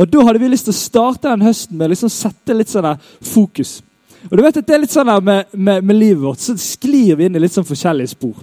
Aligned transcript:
Og 0.00 0.08
da 0.08 0.24
hadde 0.24 0.40
vi 0.40 0.48
lyst 0.48 0.68
til 0.68 0.74
å 0.74 0.80
starte 0.80 1.28
den 1.28 1.44
høsten 1.44 1.76
med 1.76 1.90
å 1.90 1.92
liksom 1.92 2.12
sette 2.12 2.56
litt 2.56 2.72
sånn 2.72 2.88
fokus. 3.20 3.80
Og 4.30 4.36
du 4.36 4.44
vet 4.44 4.60
at 4.60 4.66
det 4.68 4.76
er 4.76 4.82
litt 4.84 4.94
sånn 4.94 5.10
med, 5.24 5.50
med, 5.52 5.84
med 5.84 5.96
livet 5.96 6.22
vårt, 6.22 6.40
så 6.40 6.56
sklir 6.60 7.18
vi 7.18 7.28
inn 7.28 7.36
i 7.36 7.42
litt 7.42 7.54
sånn 7.56 7.68
forskjellige 7.68 8.12
spor. 8.14 8.40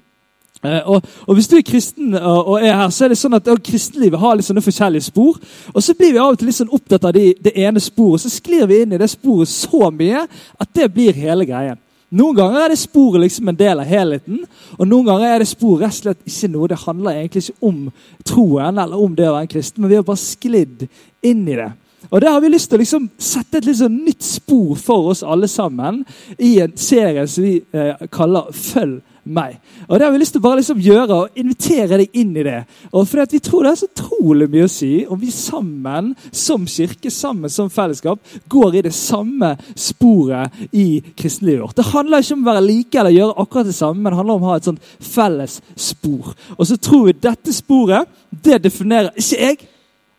Eh, 0.65 0.89
og, 0.89 1.05
og, 1.27 1.33
Hvis 1.37 1.49
du 1.49 1.57
er 1.57 1.65
kristen 1.65 2.15
og, 2.17 2.39
og, 2.53 2.55
er 2.61 2.73
her, 2.77 2.89
så 2.93 3.05
er 3.05 3.13
det 3.13 3.19
sånn 3.19 3.37
at 3.37 3.49
kristenlivet 3.65 4.21
har 4.21 4.37
litt 4.37 4.47
sånne 4.47 4.65
forskjellige 4.65 5.09
spor. 5.09 5.37
Og 5.73 5.83
så 5.85 5.97
blir 5.97 6.15
vi 6.15 6.21
av 6.21 6.33
og 6.33 6.39
til 6.39 6.49
litt 6.49 6.59
sånn 6.59 6.73
opptatt 6.73 7.09
av 7.09 7.17
de, 7.17 7.31
det 7.41 7.53
ene 7.61 7.81
sporet, 7.83 8.25
så 8.25 8.33
sklir 8.33 8.65
vi 8.69 8.81
inn 8.83 8.95
i 8.97 9.01
det 9.01 9.09
sporet 9.11 9.51
så 9.51 9.91
mye 9.93 10.25
at 10.25 10.73
det 10.77 10.89
blir 10.93 11.17
hele 11.17 11.45
greien. 11.49 11.81
Noen 12.15 12.37
ganger 12.37 12.61
er 12.63 12.71
det 12.71 12.79
sporet 12.79 13.19
liksom 13.19 13.49
en 13.51 13.57
del 13.59 13.81
av 13.83 13.89
helheten, 13.89 14.45
og 14.77 14.87
noen 14.87 15.09
ganger 15.09 15.33
er 15.33 15.43
det 15.43 15.49
sporet 15.49 15.83
rett 15.83 15.97
og 15.97 16.03
slett 16.05 16.29
ikke 16.29 16.49
noe. 16.53 16.69
Det 16.71 16.79
handler 16.85 17.17
egentlig 17.17 17.41
ikke 17.43 17.67
om 17.67 17.81
troen 18.23 18.79
eller 18.79 19.03
om 19.03 19.17
det 19.17 19.27
å 19.27 19.33
være 19.33 19.47
en 19.47 19.51
kristen, 19.51 19.81
men 19.83 19.91
vi 19.91 19.99
har 19.99 20.07
bare 20.07 20.21
sklidd 20.21 20.85
inn 21.27 21.43
i 21.43 21.57
det. 21.59 21.67
Og 22.07 22.21
Der 22.21 22.31
har 22.31 22.39
vi 22.39 22.53
lyst 22.53 22.69
til 22.71 22.77
å 22.77 22.83
liksom 22.83 23.09
sette 23.19 23.59
et 23.59 23.67
litt 23.67 23.81
sånn 23.81 23.99
nytt 24.05 24.23
spor 24.23 24.77
for 24.79 25.11
oss 25.11 25.25
alle 25.25 25.49
sammen 25.51 26.05
i 26.39 26.53
en 26.63 26.77
serie 26.79 27.25
som 27.27 27.43
vi 27.43 27.57
eh, 27.75 28.07
kaller 28.13 28.53
Følg 28.55 29.01
meg. 29.27 29.57
Og 29.87 29.99
Det 29.99 30.05
har 30.05 30.13
vi 30.13 30.21
lyst 30.21 30.35
til 30.35 30.41
å 30.41 30.45
bare 30.47 30.59
liksom 30.61 30.81
gjøre 30.81 31.15
og 31.15 31.39
invitere 31.39 31.99
deg 32.01 32.15
inn 32.17 32.35
i 32.37 32.45
det. 32.45 32.59
Og 32.91 33.07
fordi 33.07 33.23
at 33.23 33.35
Vi 33.37 33.39
tror 33.43 33.63
det 33.63 33.71
er 33.71 33.79
så 33.81 33.87
utrolig 33.87 34.49
mye 34.49 34.65
å 34.65 34.71
si 34.71 34.91
om 35.05 35.19
vi 35.19 35.31
sammen 35.31 36.15
som 36.31 36.65
kirke 36.65 37.11
sammen 37.11 37.49
som 37.49 37.69
fellesskap, 37.69 38.19
går 38.49 38.75
i 38.75 38.81
det 38.87 38.93
samme 38.93 39.55
sporet 39.75 40.51
i 40.71 41.01
kristenlivet 41.15 41.61
vårt. 41.61 41.75
Det 41.75 41.91
handler 41.91 42.23
ikke 42.23 42.33
om 42.33 42.45
å 42.45 42.51
være 42.51 42.65
like 42.65 42.99
eller 42.99 43.15
gjøre 43.15 43.37
akkurat 43.37 43.69
det 43.69 43.75
samme, 43.75 44.01
men 44.01 44.11
det 44.11 44.17
handler 44.17 44.39
om 44.39 44.47
å 44.47 44.51
ha 44.51 44.57
et 44.57 44.69
sånt 44.69 44.81
felles 44.99 45.61
spor. 45.75 46.33
Og 46.57 46.67
så 46.67 46.77
tror 46.77 47.05
vi 47.07 47.19
dette 47.21 47.53
sporet 47.53 48.07
det 48.31 48.63
definerer 48.63 49.13
ikke 49.15 49.41
jeg 49.41 49.57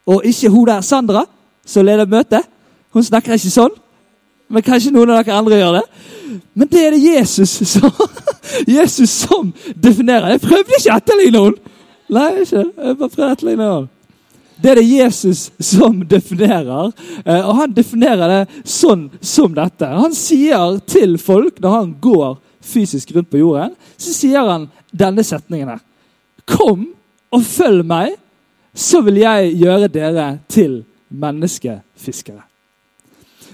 og 0.09 0.25
ikke 0.25 0.53
hun 0.53 0.67
der 0.69 0.81
Sandra 0.81 1.25
som 1.67 1.85
leder 1.85 2.09
møtet. 2.09 2.47
Hun 2.95 3.05
snakker 3.05 3.37
ikke 3.37 3.53
sånn. 3.53 3.75
Men 4.49 4.65
kanskje 4.65 4.93
noen 4.95 5.13
av 5.13 5.21
dere 5.23 5.37
andre 5.39 5.61
gjør 5.61 5.79
det. 5.79 5.85
Men 6.59 6.71
det 6.71 6.81
er 6.85 6.95
det 6.95 7.03
Jesus 7.05 7.53
som, 7.69 7.93
Jesus 8.79 9.13
som 9.27 9.53
definerer. 9.75 10.35
Jeg 10.35 10.45
prøvde 10.45 10.79
ikke 10.79 10.91
å 10.91 10.97
etterligne 10.97 11.37
noen. 11.39 11.61
Nei, 12.09 12.31
ikke. 12.43 12.65
Jeg 12.65 12.99
bare 12.99 13.13
prøvde 13.13 13.29
å 13.29 13.37
etterligne 13.37 13.69
noen. 13.69 13.89
Det 14.59 14.73
er 14.73 14.81
det 14.81 14.89
Jesus 14.89 15.45
som 15.63 16.01
definerer, 16.11 16.91
eh, 17.23 17.45
og 17.45 17.61
han 17.61 17.75
definerer 17.77 18.33
det 18.33 18.65
sånn 18.67 19.05
som 19.23 19.55
dette. 19.55 19.87
Han 19.87 20.17
sier 20.19 20.81
til 20.83 21.15
folk 21.23 21.61
når 21.63 21.77
han 21.77 21.93
går 22.03 22.33
fysisk 22.67 23.13
rundt 23.15 23.31
på 23.31 23.39
jorden, 23.39 23.77
så 23.95 24.17
sier 24.17 24.51
han 24.51 24.67
denne 24.91 25.23
setningen 25.23 25.71
her. 25.77 25.85
Kom 26.49 26.89
og 27.31 27.47
følg 27.47 27.87
meg, 27.87 28.19
så 28.75 29.05
vil 29.07 29.23
jeg 29.23 29.55
gjøre 29.63 29.93
dere 29.95 30.29
til 30.51 30.81
menneskefiskere. 31.09 32.48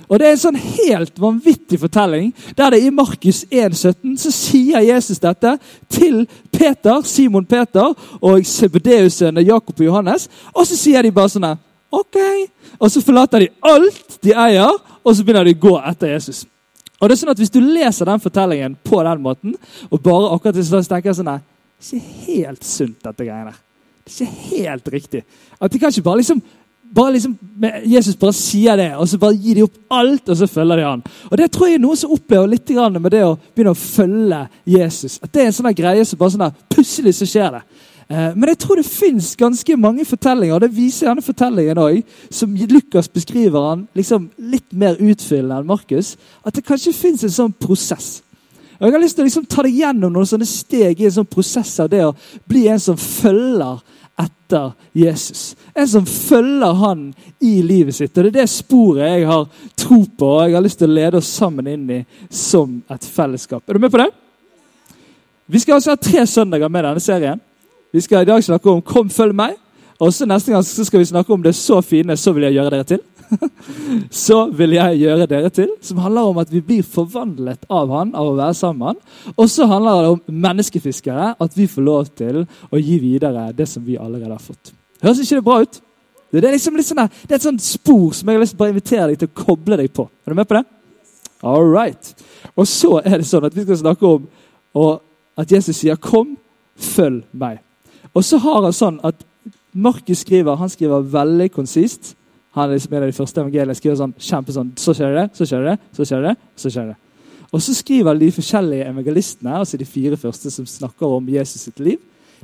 Og 0.09 0.19
Det 0.19 0.27
er 0.27 0.35
en 0.35 0.43
sånn 0.43 0.57
helt 0.57 1.19
vanvittig 1.21 1.81
fortelling. 1.81 2.33
der 2.57 2.71
det 2.71 2.83
I 2.83 2.91
Markus 2.91 3.45
1,17 3.51 4.17
så 4.17 4.31
sier 4.31 4.81
Jesus 4.81 5.19
dette 5.19 5.59
til 5.89 6.27
Peter, 6.53 7.03
Simon 7.03 7.45
Peter 7.45 7.95
og 8.21 8.47
Sebedeusene 8.47 9.41
Jakob 9.41 9.81
og 9.81 9.87
Johannes. 9.87 10.29
Og 10.55 10.67
så 10.67 10.77
sier 10.77 11.03
de 11.03 11.11
bare 11.11 11.29
sånn 11.29 11.57
OK. 11.95 12.19
Og 12.81 12.91
så 12.91 13.01
forlater 13.01 13.45
de 13.45 13.53
alt 13.63 14.19
de 14.23 14.35
eier, 14.35 14.73
og 15.05 15.15
så 15.15 15.25
begynner 15.25 15.45
de 15.45 15.55
å 15.55 15.63
gå 15.63 15.75
etter 15.91 16.15
Jesus. 16.15 16.45
Og 17.01 17.09
det 17.09 17.17
er 17.17 17.21
sånn 17.21 17.35
at 17.35 17.39
Hvis 17.39 17.53
du 17.53 17.61
leser 17.61 18.09
den 18.09 18.21
fortellingen 18.21 18.77
på 18.85 19.03
den 19.05 19.23
måten, 19.23 19.55
og 19.91 20.03
bare 20.03 20.33
akkurat 20.35 20.65
så 20.65 20.83
tenker 20.83 21.11
jeg 21.11 21.21
sånn 21.21 21.33
Det 21.35 21.35
er 21.35 22.01
ikke 22.01 22.27
helt 22.27 22.65
sunt, 22.65 22.99
dette 23.03 23.25
greiene. 23.25 23.55
Det 24.05 24.13
er 24.13 24.27
ikke 24.27 24.59
helt 24.59 24.89
riktig. 24.93 25.25
At 25.61 25.73
De 25.73 25.79
kan 25.79 25.91
ikke 25.91 26.03
bare 26.03 26.23
liksom 26.23 26.43
bare 26.95 27.13
liksom, 27.17 27.33
Jesus 27.85 28.19
bare 28.19 28.37
sier 28.37 28.79
det, 28.79 28.91
og 28.97 29.09
så 29.09 29.19
bare 29.19 29.39
gir 29.41 29.59
de 29.59 29.65
opp 29.67 29.97
alt, 29.97 30.29
og 30.29 30.37
så 30.39 30.47
følger 30.51 30.79
de 30.79 30.85
han. 30.87 31.03
Og 31.31 31.39
Det 31.39 31.51
tror 31.53 31.69
jeg 31.69 31.79
er 31.79 31.83
noen 31.83 31.99
som 31.99 32.13
opplever 32.15 32.53
litt 32.53 32.71
med 33.01 33.11
det 33.13 33.25
å 33.27 33.35
begynne 33.37 33.75
å 33.75 33.79
følge 33.79 34.45
Jesus. 34.65 35.19
At 35.23 35.33
Det 35.33 35.43
er 35.43 35.47
en 35.47 35.57
sånn 35.57 35.75
greie 35.75 36.05
som 36.05 36.19
bare 36.19 36.31
sånn 36.31 36.47
der, 36.47 36.55
plutselig 36.71 37.15
så 37.19 37.27
skjer 37.27 37.59
det. 37.59 37.63
Eh, 38.09 38.35
men 38.37 38.49
jeg 38.49 38.59
tror 38.59 38.77
det 38.77 38.87
fins 38.87 39.35
ganske 39.37 39.77
mange 39.81 40.05
fortellinger, 40.05 40.55
og 40.55 40.61
det 40.61 40.77
viser 40.77 41.09
denne 41.09 41.25
fortellingen 41.25 41.81
òg, 41.81 42.03
som 42.31 42.55
Lukas 42.55 43.09
beskriver 43.09 43.71
han 43.71 43.87
liksom 43.97 44.29
litt 44.39 44.71
mer 44.73 45.01
utfyllende 45.01 45.63
enn 45.63 45.67
Markus. 45.67 46.17
At 46.45 46.55
det 46.55 46.67
kanskje 46.67 46.95
fins 46.95 47.25
en 47.25 47.35
sånn 47.35 47.57
prosess. 47.59 48.21
Og 48.79 48.87
Jeg 48.87 48.93
har 48.93 49.01
lyst 49.01 49.17
til 49.17 49.25
å 49.25 49.29
liksom 49.29 49.47
ta 49.47 49.63
deg 49.63 49.77
gjennom 49.79 50.13
noen 50.13 50.29
sånne 50.29 50.47
steg 50.49 51.01
i 51.01 51.07
en 51.09 51.15
sånn 51.15 51.31
prosess 51.31 51.79
av 51.81 51.89
det 51.93 52.03
å 52.05 52.15
bli 52.51 52.67
en 52.69 52.81
som 52.83 52.99
følger 52.99 53.81
etter 54.21 54.73
Jesus. 54.93 55.57
En 55.75 55.89
som 55.89 56.07
følger 56.07 56.73
han 56.73 57.07
i 57.41 57.63
livet 57.63 57.95
sitt. 57.95 58.13
Og 58.17 58.25
Det 58.25 58.31
er 58.31 58.41
det 58.43 58.51
sporet 58.51 59.09
jeg 59.09 59.27
har 59.27 59.49
tro 59.77 60.05
på 60.19 60.29
og 60.37 60.45
jeg 60.45 60.57
har 60.57 60.65
lyst 60.65 60.79
til 60.79 60.91
å 60.91 60.99
lede 60.99 61.19
oss 61.19 61.33
sammen 61.41 61.71
inn 61.71 61.89
i 61.91 62.05
som 62.31 62.83
et 62.91 63.05
fellesskap. 63.05 63.65
Er 63.67 63.75
du 63.75 63.83
med 63.83 63.93
på 63.93 64.03
det? 64.03 64.11
Vi 65.47 65.61
skal 65.61 65.77
altså 65.77 65.93
ha 65.93 66.01
tre 66.01 66.27
søndager 66.27 66.71
med 66.73 66.87
denne 66.87 67.03
serien. 67.03 67.41
Vi 67.93 68.01
skal 68.01 68.23
i 68.23 68.31
dag 68.31 68.45
snakke 68.45 68.71
om 68.71 68.83
'Kom, 68.83 69.11
følg 69.11 69.35
meg'. 69.35 69.59
Og 70.01 70.13
så 70.13 70.27
neste 70.27 70.53
gang 70.53 70.65
skal 70.65 70.99
vi 70.99 71.05
snakke 71.05 71.33
om 71.33 71.43
det 71.43 71.55
så 71.55 71.81
fine, 71.81 72.17
så 72.17 72.33
vil 72.33 72.43
jeg 72.43 72.53
gjøre 72.53 72.71
dere 72.71 72.85
til. 72.85 73.01
så 74.25 74.39
vil 74.55 74.77
jeg 74.77 75.01
gjøre 75.03 75.29
dere 75.31 75.51
til. 75.55 75.73
Som 75.85 76.03
handler 76.05 76.31
om 76.31 76.41
at 76.43 76.53
vi 76.53 76.63
blir 76.65 76.87
forvandlet 76.87 77.67
av 77.71 77.93
han, 77.95 78.13
av 78.15 78.33
å 78.33 78.37
være 78.39 78.57
sammen. 78.59 79.01
Og 79.35 79.51
så 79.51 79.69
handler 79.71 80.03
det 80.03 80.13
om 80.15 80.39
menneskefiskere, 80.47 81.35
at 81.41 81.59
vi 81.59 81.69
får 81.71 81.87
lov 81.87 82.13
til 82.17 82.45
å 82.45 82.81
gi 82.81 83.01
videre 83.03 83.51
det 83.57 83.69
som 83.71 83.85
vi 83.85 83.99
allerede 84.01 84.35
har 84.35 84.43
fått. 84.43 84.75
Høres 85.05 85.25
ikke 85.25 85.41
det 85.41 85.47
bra 85.49 85.59
ut? 85.65 85.81
Det 86.35 86.43
er, 86.43 86.55
liksom 86.57 86.81
sånn 86.83 87.05
det 87.07 87.31
er 87.31 87.39
et 87.39 87.45
sånt 87.45 87.63
spor 87.63 88.09
som 88.17 88.27
jeg 88.27 88.35
har 88.35 88.43
lyst 88.43 88.57
til 88.57 88.65
å 88.67 88.73
invitere 88.73 89.11
deg 89.13 89.21
til 89.21 89.31
å 89.31 89.37
koble 89.45 89.79
deg 89.79 89.93
på. 89.95 90.09
Er 90.25 90.35
du 90.35 90.39
med 90.41 90.49
på 90.51 90.57
det? 90.57 90.65
All 91.47 91.69
right. 91.69 92.11
Og 92.57 92.67
så 92.67 92.97
er 93.05 93.21
det 93.21 93.29
sånn 93.29 93.47
at 93.47 93.55
vi 93.55 93.63
skal 93.63 93.79
snakke 93.85 94.09
om 94.09 94.27
at 95.39 95.53
Jesus 95.53 95.77
sier 95.77 95.97
'kom, 95.97 96.37
følg 96.75 97.23
meg'. 97.33 97.63
Og 98.15 98.25
så 98.25 98.39
har 98.39 98.63
han 98.63 98.73
sånn 98.73 99.01
at 99.05 99.25
Markus 99.75 100.19
skriver 100.23 100.57
han 100.57 100.71
skriver 100.71 101.03
veldig 101.03 101.51
konsist. 101.53 102.15
Han 102.55 102.69
er 102.69 102.77
liksom 102.77 102.95
en 102.95 103.03
av 103.03 103.11
de 103.11 103.17
første 103.17 103.41
evangeliene 103.43 103.75
skriver 103.75 103.99
sånn, 103.99 104.15
kjempe 104.23 104.55
sånn, 104.55 104.73
så 104.79 104.95
skjer 104.95 105.17
det, 105.17 105.25
så 105.35 105.47
skjer 105.49 105.65
det, 105.67 105.77
så 105.97 106.07
skjer 106.07 106.27
det. 106.29 106.35
så 106.57 106.71
skjer 106.71 106.91
det. 106.93 106.99
Og 107.55 107.63
så 107.63 107.75
skriver 107.75 108.19
de 108.19 108.33
forskjellige 108.35 108.89
evangelistene, 108.91 109.57
altså 109.61 109.79
de 109.79 109.87
fire 109.87 110.19
første 110.19 110.51
som 110.51 110.67
snakker 110.67 111.17
om 111.19 111.29
Jesus 111.31 111.67
sitt 111.69 111.83
liv, 111.83 111.99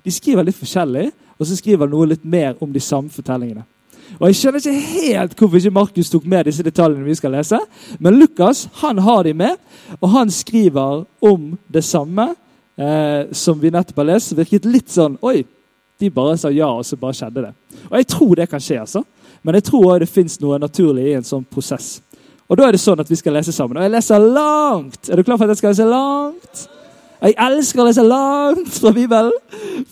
de 0.04 0.14
skriver 0.14 0.46
litt 0.46 0.58
forskjellig, 0.58 1.10
og 1.38 1.46
så 1.46 1.56
skriver 1.58 1.90
noe 1.90 2.12
litt 2.12 2.24
mer 2.24 2.58
om 2.62 2.72
de 2.72 2.82
samme 2.82 3.10
fortellingene. 3.10 3.64
Og 4.18 4.26
Jeg 4.28 4.38
skjønner 4.40 4.62
ikke 4.62 4.90
helt 4.90 5.34
hvorfor 5.38 5.60
ikke 5.60 5.74
Markus 5.74 6.10
tok 6.10 6.26
med 6.26 6.48
disse 6.48 6.64
detaljene 6.66 7.06
vi 7.06 7.14
skal 7.14 7.34
lese, 7.36 7.60
men 7.98 8.18
Lukas 8.18 8.64
han 8.80 8.98
har 8.98 9.22
de 9.26 9.34
med, 9.34 9.58
og 10.00 10.10
han 10.10 10.30
skriver 10.30 11.04
om 11.22 11.52
det 11.70 11.84
samme 11.86 12.32
eh, 12.74 13.30
som 13.32 13.60
vi 13.60 13.70
nettopp 13.70 14.02
har 14.02 14.10
lest. 14.10 14.34
Virket 14.36 14.66
litt 14.66 14.90
sånn 14.90 15.18
Oi, 15.22 15.44
de 16.00 16.10
bare 16.10 16.36
sa 16.40 16.50
ja, 16.50 16.70
og 16.72 16.86
så 16.86 16.98
bare 16.98 17.16
skjedde 17.16 17.46
det. 17.46 17.54
Og 17.90 17.96
jeg 18.00 18.10
tror 18.10 18.34
det 18.38 18.48
kan 18.50 18.62
skje. 18.62 18.80
altså. 18.80 19.04
Men 19.42 19.56
jeg 19.56 19.68
tror 19.70 19.86
også 19.86 20.02
det 20.02 20.10
fins 20.10 20.40
noe 20.42 20.58
naturlig 20.60 21.06
i 21.08 21.16
en 21.18 21.26
sånn 21.26 21.46
prosess. 21.48 22.00
Og 22.50 22.58
da 22.58 22.66
er 22.66 22.74
det 22.74 22.82
sånn 22.82 23.00
at 23.00 23.08
vi 23.10 23.18
skal 23.18 23.36
lese 23.38 23.54
sammen. 23.54 23.78
Og 23.78 23.86
jeg 23.86 23.94
leser 23.94 24.26
langt! 24.34 25.08
Er 25.08 25.16
du 25.16 25.24
klar 25.24 25.38
for 25.38 25.46
at 25.46 25.54
jeg 25.54 25.62
skal 25.62 25.72
lese 25.72 25.86
langt? 25.88 26.66
Jeg 27.20 27.36
elsker 27.44 27.82
å 27.82 27.86
lese 27.86 28.02
langt 28.04 28.68
fra 28.72 28.90
Bibelen, 28.96 29.32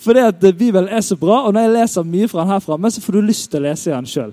fordi 0.01 0.21
at 0.25 0.45
Bibelen 0.57 0.89
er 0.89 1.01
så 1.05 1.15
bra. 1.17 1.43
Og 1.45 1.53
når 1.53 1.67
jeg 1.67 1.73
leser 1.77 2.07
mye 2.09 2.29
fra 2.29 2.41
den 2.41 2.53
her 2.55 2.63
framme, 2.65 2.91
så 2.91 3.03
får 3.03 3.15
du 3.15 3.27
lyst 3.29 3.51
til 3.51 3.61
å 3.61 3.67
lese 3.67 3.93
den 3.93 4.09
sjøl. 4.09 4.31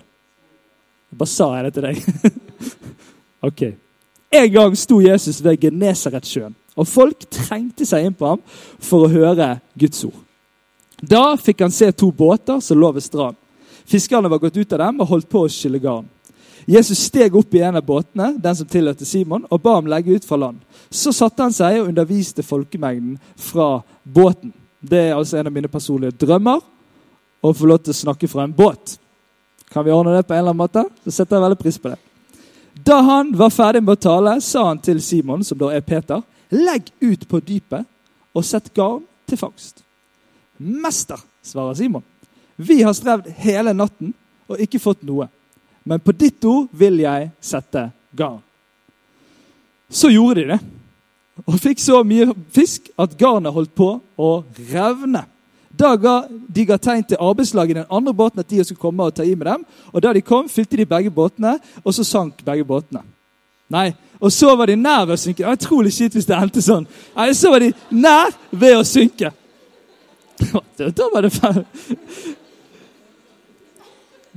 Bare 1.17 1.31
sa 1.31 1.51
jeg 1.55 1.67
det 1.67 1.75
til 1.77 1.87
deg. 1.87 2.71
ok. 3.49 3.63
En 4.37 4.53
gang 4.53 4.77
sto 4.81 4.99
Jesus 5.05 5.39
ved 5.45 5.61
Genesaretsjøen, 5.63 6.57
og 6.77 6.89
folk 6.91 7.29
trengte 7.31 7.87
seg 7.89 8.09
inn 8.09 8.17
på 8.17 8.33
ham 8.33 8.43
for 8.83 9.07
å 9.07 9.13
høre 9.13 9.55
Guds 9.79 10.03
ord. 10.09 10.19
Da 10.99 11.37
fikk 11.39 11.63
han 11.63 11.73
se 11.73 11.93
to 11.93 12.11
båter 12.11 12.59
som 12.65 12.81
lå 12.81 12.91
ved 12.97 13.05
stranden. 13.05 13.39
Fiskerne 13.87 14.29
var 14.29 14.43
gått 14.43 14.57
ut 14.57 14.73
av 14.73 14.83
dem 14.83 15.01
og 15.01 15.11
holdt 15.13 15.29
på 15.31 15.45
å 15.47 15.51
skylle 15.53 15.81
garn. 15.83 16.09
Jesus 16.67 17.05
steg 17.07 17.35
opp 17.39 17.55
i 17.55 17.63
en 17.63 17.79
av 17.79 17.85
båtene, 17.87 18.33
den 18.43 18.57
som 18.59 18.67
tilhørte 18.67 19.07
Simon, 19.07 19.45
og 19.51 19.63
ba 19.63 19.77
ham 19.77 19.87
legge 19.87 20.17
ut 20.17 20.25
fra 20.27 20.39
land. 20.41 20.59
Så 20.91 21.13
satte 21.15 21.45
han 21.45 21.55
seg 21.55 21.79
og 21.79 21.93
underviste 21.93 22.43
folkemengden 22.43 23.21
fra 23.39 23.85
båten. 24.03 24.51
Det 24.83 25.05
er 25.05 25.15
altså 25.15 25.39
en 25.39 25.47
av 25.47 25.55
mine 25.55 25.71
personlige 25.71 26.17
drømmer 26.27 26.59
å 27.47 27.53
få 27.55 27.71
lov 27.71 27.85
til 27.85 27.95
å 27.95 28.01
snakke 28.01 28.31
fra 28.31 28.43
en 28.47 28.55
båt. 28.57 28.97
Kan 29.71 29.87
vi 29.87 29.95
ordne 29.95 30.17
det 30.17 30.27
på 30.27 30.35
en 30.35 30.43
eller 30.43 30.55
annen 30.57 30.65
måte? 30.65 30.83
Så 31.07 31.21
setter 31.21 31.39
jeg 31.39 31.47
veldig 31.47 31.61
pris 31.63 31.79
på 31.79 31.93
det. 31.93 32.01
Da 32.87 32.99
han 33.07 33.31
var 33.39 33.55
ferdig 33.55 33.85
med 33.85 33.95
å 33.95 34.03
tale, 34.03 34.35
sa 34.43 34.67
han 34.69 34.83
til 34.83 34.99
Simon, 35.03 35.47
som 35.47 35.59
da 35.59 35.71
er 35.75 35.87
Peter, 35.87 36.23
legg 36.51 36.91
ut 37.01 37.29
på 37.31 37.41
dypet 37.47 37.87
og 38.37 38.45
sett 38.45 38.73
garn 38.75 39.05
til 39.27 39.39
fangst. 39.41 39.85
Mester, 40.59 41.21
svarer 41.47 41.79
Simon, 41.79 42.05
vi 42.57 42.83
har 42.83 42.95
strevd 42.97 43.29
hele 43.43 43.75
natten 43.77 44.15
og 44.49 44.61
ikke 44.63 44.81
fått 44.81 45.05
noe. 45.07 45.29
Men 45.87 46.01
på 46.03 46.15
ditt 46.17 46.45
ord 46.49 46.67
vil 46.75 46.99
jeg 47.05 47.31
sette 47.41 47.89
garn. 48.17 48.41
Så 49.89 50.11
gjorde 50.11 50.43
de 50.43 50.47
det, 50.51 50.59
og 51.47 51.59
fikk 51.63 51.79
så 51.79 52.01
mye 52.03 52.33
fisk 52.55 52.89
at 52.99 53.15
garnet 53.19 53.55
holdt 53.55 53.75
på 53.77 53.91
å 54.19 54.31
revne. 54.73 55.23
Da 55.77 55.93
ga 56.01 56.23
de 56.31 56.65
ga 56.65 56.79
tegn 56.81 57.05
til 57.05 57.21
arbeidslaget 57.21 57.75
i 57.75 57.79
den 57.83 57.93
andre 57.93 58.15
båten 58.17 58.41
at 58.41 58.49
de 58.49 58.65
skulle 58.65 58.81
komme 58.81 59.05
og 59.05 59.15
ta 59.15 59.23
i 59.23 59.35
med 59.37 59.47
dem. 59.47 59.67
Og 59.93 60.03
da 60.03 60.15
de 60.17 60.25
kom, 60.25 60.49
fylte 60.49 60.79
de 60.81 60.89
begge 60.89 61.13
båtene, 61.13 61.59
og 61.85 61.95
så 61.95 62.07
sank 62.07 62.41
begge 62.47 62.65
båtene. 62.65 63.05
Nei, 63.71 63.93
Og 64.21 64.33
så 64.33 64.55
var 64.57 64.71
de 64.71 64.77
nær 64.81 65.05
ved 65.05 65.13
å 65.13 65.21
synke. 65.21 65.43
Det 65.43 65.47
var 65.47 65.59
utrolig 65.59 65.91
kjipt 65.93 66.15
hvis 66.17 66.27
det 66.29 66.37
endte 66.39 66.63
sånn. 66.65 66.87
Nei, 67.17 67.33
Så 67.37 67.51
var 67.53 67.61
de 67.61 67.73
nær 67.93 68.33
ved 68.51 68.79
å 68.79 68.85
synke. 68.87 69.33
Da 70.79 71.09
var 71.13 71.25
det 71.25 71.33
ferdig. 71.35 71.67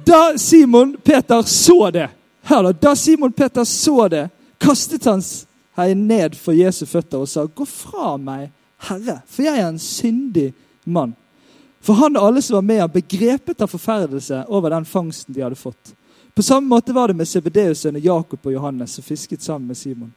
Da 0.10 0.38
Simon 0.38 0.98
Peter 1.04 1.42
så 1.42 1.92
det, 1.92 2.10
hør 2.42 2.64
da, 2.64 2.72
da 2.72 2.96
Simon 2.96 3.32
Peter 3.32 3.64
så 3.64 4.08
det, 4.10 4.24
kastet 4.58 5.06
han 5.06 5.22
seg 5.22 5.92
ned 5.98 6.34
for 6.34 6.58
Jesu 6.58 6.88
føtter 6.90 7.22
og 7.22 7.30
sa, 7.30 7.44
'Gå 7.46 7.66
fra 7.70 8.16
meg, 8.18 8.48
Herre, 8.88 9.20
for 9.30 9.46
jeg 9.46 9.60
er 9.60 9.68
en 9.68 9.78
syndig 9.78 10.54
mann.' 10.84 11.14
For 11.86 11.94
han 11.94 12.18
og 12.18 12.26
alle 12.26 12.42
som 12.42 12.56
var 12.56 12.66
med 12.66 12.80
ham, 12.82 12.90
begrepet 12.90 13.62
av 13.62 13.70
forferdelse 13.70 14.48
over 14.48 14.74
den 14.74 14.86
fangsten 14.86 15.36
de 15.36 15.44
hadde 15.46 15.56
fått. 15.56 15.94
På 16.34 16.42
samme 16.42 16.68
måte 16.68 16.94
var 16.94 17.08
det 17.08 17.16
med 17.16 17.30
Sebedeus-sønnene 17.30 18.02
Jakob 18.06 18.40
og 18.44 18.54
Johannes, 18.54 18.98
som 18.98 19.04
fisket 19.04 19.46
sammen 19.46 19.68
med 19.68 19.78
Simon. 19.78 20.14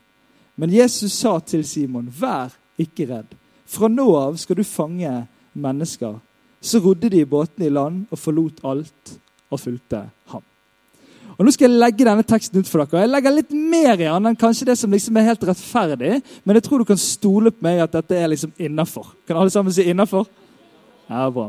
Men 0.56 0.72
Jesus 0.72 1.12
sa 1.12 1.38
til 1.38 1.64
Simon, 1.64 2.08
'Vær 2.08 2.56
ikke 2.78 3.10
redd. 3.12 3.36
Fra 3.66 3.88
nå 3.88 4.08
av 4.16 4.36
skal 4.36 4.56
du 4.56 4.64
fange 4.64 5.26
mennesker.' 5.52 6.20
Så 6.62 6.78
rodde 6.78 7.10
de 7.10 7.26
båtene 7.26 7.66
i 7.66 7.68
land 7.68 8.06
og 8.10 8.18
forlot 8.18 8.64
alt 8.64 9.18
og 9.52 9.60
fulgte 9.60 10.06
ham. 10.32 10.44
Og 11.38 11.46
Nå 11.46 11.52
skal 11.54 11.70
jeg 11.70 11.80
legge 11.80 12.04
denne 12.06 12.24
teksten 12.28 12.60
ut 12.60 12.68
for 12.68 12.84
dere. 12.84 13.04
Jeg 13.04 13.10
legger 13.10 13.34
litt 13.34 13.52
mer 13.56 13.94
i 13.96 14.04
den 14.04 14.28
enn 14.28 14.38
kanskje 14.38 14.68
det 14.68 14.76
som 14.78 14.92
liksom 14.92 15.16
er 15.16 15.30
helt 15.30 15.46
rettferdig, 15.48 16.20
men 16.44 16.58
jeg 16.58 16.66
tror 16.66 16.82
du 16.82 16.88
kan 16.90 17.00
stole 17.00 17.50
på 17.54 17.64
meg 17.64 17.80
at 17.82 17.96
dette 17.96 18.18
er 18.18 18.30
liksom 18.30 18.52
innafor. 18.60 19.14
Kan 19.26 19.40
alle 19.40 19.52
sammen 19.54 19.74
si 19.74 19.86
innafor? 19.88 20.28
Ja, 21.08 21.28
bra. 21.32 21.48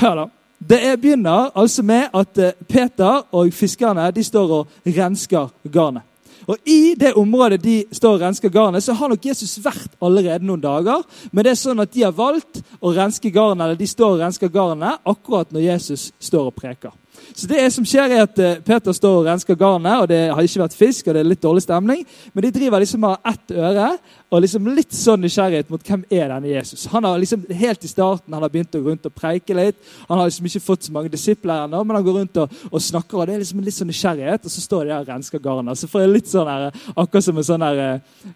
Hør, 0.00 0.22
da. 0.22 0.26
Det 0.56 0.78
er, 0.88 0.96
begynner 0.96 1.50
altså 1.58 1.82
med 1.84 2.14
at 2.16 2.38
eh, 2.40 2.54
Peter 2.68 3.26
og 3.36 3.52
fiskerne 3.52 4.08
de 4.14 4.24
står 4.24 4.54
og 4.60 4.78
rensker 4.86 5.50
garnet. 5.72 6.06
Og 6.46 6.68
I 6.68 6.94
det 6.98 7.14
området 7.18 7.58
de 7.62 7.76
står 7.96 8.18
og 8.18 8.24
rensker 8.26 8.52
garnet, 8.52 8.84
så 8.84 8.94
har 8.94 9.10
nok 9.10 9.24
Jesus 9.26 9.56
vært 9.64 9.96
allerede 10.04 10.46
noen 10.46 10.62
dager. 10.62 11.02
Men 11.32 11.46
det 11.46 11.54
er 11.54 11.60
sånn 11.60 11.82
at 11.82 11.94
de 11.94 12.04
har 12.04 12.14
valgt 12.16 12.60
å 12.80 12.92
renske 12.94 13.32
garnet, 13.34 13.64
eller 13.64 13.80
de 13.80 13.88
står 13.90 14.18
og 14.18 14.22
rensker 14.26 14.52
garnet 14.52 15.02
akkurat 15.08 15.50
når 15.54 15.68
Jesus 15.70 16.10
står 16.22 16.52
og 16.52 16.56
preker. 16.58 16.94
Så 17.36 17.48
det 17.50 17.64
som 17.74 17.86
skjer 17.86 18.14
er 18.16 18.24
at 18.24 18.38
eh, 18.42 18.58
Peter 18.64 18.94
står 18.96 19.20
og 19.20 19.26
rensker 19.28 19.58
garnet, 19.58 20.02
og 20.02 20.08
det 20.10 20.20
har 20.30 20.42
ikke 20.42 20.62
vært 20.62 20.76
fisk, 20.78 21.08
og 21.08 21.16
det 21.16 21.22
er 21.22 21.28
litt 21.28 21.42
dårlig 21.42 21.64
stemning. 21.64 22.04
Men 22.32 22.46
de 22.46 22.52
driver 22.54 22.82
liksom 22.82 23.04
av 23.08 23.18
ett 23.32 23.54
øre 23.56 23.90
og 24.26 24.42
liksom 24.42 24.66
litt 24.74 24.94
sånn 24.96 25.22
nysgjerrighet 25.22 25.68
mot 25.70 25.82
hvem 25.86 26.02
er 26.10 26.32
denne 26.32 26.50
Jesus. 26.50 26.86
Han 26.90 27.06
har 27.06 27.20
liksom 27.22 27.44
Helt 27.56 27.84
i 27.86 27.88
starten 27.88 28.34
han 28.34 28.42
har 28.42 28.50
begynt 28.52 28.74
å 28.74 28.80
gå 28.82 28.90
rundt 28.90 29.06
og 29.06 29.14
preike 29.14 29.54
litt. 29.54 29.78
Han 30.08 30.18
har 30.18 30.28
liksom 30.28 30.48
ikke 30.48 30.64
fått 30.64 30.88
så 30.88 30.94
mange 30.94 31.12
disipler 31.12 31.64
ennå, 31.64 31.82
men 31.86 31.98
han 31.98 32.06
går 32.06 32.18
rundt 32.20 32.40
og, 32.42 32.56
og, 32.70 32.80
snakker. 32.82 33.20
og 33.20 33.28
Det 33.28 33.36
er 33.36 33.44
liksom 33.44 33.62
litt 33.64 33.76
sånn 33.76 33.90
nysgjerrighet, 33.92 34.48
og 34.48 34.52
så 34.52 34.64
står 34.64 34.84
de 34.84 34.92
der 34.92 35.04
og 35.04 35.12
rensker 35.12 35.42
garnet. 35.42 35.78
Så 35.78 35.88
får 35.90 36.04
jeg 36.04 36.12
litt 36.12 36.32
sånn 36.32 36.50
her, 36.50 36.66
akkurat 36.96 37.28
som 37.28 37.38
en 37.38 37.48
sånn 37.48 37.66
her, 37.66 37.82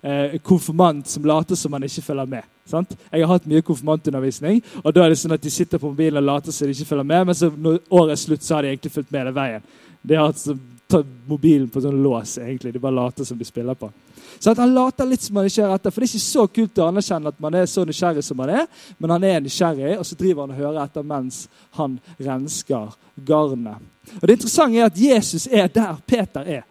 eh, 0.01 0.39
konfirmant 0.47 1.11
som 1.11 1.27
later 1.27 1.59
som 1.59 1.75
han 1.77 1.89
ikke 1.89 2.07
følger 2.07 2.33
med. 2.39 2.49
Sant? 2.71 2.97
Jeg 3.11 3.25
har 3.25 3.33
hatt 3.35 3.49
mye 3.51 3.65
konfirmantundervisning, 3.67 4.61
og 4.85 4.95
da 4.95 5.05
er 5.05 5.13
det 5.13 5.21
sånn 5.21 5.37
at 5.37 5.45
de 5.45 5.53
sitter 5.53 5.83
på 5.83 5.91
mobilen 5.93 6.23
og 6.23 6.29
later 6.29 6.55
som 6.55 6.69
de 6.69 6.77
ikke 6.77 6.93
følger 6.93 7.09
med, 7.13 7.31
men 7.31 7.39
så 7.39 7.51
når 7.51 7.81
året 7.89 8.15
er 8.17 8.23
slutt, 8.25 8.47
så 8.47 8.57
har 8.57 8.67
de 8.67 8.75
egentlig 8.75 8.95
fulgt 8.95 9.11
med 9.11 9.25
hele 9.25 9.35
veien. 9.37 9.67
De 10.03 10.17
har 10.17 10.33
tatt 10.91 11.11
mobilen 11.29 11.69
på 11.71 11.83
sånn 11.83 12.01
lås, 12.03 12.39
egentlig. 12.41 12.73
De 12.75 12.83
bare 12.83 12.97
later 12.97 13.27
som 13.29 13.39
de 13.39 13.47
spiller 13.47 13.77
på. 13.79 13.91
Så 14.39 14.55
Han 14.57 14.75
later 14.75 15.07
litt 15.07 15.23
som 15.23 15.37
han 15.37 15.47
ikke 15.47 15.67
er 15.67 15.75
etter, 15.75 15.91
for 15.93 16.01
Det 16.01 16.09
er 16.09 16.15
ikke 16.15 16.25
så 16.25 16.47
kult 16.49 16.79
å 16.79 16.89
anerkjenne 16.89 17.29
at 17.29 17.41
man 17.41 17.55
er 17.55 17.67
så 17.69 17.85
nysgjerrig 17.85 18.25
som 18.25 18.39
man 18.41 18.53
er, 18.55 18.67
men 18.99 19.11
han 19.11 19.25
er 19.25 19.41
nysgjerrig, 19.45 19.99
og 19.99 20.07
så 20.07 20.17
driver 20.17 20.47
han 20.47 20.55
og 20.55 20.63
hører 20.63 20.83
etter 20.85 21.07
mens 21.07 21.43
han 21.77 21.99
rensker 22.19 22.97
garnet. 23.27 23.83
Og 24.21 24.27
Det 24.27 24.39
interessante 24.39 24.79
er 24.81 24.89
at 24.89 24.99
Jesus 24.99 25.47
er 25.47 25.69
der 25.69 26.01
Peter 26.07 26.41
er. 26.47 26.65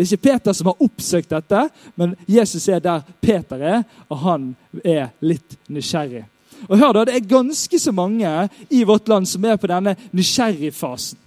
Det 0.00 0.06
er 0.06 0.16
ikke 0.16 0.30
Peter 0.30 0.54
som 0.56 0.70
har 0.70 0.78
oppsøkt 0.80 1.28
dette, 1.28 1.62
men 2.00 2.14
Jesus 2.24 2.64
er 2.72 2.78
der 2.80 3.02
Peter 3.20 3.60
er, 3.60 3.82
og 4.08 4.22
han 4.22 4.46
er 4.80 5.10
litt 5.20 5.58
nysgjerrig. 5.68 6.22
Og 6.70 6.78
hør 6.80 6.94
da, 6.94 7.02
Det 7.04 7.16
er 7.18 7.28
ganske 7.28 7.78
så 7.78 7.92
mange 7.92 8.48
i 8.70 8.80
vårt 8.82 9.08
land 9.12 9.28
som 9.28 9.44
er 9.44 9.58
på 9.60 9.68
denne 9.68 9.92
nysgjerrigfasen. 10.16 11.18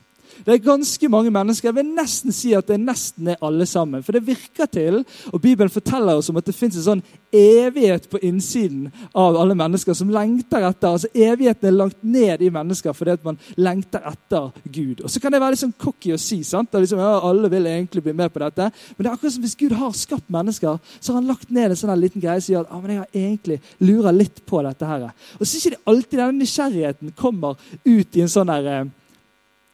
Det 0.45 0.53
er 0.53 0.63
ganske 0.65 1.09
mange 1.09 1.31
mennesker. 1.31 1.69
Jeg 1.69 1.77
vil 1.77 1.91
nesten 1.95 2.35
si 2.35 2.53
at 2.57 2.67
det 2.67 2.79
nesten 2.81 3.31
er 3.31 3.43
alle 3.43 3.65
sammen. 3.69 4.03
For 4.03 4.15
det 4.15 4.25
virker 4.27 4.67
til, 4.71 5.03
og 5.31 5.41
Bibelen 5.41 5.71
forteller 5.71 6.19
oss 6.19 6.29
om 6.29 6.39
at 6.39 6.47
det 6.47 6.55
fins 6.55 6.77
en 6.79 6.87
sånn 6.87 7.03
evighet 7.33 8.09
på 8.11 8.19
innsiden 8.21 8.89
av 9.17 9.37
alle 9.39 9.55
mennesker 9.57 9.95
som 9.97 10.11
lengter 10.13 10.65
etter. 10.67 10.89
altså 10.91 11.09
Evigheten 11.13 11.69
er 11.69 11.77
langt 11.77 12.03
ned 12.03 12.43
i 12.43 12.51
mennesker 12.53 12.93
fordi 12.93 13.15
at 13.15 13.25
man 13.25 13.39
lengter 13.57 14.03
etter 14.09 14.51
Gud. 14.65 15.01
Og 15.01 15.09
Så 15.09 15.21
kan 15.21 15.31
det 15.33 15.41
være 15.41 15.55
litt 15.55 15.63
sånn 15.63 15.77
cocky 15.77 16.13
å 16.13 16.19
si. 16.21 16.43
sant? 16.43 16.73
Liksom, 16.73 16.99
ja, 16.99 17.19
alle 17.23 17.49
vil 17.49 17.67
egentlig 17.67 18.03
bli 18.03 18.13
med 18.13 18.33
på 18.33 18.43
dette. 18.43 18.69
Men 18.97 19.03
det 19.03 19.09
er 19.09 19.13
akkurat 19.15 19.33
som 19.33 19.45
hvis 19.45 19.57
Gud 19.59 19.77
har 19.79 19.91
skapt 19.97 20.29
mennesker, 20.29 20.79
så 20.99 21.13
har 21.13 21.21
han 21.21 21.31
lagt 21.31 21.49
ned 21.49 21.71
en 21.71 21.79
sånn 21.79 21.99
liten 21.99 22.21
greie 22.21 22.41
som 22.41 22.53
gjør 22.53 22.67
at 22.67 22.73
ah, 22.73 22.81
men 22.81 22.91
jeg 22.91 23.03
har 23.03 23.21
egentlig 23.23 23.61
lurer 23.79 24.19
litt 24.19 24.43
på 24.45 24.61
dette. 24.63 24.85
her. 24.85 25.09
Og 25.39 25.45
så 25.45 25.55
er 25.55 25.61
ikke 25.61 25.75
det 25.75 25.85
alltid 25.91 26.19
denne 26.19 26.43
nysgjerrigheten 26.43 27.15
kommer 27.15 27.57
ut 27.85 28.17
i 28.17 28.21
en 28.21 28.31
sånn 28.31 28.51
der, 28.51 28.89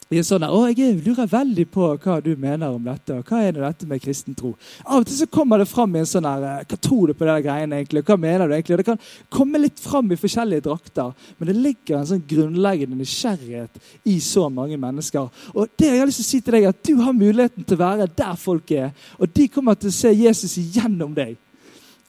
eh, 0.10 0.18
en 0.18 0.26
sånn 0.26 0.46
å, 0.48 0.62
Jeg 0.74 0.96
lurer 1.06 1.28
veldig 1.30 1.66
på 1.70 1.88
hva 2.02 2.16
du 2.24 2.32
mener 2.36 2.74
om 2.74 2.84
dette. 2.84 3.14
og 3.14 3.26
Hva 3.30 3.44
er 3.44 3.52
det 3.54 3.62
dette 3.62 3.88
med 3.88 4.02
kristen 4.02 4.36
tro? 4.36 4.56
Av 4.86 5.02
og 5.02 5.08
til 5.08 5.20
så 5.20 5.28
kommer 5.30 5.60
det 5.62 5.68
fram 5.70 5.96
i 5.96 6.00
en 6.00 6.10
sånn 6.10 6.26
her, 6.26 6.64
Hva 6.66 6.78
tror 6.82 7.08
du 7.08 7.14
på 7.14 7.28
de 7.28 7.36
greiene 7.46 7.78
egentlig? 7.78 8.04
Hva 8.08 8.18
mener 8.18 8.48
du 8.48 8.56
egentlig? 8.56 8.74
Og 8.74 8.82
det 8.82 8.88
kan 8.88 9.04
komme 9.30 9.62
litt 9.62 9.80
fram 9.80 10.12
i 10.12 10.18
forskjellige 10.20 10.66
drakter, 10.66 11.14
men 11.38 11.52
det 11.52 11.58
ligger 11.58 12.00
en 12.00 12.10
sånn 12.14 12.26
grunnleggende 12.28 12.98
nysgjerrighet 12.98 13.78
i 14.06 14.20
så 14.20 14.50
mange 14.50 14.78
mennesker. 14.78 15.30
Og 15.54 15.70
det 15.78 15.92
jeg 15.92 16.00
har 16.00 16.10
lyst 16.10 16.24
til 16.24 16.28
å 16.28 16.32
si 16.32 16.42
til 16.42 16.58
deg, 16.58 16.70
at 16.72 16.84
du 16.84 16.96
har 17.04 17.14
muligheten 17.14 17.64
til 17.64 17.78
å 17.78 17.84
være 17.86 18.10
der 18.18 18.36
folk 18.36 18.72
er, 18.72 18.92
og 19.20 19.30
de 19.34 19.48
kommer 19.48 19.78
til 19.78 19.94
å 19.94 20.00
se 20.00 20.14
Jesus 20.14 20.58
igjennom 20.58 21.14
deg. 21.14 21.38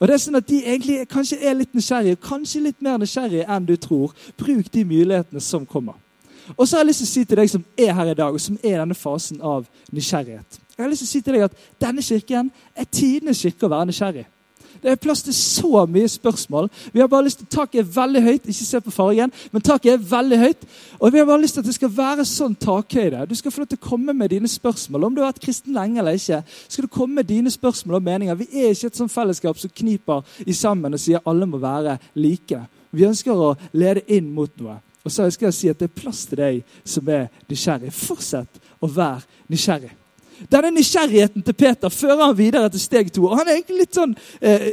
Og 0.01 0.09
det 0.09 0.15
er 0.15 0.23
sånn 0.23 0.39
at 0.41 0.49
De 0.49 0.63
egentlig 0.65 1.03
kanskje 1.13 1.37
er 1.45 1.59
litt 1.59 1.75
nysgjerrige, 1.77 2.17
kanskje 2.25 2.63
litt 2.65 2.81
mer 2.81 2.97
nysgjerrige 2.99 3.45
enn 3.45 3.67
du 3.69 3.75
tror. 3.77 4.15
Bruk 4.41 4.71
de 4.73 4.85
mulighetene 4.89 5.43
som 5.45 5.67
kommer. 5.69 5.99
Og 6.57 6.67
så 6.67 6.77
har 6.77 6.85
jeg 6.85 6.91
lyst 6.91 7.05
til 7.05 7.09
å 7.09 7.13
si 7.13 7.25
til 7.25 7.41
deg 7.41 7.53
som 7.53 7.65
er 7.79 7.95
her 7.95 8.11
i 8.11 8.19
dag, 8.19 8.35
og 8.35 8.41
som 8.41 8.59
er 8.63 8.75
i 8.75 8.81
denne 8.81 8.99
fasen 8.99 9.41
av 9.43 9.69
nysgjerrighet 9.93 10.61
Jeg 10.77 10.85
har 10.85 10.91
lyst 10.91 11.05
til 11.05 11.11
å 11.11 11.15
si 11.15 11.23
til 11.25 11.37
deg 11.37 11.49
at 11.49 11.65
Denne 11.81 12.05
kirken 12.05 12.53
er 12.75 12.91
tidenes 12.91 13.43
kirke 13.43 13.67
å 13.69 13.73
være 13.73 13.91
nysgjerrig. 13.91 14.27
Det 14.83 14.91
er 14.91 14.97
plass 14.97 15.23
til 15.23 15.35
så 15.35 15.85
mye 15.87 16.09
spørsmål. 16.09 16.71
Vi 16.93 17.01
har 17.01 17.09
bare 17.11 17.25
lyst 17.25 17.39
til 17.39 17.47
Taket 17.53 17.81
er 17.81 17.91
veldig 17.95 18.23
høyt. 18.23 18.47
Ikke 18.49 18.65
se 18.65 18.81
på 18.81 18.91
fargen, 18.91 19.33
men 19.53 19.63
taket 19.63 19.93
er 19.93 20.05
veldig 20.11 20.39
høyt. 20.39 20.67
Og 20.99 21.13
vi 21.13 21.19
har 21.19 21.27
bare 21.29 21.41
lyst 21.43 21.55
til 21.55 21.61
at 21.61 21.69
det 21.69 21.75
skal 21.75 21.93
være 21.97 22.25
sånn 22.25 22.57
takhøyde. 22.57 23.27
Du 23.29 23.35
skal 23.35 23.53
få 23.53 23.61
lov 23.61 23.71
til 23.73 23.81
å 23.81 23.89
komme 23.89 24.15
med 24.17 24.33
dine 24.33 24.49
spørsmål. 24.49 25.05
Om 25.05 25.15
du 25.15 25.21
har 25.21 25.33
vært 25.33 25.45
kristen 25.45 25.77
lenge 25.77 26.01
eller 26.01 26.17
ikke, 26.17 26.43
skal 26.69 26.87
du 26.87 26.93
komme 26.95 27.21
med 27.21 27.29
dine 27.29 27.53
spørsmål 27.53 28.01
og 28.01 28.07
meninger. 28.09 28.41
Vi 28.41 28.49
er 28.53 28.73
ikke 28.73 28.93
et 28.93 29.01
sånt 29.03 29.13
fellesskap 29.13 29.59
som 29.61 29.73
kniper 29.83 30.25
i 30.47 30.57
sammen 30.57 30.97
og 30.97 31.03
sier 31.03 31.25
alle 31.29 31.49
må 31.51 31.61
være 31.61 31.99
like. 32.15 32.63
Vi 32.91 33.07
ønsker 33.07 33.37
å 33.37 33.57
lede 33.73 34.07
inn 34.09 34.33
mot 34.35 34.51
noe. 34.63 34.81
Og 35.05 35.13
så 35.13 35.25
ønsker 35.25 35.49
jeg 35.49 35.57
si 35.57 35.71
at 35.73 35.81
det 35.81 35.89
er 35.89 36.01
plass 36.03 36.27
til 36.29 36.43
deg 36.43 36.77
som 36.85 37.09
er 37.09 37.31
nysgjerrig. 37.49 37.93
Fortsett 37.95 38.61
å 38.81 38.91
være 38.91 39.25
nysgjerrig. 39.49 39.95
Denne 40.49 40.71
nysgjerrigheten 40.73 41.45
til 41.45 41.57
Peter 41.57 41.93
fører 41.93 42.23
han 42.23 42.37
videre 42.37 42.71
til 42.73 42.81
steg 42.81 43.11
to. 43.13 43.27
og 43.29 43.37
Han 43.37 43.49
er 43.49 43.59
egentlig 43.59 43.83
litt 43.83 43.97
sånn, 43.97 44.15
eh, 44.41 44.71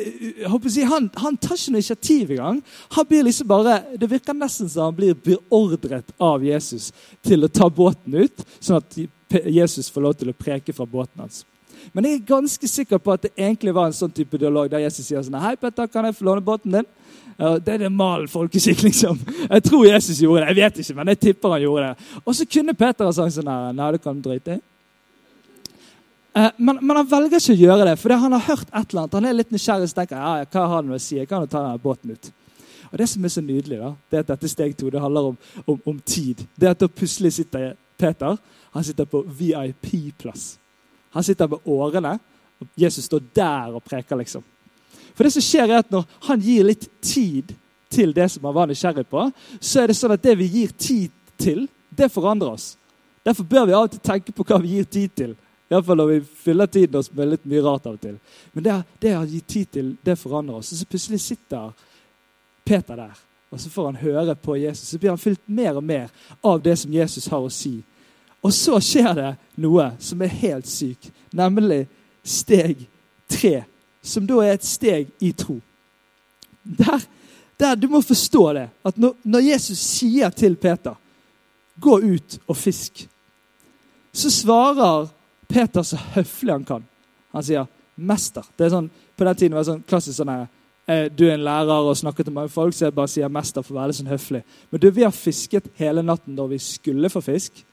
si, 0.72 0.86
han, 0.88 1.10
han, 1.20 1.36
tar 1.36 1.58
ikke 1.58 1.74
noe 1.74 1.82
initiativ 1.82 2.32
engang. 2.32 2.62
Han 2.96 3.08
blir 3.10 3.28
liksom 3.28 3.48
bare, 3.48 3.82
Det 4.00 4.10
virker 4.10 4.34
nesten 4.34 4.70
som 4.70 4.88
han 4.88 4.96
blir 4.96 5.14
beordret 5.14 6.14
av 6.20 6.44
Jesus 6.44 6.94
til 7.22 7.44
å 7.44 7.52
ta 7.52 7.70
båten 7.70 8.16
ut, 8.16 8.46
sånn 8.60 8.80
at 8.80 9.00
Jesus 9.52 9.92
får 9.92 10.02
lov 10.02 10.14
til 10.16 10.32
å 10.32 10.38
preke 10.38 10.74
fra 10.74 10.86
båten 10.86 11.20
hans. 11.20 11.44
Men 11.94 12.06
jeg 12.06 12.20
er 12.20 12.30
ganske 12.32 12.68
sikker 12.68 12.98
på 12.98 13.14
at 13.14 13.28
det 13.28 13.36
egentlig 13.36 13.74
var 13.76 13.90
en 13.90 13.96
sånn 13.96 14.12
type 14.12 14.40
dialog 14.40 14.70
der 14.72 14.86
Jesus 14.86 15.08
sier 15.08 15.24
sånn 15.24 15.40
Hei, 15.40 15.56
Petter, 15.60 15.88
kan 15.92 16.08
jeg 16.08 16.16
få 16.18 16.28
låne 16.28 16.44
båten 16.44 16.80
din? 16.80 16.88
Det 17.38 17.74
er 17.74 17.84
det 17.84 17.92
mal 17.94 18.24
folkeskikk, 18.32 18.82
liksom. 18.88 19.20
Jeg 19.50 19.64
tror 19.64 19.86
Jesus 19.86 20.22
gjorde 20.24 20.42
det. 20.42 20.48
Jeg 20.48 20.58
vet 20.58 20.80
ikke, 20.82 20.96
men 20.98 21.12
jeg 21.12 21.20
tipper 21.22 21.54
han 21.54 21.62
gjorde 21.62 21.92
det. 21.92 22.08
Og 22.24 22.36
så 22.36 22.48
kunne 22.50 22.74
Peter 22.74 23.06
ha 23.06 23.14
sagt 23.14 23.36
sånn 23.36 23.52
her 23.52 23.76
Nei, 23.78 23.92
du 23.94 24.02
kan 24.02 24.24
drite 24.26 24.58
i. 24.58 24.64
Eh, 26.38 26.50
men, 26.58 26.80
men, 26.82 26.96
han 26.98 27.10
velger 27.10 27.38
ikke 27.38 27.54
å 27.54 27.62
gjøre 27.62 27.86
det, 27.92 27.96
fordi 28.02 28.18
han 28.24 28.36
har 28.36 28.44
hørt 28.50 28.68
et 28.68 28.90
eller 28.90 29.04
annet. 29.04 29.16
Han 29.20 29.30
er 29.30 29.38
litt 29.38 29.54
nysgjerrig 29.54 29.90
og 29.90 29.96
tenker 30.00 30.18
ja, 30.18 30.34
hva 30.46 30.66
har 30.66 30.76
han 30.76 30.94
å 30.94 31.00
si? 31.02 31.18
Jeg 31.18 31.30
kan 31.30 31.46
jo 31.46 31.50
ta 31.52 31.64
denne 31.64 31.82
båten 31.82 32.14
ut. 32.14 32.30
Og 32.92 32.98
Det 33.02 33.08
som 33.10 33.26
er 33.26 33.34
så 33.34 33.44
nydelig, 33.44 33.80
da, 33.82 33.94
det 34.10 34.20
er 34.20 34.26
at 34.26 34.34
dette 34.34 34.52
steg 34.52 34.76
to 34.78 34.92
det 34.94 35.02
handler 35.02 35.32
om, 35.32 35.38
om, 35.66 35.80
om 35.94 35.98
tid. 36.06 36.44
Det 36.56 36.70
at 36.72 36.82
da 36.82 36.90
plutselig 36.90 37.36
sitter 37.40 37.74
Peter 37.98 38.38
han 38.74 38.86
sitter 38.86 39.08
på 39.10 39.24
VIP-plass. 39.40 40.60
Han 41.16 41.26
sitter 41.26 41.50
med 41.50 41.66
årene. 41.66 42.20
og 42.60 42.68
Jesus 42.78 43.06
står 43.06 43.22
der 43.36 43.74
og 43.74 43.84
preker, 43.84 44.16
liksom. 44.18 44.44
For 45.18 45.26
det 45.26 45.34
som 45.34 45.44
skjer 45.44 45.72
er 45.72 45.82
at 45.82 45.92
Når 45.92 46.06
han 46.30 46.42
gir 46.46 46.68
litt 46.68 46.86
tid 47.02 47.56
til 47.90 48.14
det 48.14 48.30
som 48.30 48.46
han 48.46 48.54
var 48.54 48.68
nysgjerrig 48.70 49.08
på, 49.10 49.30
så 49.60 49.82
er 49.82 49.90
det 49.90 49.98
sånn 49.98 50.14
at 50.14 50.24
det 50.24 50.36
vi 50.38 50.46
gir 50.52 50.74
tid 50.78 51.12
til, 51.40 51.66
det 51.90 52.12
forandrer 52.12 52.52
oss. 52.54 52.76
Derfor 53.26 53.44
bør 53.48 53.66
vi 53.66 53.76
av 53.76 53.86
og 53.88 53.94
til 53.94 54.04
tenke 54.04 54.34
på 54.36 54.44
hva 54.44 54.60
vi 54.62 54.76
gir 54.76 54.90
tid 54.92 55.14
til. 55.16 55.36
Iallfall 55.72 56.00
når 56.00 56.12
vi 56.12 56.20
fyller 56.44 56.70
tiden 56.72 57.00
oss 57.00 57.10
med 57.12 57.32
litt 57.32 57.48
mye 57.48 57.64
rart 57.64 57.88
av 57.88 57.96
og 57.98 58.04
til. 58.04 58.18
Men 58.54 58.64
det, 58.64 58.76
det 59.04 59.16
å 59.18 59.26
gi 59.28 59.40
tid 59.42 59.72
til, 59.72 59.90
det 60.04 60.16
forandrer 60.20 60.60
oss. 60.60 60.72
Og 60.72 60.80
så 60.80 60.88
plutselig 60.88 61.20
sitter 61.24 61.72
Peter 62.68 63.00
der, 63.00 63.16
og 63.52 63.60
så 63.64 63.72
får 63.72 63.90
han 63.90 64.02
høre 64.04 64.36
på 64.36 64.56
Jesus. 64.60 64.92
Så 64.92 65.00
blir 65.00 65.12
han 65.12 65.22
fylt 65.22 65.44
mer 65.48 65.80
og 65.80 65.84
mer 65.84 66.12
av 66.44 66.62
det 66.64 66.76
som 66.80 66.94
Jesus 66.94 67.28
har 67.32 67.44
å 67.44 67.52
si. 67.52 67.78
Og 68.44 68.54
så 68.56 68.80
skjer 68.84 69.14
det 69.18 69.32
noe 69.64 69.90
som 70.04 70.22
er 70.24 70.40
helt 70.44 70.68
sykt, 70.70 71.10
nemlig 71.36 71.86
steg 72.28 72.86
tre. 73.32 73.64
Som 74.08 74.28
da 74.28 74.40
er 74.44 74.56
et 74.56 74.66
steg 74.66 75.12
i 75.20 75.34
tro. 75.36 75.60
Der, 76.64 77.04
der 77.60 77.76
Du 77.76 77.88
må 77.92 78.02
forstå 78.02 78.44
det. 78.54 78.68
At 78.86 78.98
når, 78.98 79.40
Jesus 79.50 79.80
sier 79.80 80.30
til 80.30 80.56
Peter 80.56 80.96
'gå 81.80 82.00
ut 82.00 82.40
og 82.48 82.58
fisk', 82.58 83.08
så 84.14 84.30
svarer 84.30 85.08
Peter 85.48 85.84
så 85.84 85.98
høflig 85.98 86.52
han 86.52 86.66
kan. 86.66 86.84
Han 87.32 87.44
sier 87.44 87.66
'mester'. 87.98 88.48
Det 88.58 88.66
er 88.66 88.70
sånn, 88.70 88.90
På 89.18 89.26
den 89.26 89.36
tiden 89.36 89.54
var 89.54 89.60
det 89.60 89.72
sånn 89.72 89.84
klassisk 89.88 90.18
sånn 90.18 90.30
her 90.30 90.48
Eh, 90.88 91.10
du 91.12 91.26
er 91.28 91.34
en 91.36 91.44
lærer 91.44 91.84
og 91.84 91.98
snakker 92.00 92.24
til 92.24 92.32
mange 92.34 92.50
folk, 92.50 92.72
så 92.74 92.86
jeg 92.86 92.96
bare 92.96 93.12
sier 93.12 93.28
'mester' 93.28 93.62
for 93.62 93.76
å 93.76 93.80
være 93.80 93.88
litt 93.92 93.98
sånn 94.00 94.08
høflig. 94.08 94.44
Men 94.72 94.82
du, 94.82 94.90
vi 94.90 95.04
har 95.04 95.12
fisket 95.12 95.68
hele 95.76 96.02
natten 96.02 96.36
da 96.36 96.46
vi 96.48 96.58
skulle 96.58 97.10
få 97.10 97.22
fisk. 97.22 97.66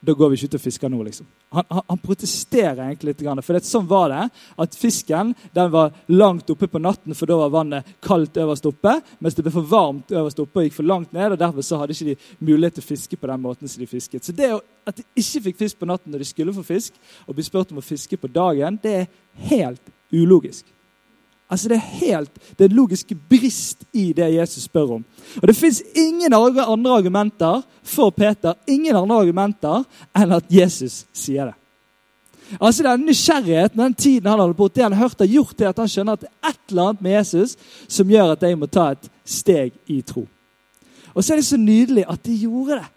Da 0.00 0.12
går 0.16 0.30
vi 0.32 0.38
ikke 0.38 0.48
ut 0.48 0.54
og 0.56 0.62
fisker 0.64 0.88
nå, 0.88 0.98
liksom. 1.04 1.26
Han, 1.52 1.66
han, 1.68 1.82
han 1.90 1.98
protesterer 2.00 2.78
egentlig 2.86 3.10
litt. 3.10 3.24
For 3.44 3.56
det, 3.56 3.60
sånn 3.68 3.88
var 3.90 4.08
det. 4.08 4.22
At 4.64 4.78
fisken 4.80 5.34
den 5.52 5.68
var 5.74 5.92
langt 6.08 6.48
oppe 6.52 6.70
på 6.72 6.80
natten, 6.80 7.12
for 7.16 7.28
da 7.28 7.36
var 7.42 7.52
vannet 7.52 7.90
kaldt 8.00 8.40
øverst 8.40 8.70
oppe. 8.70 8.94
Mens 9.20 9.36
det 9.36 9.44
ble 9.44 9.52
for 9.52 9.68
varmt 9.68 10.14
øverst 10.14 10.40
oppe 10.40 10.62
og 10.62 10.66
gikk 10.68 10.78
for 10.78 10.88
langt 10.88 11.12
ned. 11.12 11.34
og 11.34 11.42
Derfor 11.42 11.66
så 11.66 11.82
hadde 11.82 11.96
ikke 11.96 12.14
de 12.14 12.48
mulighet 12.48 12.80
til 12.80 12.86
å 12.86 12.90
fiske 12.94 13.20
på 13.20 13.28
den 13.28 13.44
måten 13.44 13.68
som 13.68 13.84
de 13.84 13.90
fisket. 13.90 14.24
Så 14.24 14.32
det 14.36 14.54
at 14.88 14.96
de 14.96 15.04
ikke 15.20 15.44
fikk 15.50 15.60
fisk 15.66 15.82
på 15.82 15.90
natten 15.90 16.12
når 16.14 16.24
de 16.24 16.32
skulle 16.32 16.56
få 16.56 16.64
fisk, 16.64 16.96
og 17.28 17.36
bli 17.36 17.44
spurt 17.44 17.74
om 17.74 17.82
å 17.82 17.84
fiske 17.84 18.16
på 18.16 18.32
dagen, 18.32 18.80
det 18.80 18.96
er 19.02 19.10
helt 19.52 19.92
ulogisk. 20.16 20.64
Altså 21.50 21.68
Det 21.68 21.76
er 21.76 21.96
helt, 22.00 22.30
det 22.58 22.64
er 22.64 22.74
logiske 22.74 23.14
brist 23.14 23.82
i 23.92 24.12
det 24.12 24.34
Jesus 24.34 24.64
spør 24.64 24.94
om. 25.00 25.04
Og 25.42 25.48
Det 25.48 25.56
fins 25.56 25.82
ingen 25.94 26.32
andre 26.32 26.94
argumenter 26.96 27.62
for 27.82 28.10
Peter 28.10 28.54
ingen 28.68 28.96
andre 28.96 29.16
argumenter 29.16 29.82
enn 30.16 30.32
at 30.32 30.44
Jesus 30.50 31.04
sier 31.12 31.50
det. 31.50 31.56
Altså 32.60 32.82
Den 32.82 33.06
nysgjerrigheten 33.06 33.78
den 33.78 33.94
tiden 33.94 34.30
han 34.30 34.40
hadde 34.40 34.54
bort, 34.54 34.74
det 34.74 34.82
han 34.82 34.92
hørte, 34.92 35.24
har 35.24 35.32
gjort 35.32 35.56
til 35.56 35.64
at 35.64 35.78
han 35.78 35.88
skjønner 35.88 36.12
at 36.12 36.20
det 36.20 36.28
er 36.30 36.48
et 36.48 36.70
eller 36.70 36.82
annet 36.82 37.02
med 37.02 37.10
Jesus 37.10 37.56
som 37.88 38.10
gjør 38.10 38.32
at 38.32 38.42
jeg 38.42 38.58
må 38.58 38.66
ta 38.66 38.90
et 38.92 39.10
steg 39.24 39.72
i 39.86 40.00
tro. 40.02 40.26
Og 41.14 41.24
så 41.24 41.32
er 41.32 41.36
det 41.36 41.46
så 41.46 41.56
nydelig 41.56 42.04
at 42.08 42.22
de 42.26 42.36
gjorde 42.36 42.78
det. 42.78 42.88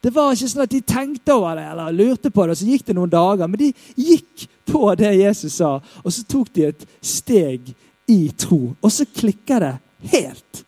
Det 0.00 0.14
var 0.14 0.30
ikke 0.32 0.48
sånn 0.48 0.62
at 0.62 0.70
de 0.70 0.80
tenkte 0.86 1.34
over 1.34 1.58
det 1.58 1.64
eller 1.72 1.94
lurte 1.94 2.30
på 2.30 2.44
det, 2.46 2.54
og 2.54 2.60
så 2.60 2.68
gikk 2.68 2.86
det 2.86 2.94
noen 2.94 3.10
dager. 3.10 3.50
Men 3.50 3.58
de 3.58 3.72
gikk 3.98 4.46
på 4.68 4.82
det 4.98 5.10
Jesus 5.18 5.58
sa, 5.58 5.78
og 6.04 6.14
så 6.14 6.22
tok 6.28 6.52
de 6.54 6.68
et 6.68 6.84
steg 7.02 7.72
i 8.08 8.32
tro. 8.38 8.74
Og 8.82 8.92
så 8.92 9.04
klikker 9.04 9.62
det 9.64 9.74
helt. 10.12 10.64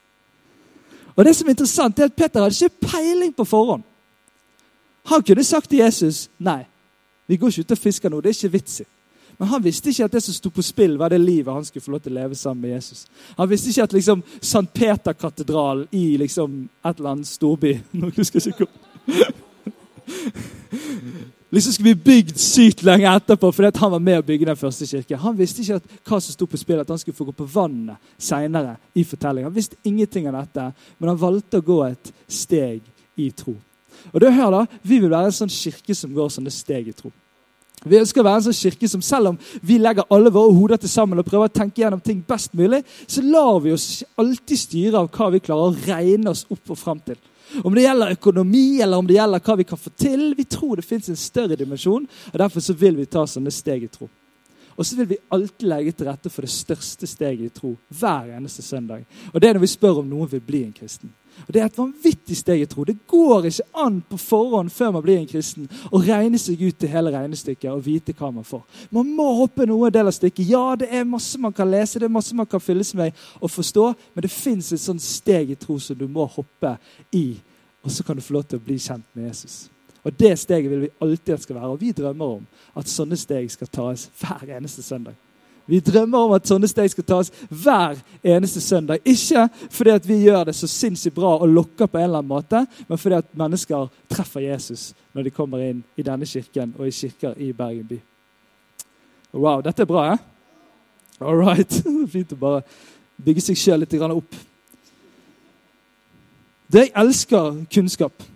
Og 1.16 1.24
det 1.24 1.34
som 1.36 1.48
er 1.48 1.56
interessant, 1.56 1.98
er 1.98 2.08
at 2.08 2.16
Peter 2.16 2.40
hadde 2.44 2.56
ikke 2.56 2.88
peiling 2.92 3.34
på 3.36 3.44
forhånd. 3.44 3.82
Han 5.10 5.22
kunne 5.26 5.44
sagt 5.44 5.70
til 5.70 5.82
Jesus 5.82 6.28
nei, 6.38 6.62
vi 7.26 7.36
går 7.36 7.48
ikke 7.52 7.66
ut 7.66 7.76
og 7.76 7.78
fisker 7.78 8.10
nå. 8.10 8.20
Det 8.20 8.30
er 8.30 8.38
ikke 8.38 8.52
vits 8.56 8.80
i. 8.82 8.86
Men 9.40 9.48
han 9.48 9.64
visste 9.64 9.88
ikke 9.88 10.04
at 10.04 10.12
det 10.12 10.20
som 10.22 10.34
sto 10.36 10.50
på 10.52 10.62
spill, 10.62 10.98
var 11.00 11.08
det 11.08 11.20
livet 11.20 11.54
han 11.54 11.64
skulle 11.64 11.84
få 11.84 11.94
lov 11.94 12.02
til 12.04 12.12
å 12.12 12.18
leve 12.18 12.36
sammen 12.36 12.60
med 12.66 12.74
Jesus. 12.74 13.06
Han 13.38 13.48
visste 13.48 13.70
ikke 13.70 13.86
at 13.88 13.94
liksom 13.96 14.22
St. 14.36 14.66
Peter-katedralen 14.74 15.86
i 15.96 16.16
liksom 16.20 16.68
et 16.84 16.98
eller 16.98 17.10
annet 17.14 17.30
storby 17.30 17.78
Nå 18.00 18.12
husker 18.18 18.40
jeg 18.44 18.52
ikke 18.52 18.68
liksom 21.50 21.72
skulle 21.72 21.94
bli 21.94 22.04
bygd 22.04 22.38
sykt 22.38 22.84
lenge 22.86 23.10
etterpå 23.10 23.50
fordi 23.54 23.72
han 23.80 23.92
var 23.94 24.02
med 24.02 24.20
å 24.20 24.26
bygge 24.26 24.48
den 24.50 24.58
første 24.58 24.86
kirken. 24.86 25.18
Han 25.22 25.38
visste 25.38 25.64
ikke 25.64 25.80
at, 25.80 25.96
hva 26.06 26.20
som 26.20 26.36
sto 26.36 26.46
på 26.46 26.60
spill, 26.60 26.82
at 26.82 26.92
han 26.92 27.00
skulle 27.00 27.16
få 27.16 27.26
gå 27.30 27.34
på 27.40 27.48
vannet 27.50 28.12
seinere 28.18 28.76
i 28.94 29.04
fortellingen. 29.04 29.50
Han 29.50 29.56
visste 29.56 29.80
ingenting 29.84 30.28
av 30.30 30.38
dette, 30.40 30.70
men 30.98 31.12
han 31.12 31.20
valgte 31.20 31.58
å 31.58 31.66
gå 31.66 31.80
et 31.88 32.12
steg 32.30 32.84
i 33.18 33.30
tro. 33.34 33.56
Og 34.12 34.20
det 34.22 34.32
hør 34.32 34.54
da, 34.54 34.66
Vi 34.82 34.98
vil 34.98 35.10
være 35.10 35.32
en 35.32 35.40
sånn 35.42 35.52
kirke 35.52 35.94
som 35.94 36.14
går 36.14 36.30
sånne 36.32 36.52
steg 36.54 36.88
i 36.88 36.96
tro. 36.96 37.10
Vi 37.80 37.96
ønsker 37.96 38.20
å 38.20 38.26
være 38.26 38.42
en 38.42 38.46
sånn 38.50 38.58
kirke 38.58 38.88
som 38.92 39.02
selv 39.04 39.30
om 39.30 39.38
vi 39.64 39.78
legger 39.80 40.08
alle 40.12 40.32
våre 40.32 40.52
hoder 40.52 40.80
til 40.80 40.92
sammen 40.92 41.18
og 41.18 41.24
prøver 41.24 41.48
å 41.48 41.52
tenke 41.52 41.80
gjennom 41.80 42.02
ting 42.04 42.20
best 42.28 42.52
mulig, 42.52 42.82
så 43.08 43.24
lar 43.24 43.60
vi 43.64 43.72
oss 43.72 44.02
alltid 44.20 44.60
styre 44.60 45.00
av 45.00 45.08
hva 45.08 45.30
vi 45.32 45.40
klarer 45.40 45.70
å 45.70 45.86
regne 45.86 46.34
oss 46.34 46.44
opp 46.52 46.74
og 46.74 46.78
fram 46.78 47.00
til. 47.00 47.16
Om 47.64 47.74
det 47.74 47.82
gjelder 47.84 48.14
økonomi 48.14 48.80
eller 48.80 49.00
om 49.00 49.06
det 49.06 49.18
gjelder 49.18 49.42
hva 49.44 49.56
vi 49.58 49.66
kan 49.68 49.80
få 49.80 49.92
til. 49.98 50.24
Vi 50.38 50.44
tror 50.44 50.78
det 50.78 50.86
fins 50.86 51.08
en 51.10 51.18
større 51.18 51.58
dimensjon, 51.58 52.06
og 52.32 52.38
derfor 52.38 52.64
så 52.64 52.76
vil 52.78 52.98
vi 53.00 53.08
ta 53.10 53.26
sånne 53.26 53.52
steg 53.54 53.86
i 53.86 53.92
tro. 53.92 54.08
Og 54.80 54.86
så 54.86 54.96
vil 54.96 55.10
vi 55.10 55.22
alltid 55.28 55.68
legge 55.68 55.92
til 55.92 56.08
rette 56.08 56.30
for 56.32 56.46
det 56.46 56.52
største 56.54 57.08
steget 57.10 57.50
i 57.50 57.52
tro 57.52 57.74
hver 58.00 58.30
eneste 58.36 58.62
søndag. 58.64 59.02
Og 59.34 59.40
Det 59.40 59.48
er 59.48 59.58
når 59.58 59.66
vi 59.66 59.74
spør 59.74 60.00
om 60.00 60.08
noen 60.08 60.30
vil 60.30 60.40
bli 60.40 60.62
en 60.64 60.72
kristen. 60.72 61.12
Og 61.46 61.54
Det 61.54 61.62
er 61.62 61.66
et 61.66 61.78
vanvittig 61.78 62.36
steg 62.36 62.62
i 62.62 62.68
tro. 62.70 62.84
Det 62.84 62.96
går 63.08 63.48
ikke 63.50 63.66
an 63.84 64.00
på 64.10 64.18
forhånd 64.20 64.70
før 64.70 64.92
man 64.96 65.04
blir 65.04 65.18
en 65.18 65.28
kristen 65.30 65.68
å 65.90 66.02
regne 66.02 66.38
seg 66.38 66.62
ut 66.62 66.78
til 66.78 66.92
hele 66.92 67.12
regnestykket 67.14 67.70
og 67.72 67.84
vite 67.86 68.14
hva 68.16 68.30
man 68.34 68.46
får. 68.46 68.62
Man 68.90 69.10
må 69.16 69.28
hoppe 69.40 69.66
noen 69.68 69.92
del 69.94 70.10
av 70.10 70.16
stykket. 70.16 70.48
Ja, 70.50 70.76
det 70.76 70.90
er 70.90 71.08
masse 71.08 71.38
man 71.40 71.54
kan 71.56 71.70
lese, 71.70 71.98
det 71.98 72.08
er 72.08 72.16
masse 72.18 72.36
man 72.36 72.48
kan 72.50 72.62
fylles 72.62 72.94
med 72.94 73.16
og 73.40 73.50
forstå, 73.50 73.86
men 74.14 74.26
det 74.26 74.32
fins 74.34 74.72
et 74.72 74.82
sånt 74.82 75.02
steg 75.02 75.50
i 75.50 75.58
tro 75.58 75.78
som 75.78 75.98
du 75.98 76.06
må 76.08 76.26
hoppe 76.30 76.76
i. 77.12 77.34
Og 77.84 77.90
så 77.90 78.04
kan 78.04 78.16
du 78.16 78.22
få 78.22 78.36
lov 78.36 78.48
til 78.48 78.60
å 78.60 78.64
bli 78.64 78.76
kjent 78.78 79.06
med 79.14 79.30
Jesus. 79.30 79.70
Og 80.04 80.12
Det 80.18 80.38
steget 80.38 80.70
vil 80.70 80.80
vi 80.80 80.94
alltid 81.00 81.34
at 81.34 81.42
skal 81.42 81.56
være. 81.56 81.72
Og 81.74 81.80
vi 81.80 81.92
drømmer 81.92 82.36
om 82.40 82.46
at 82.76 82.88
sånne 82.88 83.16
steg 83.20 83.50
skal 83.52 83.68
tas 83.68 84.08
hver 84.20 84.56
eneste 84.56 84.82
søndag. 84.82 85.16
Vi 85.70 85.78
drømmer 85.86 86.26
om 86.26 86.32
at 86.34 86.48
sånne 86.50 86.68
steg 86.70 86.90
skal 86.90 87.06
tas 87.06 87.30
hver 87.48 88.00
eneste 88.26 88.60
søndag. 88.60 89.04
Ikke 89.06 89.46
fordi 89.70 89.92
at 89.94 90.08
vi 90.08 90.18
gjør 90.24 90.48
det 90.48 90.56
så 90.58 90.66
sinnssykt 90.70 91.14
bra 91.14 91.36
og 91.38 91.48
lokker 91.48 91.86
på 91.86 92.00
en 92.00 92.08
eller 92.08 92.24
annen 92.24 92.32
måte, 92.32 92.64
men 92.88 92.98
fordi 92.98 93.20
at 93.20 93.30
mennesker 93.38 93.86
treffer 94.10 94.48
Jesus 94.48 94.90
når 95.14 95.28
de 95.28 95.34
kommer 95.34 95.62
inn 95.62 95.84
i 95.94 96.06
denne 96.06 96.26
kirken 96.26 96.74
og 96.78 96.88
i 96.88 96.94
kirker 96.94 97.38
i 97.38 97.52
Bergen 97.54 97.86
by. 97.86 98.00
Wow, 99.32 99.62
dette 99.62 99.86
er 99.86 99.90
bra, 99.90 100.08
eh? 100.12 100.26
All 101.20 101.38
right. 101.38 101.70
Fint 102.12 102.34
å 102.34 102.40
bare 102.40 102.64
bygge 103.20 103.44
seg 103.44 103.58
sjøl 103.60 103.84
litt 103.84 103.94
opp. 104.02 104.38
Det 106.70 106.86
jeg 106.86 106.94
elsker 106.98 107.64
kunnskap. 107.70 108.26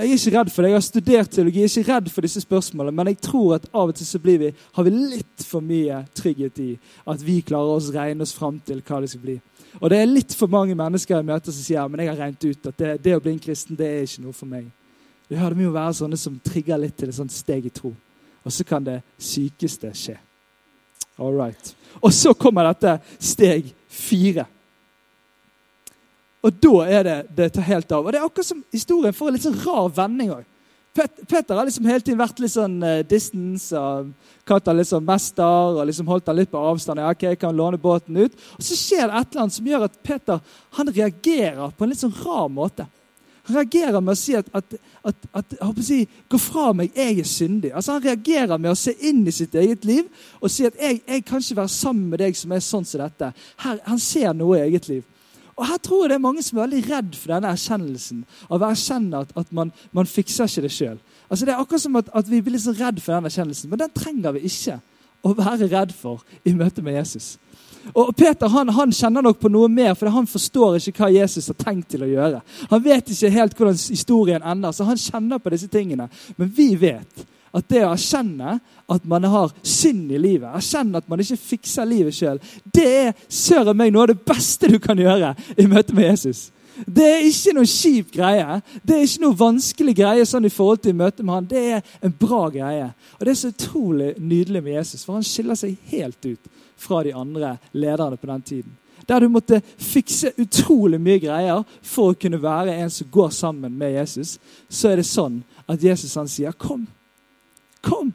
Jeg 0.00 0.08
er 0.08 0.16
ikke 0.16 0.38
redd 0.38 0.50
for 0.50 0.62
det. 0.62 0.70
Jeg 0.70 0.76
har 0.78 0.84
studert 0.84 1.30
teologi, 1.30 1.60
jeg 1.60 1.68
er 1.68 1.82
ikke 1.82 1.92
redd 1.92 2.06
for 2.08 2.24
disse 2.24 2.40
spørsmålene. 2.40 2.96
Men 2.96 3.10
jeg 3.10 3.18
tror 3.26 3.58
at 3.58 3.66
av 3.68 3.90
og 3.90 3.98
til 3.98 4.06
så 4.08 4.18
blir 4.22 4.38
vi, 4.40 4.50
har 4.72 4.86
vi 4.86 4.92
litt 4.94 5.44
for 5.44 5.60
mye 5.60 5.98
trygghet 6.16 6.60
i 6.64 6.70
at 7.12 7.24
vi 7.26 7.40
klarer 7.44 7.76
oss 7.76 7.90
regne 7.92 8.24
oss 8.24 8.32
fram 8.32 8.56
til 8.64 8.80
hva 8.80 9.02
det 9.02 9.10
skal 9.12 9.24
bli. 9.26 9.36
Og 9.80 9.90
det 9.92 9.98
er 10.00 10.08
litt 10.08 10.32
for 10.34 10.48
mange 10.50 10.74
mennesker 10.78 11.18
jeg 11.18 11.28
møter 11.28 11.52
som 11.52 11.66
sier 11.66 11.90
men 11.90 12.00
jeg 12.02 12.10
har 12.10 12.22
regnet 12.24 12.46
ut 12.48 12.70
at 12.72 12.78
det, 12.80 12.94
det 13.04 13.16
å 13.16 13.20
bli 13.22 13.34
en 13.36 13.42
kristen 13.44 13.78
det 13.78 13.90
er 13.90 14.06
ikke 14.06 14.24
noe 14.24 14.38
for 14.38 14.50
meg. 14.50 14.70
Det 15.28 15.38
hører 15.38 15.58
mye 15.58 15.70
å 15.70 15.76
være 15.76 15.98
sånne 16.00 16.18
som 16.18 16.40
trigger 16.42 16.80
litt 16.80 16.96
til 16.98 17.12
et 17.12 17.18
sånt 17.20 17.34
steg 17.34 17.68
i 17.68 17.74
tro. 17.74 17.92
Og 18.40 18.54
så 18.56 18.64
kan 18.64 18.86
det 18.86 19.02
sykeste 19.20 19.92
skje. 19.94 20.16
All 21.20 21.36
right. 21.36 21.74
Og 22.00 22.14
så 22.16 22.32
kommer 22.32 22.70
dette 22.70 22.96
steg 23.20 23.68
fire. 23.92 24.46
Og 26.40 26.62
da 26.62 26.76
er 26.88 27.02
det 27.04 27.18
det 27.36 27.50
tar 27.54 27.68
helt 27.68 27.92
av. 27.92 28.06
Og 28.06 28.12
det 28.12 28.20
er 28.20 28.26
akkurat 28.26 28.48
som 28.48 28.62
historien 28.72 29.16
får 29.16 29.28
en 29.28 29.36
litt 29.36 29.44
sånn 29.44 29.60
rar 29.64 29.90
vending 29.96 30.32
òg. 30.38 30.46
Peter 31.28 31.54
har 31.54 31.64
liksom 31.68 31.86
hele 31.86 32.02
tiden 32.02 32.18
vært 32.18 32.40
litt 32.42 32.50
sånn 32.50 32.80
uh, 32.82 33.00
distance 33.06 33.78
og 33.78 34.08
kalt 34.48 34.66
han 34.66 34.80
sånn 34.84 35.04
mester 35.06 35.76
og 35.76 35.84
liksom 35.86 36.08
holdt 36.10 36.26
han 36.26 36.40
litt 36.40 36.50
på 36.50 36.62
avstand. 36.72 36.98
Ja, 36.98 37.12
ok, 37.14 37.28
jeg 37.28 37.38
kan 37.38 37.54
låne 37.56 37.78
båten 37.78 38.18
ut. 38.18 38.34
Og 38.58 38.64
så 38.66 38.78
skjer 38.78 39.06
det 39.06 39.20
et 39.20 39.28
eller 39.30 39.44
annet 39.44 39.56
som 39.56 39.68
gjør 39.70 39.86
at 39.86 40.00
Peter 40.02 40.40
han 40.78 40.90
reagerer 40.90 41.76
på 41.76 41.86
en 41.86 41.92
litt 41.92 42.02
sånn 42.02 42.16
rar 42.24 42.50
måte. 42.50 42.88
Han 43.46 43.56
reagerer 43.60 44.02
med 44.02 44.16
å 44.16 44.18
si 44.18 44.34
at, 44.38 44.50
at, 44.54 44.74
at, 45.06 45.54
at 45.62 45.78
si, 45.84 46.02
'Gå 46.28 46.38
fra 46.38 46.72
meg, 46.76 46.90
jeg 46.94 47.22
er 47.22 47.28
syndig'. 47.28 47.72
Altså 47.74 47.92
Han 47.92 48.04
reagerer 48.04 48.58
med 48.58 48.70
å 48.70 48.78
se 48.78 48.94
inn 49.06 49.22
i 49.26 49.34
sitt 49.34 49.54
eget 49.54 49.84
liv 49.84 50.10
og 50.40 50.50
si 50.50 50.66
at 50.66 50.76
jeg, 50.78 51.00
jeg 51.06 51.24
kan 51.24 51.40
ikke 51.40 51.62
være 51.62 51.72
sammen 51.74 52.10
med 52.10 52.22
deg 52.22 52.36
som 52.36 52.52
er 52.52 52.66
sånn 52.66 52.84
som 52.84 53.00
dette'. 53.00 53.32
Her, 53.62 53.80
han 53.86 53.98
ser 53.98 54.34
noe 54.34 54.58
i 54.58 54.66
eget 54.68 54.90
liv. 54.90 55.06
Og 55.60 55.66
Her 55.68 55.80
tror 55.84 56.04
jeg 56.04 56.10
det 56.10 56.16
er 56.16 56.24
mange 56.24 56.42
som 56.44 56.56
er 56.56 56.64
veldig 56.64 56.82
redd 56.88 57.16
for 57.20 57.34
denne 57.34 57.50
erkjennelsen. 57.52 58.22
Av 58.48 58.62
å 58.62 58.70
erkjenne 58.70 59.24
at, 59.26 59.34
at 59.36 59.50
man, 59.52 59.72
man, 59.92 60.08
fikser 60.08 60.48
ikke 60.48 60.64
det 60.64 60.72
sjøl. 60.72 60.96
Altså, 61.28 61.44
det 61.44 61.52
er 61.52 61.60
akkurat 61.60 61.82
som 61.84 61.98
at, 62.00 62.08
at 62.16 62.30
vi 62.30 62.40
blir 62.46 62.62
så 62.62 62.72
redd 62.72 63.02
for 63.04 63.12
den 63.12 63.28
erkjennelsen, 63.28 63.68
men 63.70 63.82
den 63.82 63.92
trenger 63.92 64.34
vi 64.38 64.46
ikke 64.48 64.78
å 65.20 65.34
være 65.36 65.68
redd 65.68 65.92
for 65.92 66.24
i 66.48 66.54
møte 66.56 66.80
med 66.82 66.96
Jesus. 66.96 67.34
Og 67.92 68.14
Peter 68.16 68.48
han, 68.52 68.72
han, 68.76 68.92
kjenner 68.92 69.24
nok 69.24 69.40
på 69.40 69.50
noe 69.52 69.68
mer, 69.72 69.92
for 69.98 70.12
han 70.12 70.28
forstår 70.28 70.78
ikke 70.80 71.04
hva 71.04 71.10
Jesus 71.12 71.48
har 71.52 71.58
tenkt 71.60 71.90
til 71.92 72.04
å 72.04 72.08
gjøre. 72.08 72.40
Han 72.72 72.82
vet 72.84 73.12
ikke 73.12 73.32
helt 73.34 73.56
hvordan 73.56 73.78
historien 73.80 74.44
ender, 74.44 74.72
så 74.72 74.88
han 74.88 75.00
kjenner 75.00 75.40
på 75.40 75.52
disse 75.52 75.68
tingene. 75.72 76.08
Men 76.40 76.52
vi 76.56 76.72
vet 76.80 77.24
at 77.56 77.66
det 77.70 77.82
å 77.82 77.90
erkjenne 77.94 78.58
at 78.90 79.04
man 79.08 79.26
har 79.32 79.52
synd 79.66 80.12
i 80.12 80.20
livet, 80.20 80.48
erkjenne 80.54 81.00
at 81.00 81.10
man 81.10 81.22
ikke 81.22 81.38
fikser 81.40 81.88
livet 81.88 82.14
sjøl, 82.14 82.40
det 82.64 82.86
er 82.86 83.12
søren 83.26 83.76
meg 83.78 83.92
noe 83.94 84.06
av 84.06 84.12
det 84.12 84.22
beste 84.26 84.70
du 84.70 84.78
kan 84.82 84.98
gjøre 84.98 85.34
i 85.58 85.66
møte 85.70 85.96
med 85.96 86.12
Jesus. 86.12 86.48
Det 86.86 87.04
er 87.04 87.26
ikke 87.28 87.54
noe 87.56 87.68
kjip 87.68 88.12
greie. 88.14 88.60
Det 88.82 88.96
er 88.96 89.04
ikke 89.04 89.24
noe 89.24 89.36
vanskelig 89.36 89.94
greie 89.98 90.26
sånn 90.28 90.46
i 90.48 90.52
forhold 90.52 90.82
til 90.84 90.96
møte 90.96 91.24
med 91.24 91.34
han. 91.34 91.48
Det 91.50 91.64
er 91.76 91.96
en 92.06 92.14
bra 92.16 92.46
greie. 92.52 92.86
Og 93.18 93.24
det 93.26 93.34
er 93.34 93.40
så 93.40 93.50
utrolig 93.52 94.14
nydelig 94.18 94.62
med 94.64 94.78
Jesus, 94.78 95.04
for 95.04 95.18
han 95.18 95.26
skiller 95.26 95.58
seg 95.58 95.76
helt 95.90 96.24
ut 96.24 96.52
fra 96.80 97.02
de 97.04 97.12
andre 97.16 97.56
lederne 97.76 98.16
på 98.16 98.30
den 98.30 98.46
tiden. 98.52 98.78
Der 99.08 99.20
du 99.20 99.28
måtte 99.32 99.60
fikse 99.80 100.32
utrolig 100.38 101.00
mye 101.02 101.20
greier 101.22 101.64
for 101.82 102.12
å 102.12 102.18
kunne 102.20 102.40
være 102.40 102.76
en 102.78 102.92
som 102.92 103.08
går 103.10 103.30
sammen 103.34 103.76
med 103.76 103.96
Jesus, 103.96 104.38
så 104.68 104.92
er 104.92 105.00
det 105.00 105.08
sånn 105.08 105.40
at 105.66 105.82
Jesus 105.82 106.14
han 106.14 106.28
sier, 106.28 106.52
'Kom, 106.52 106.86
kom, 107.82 108.12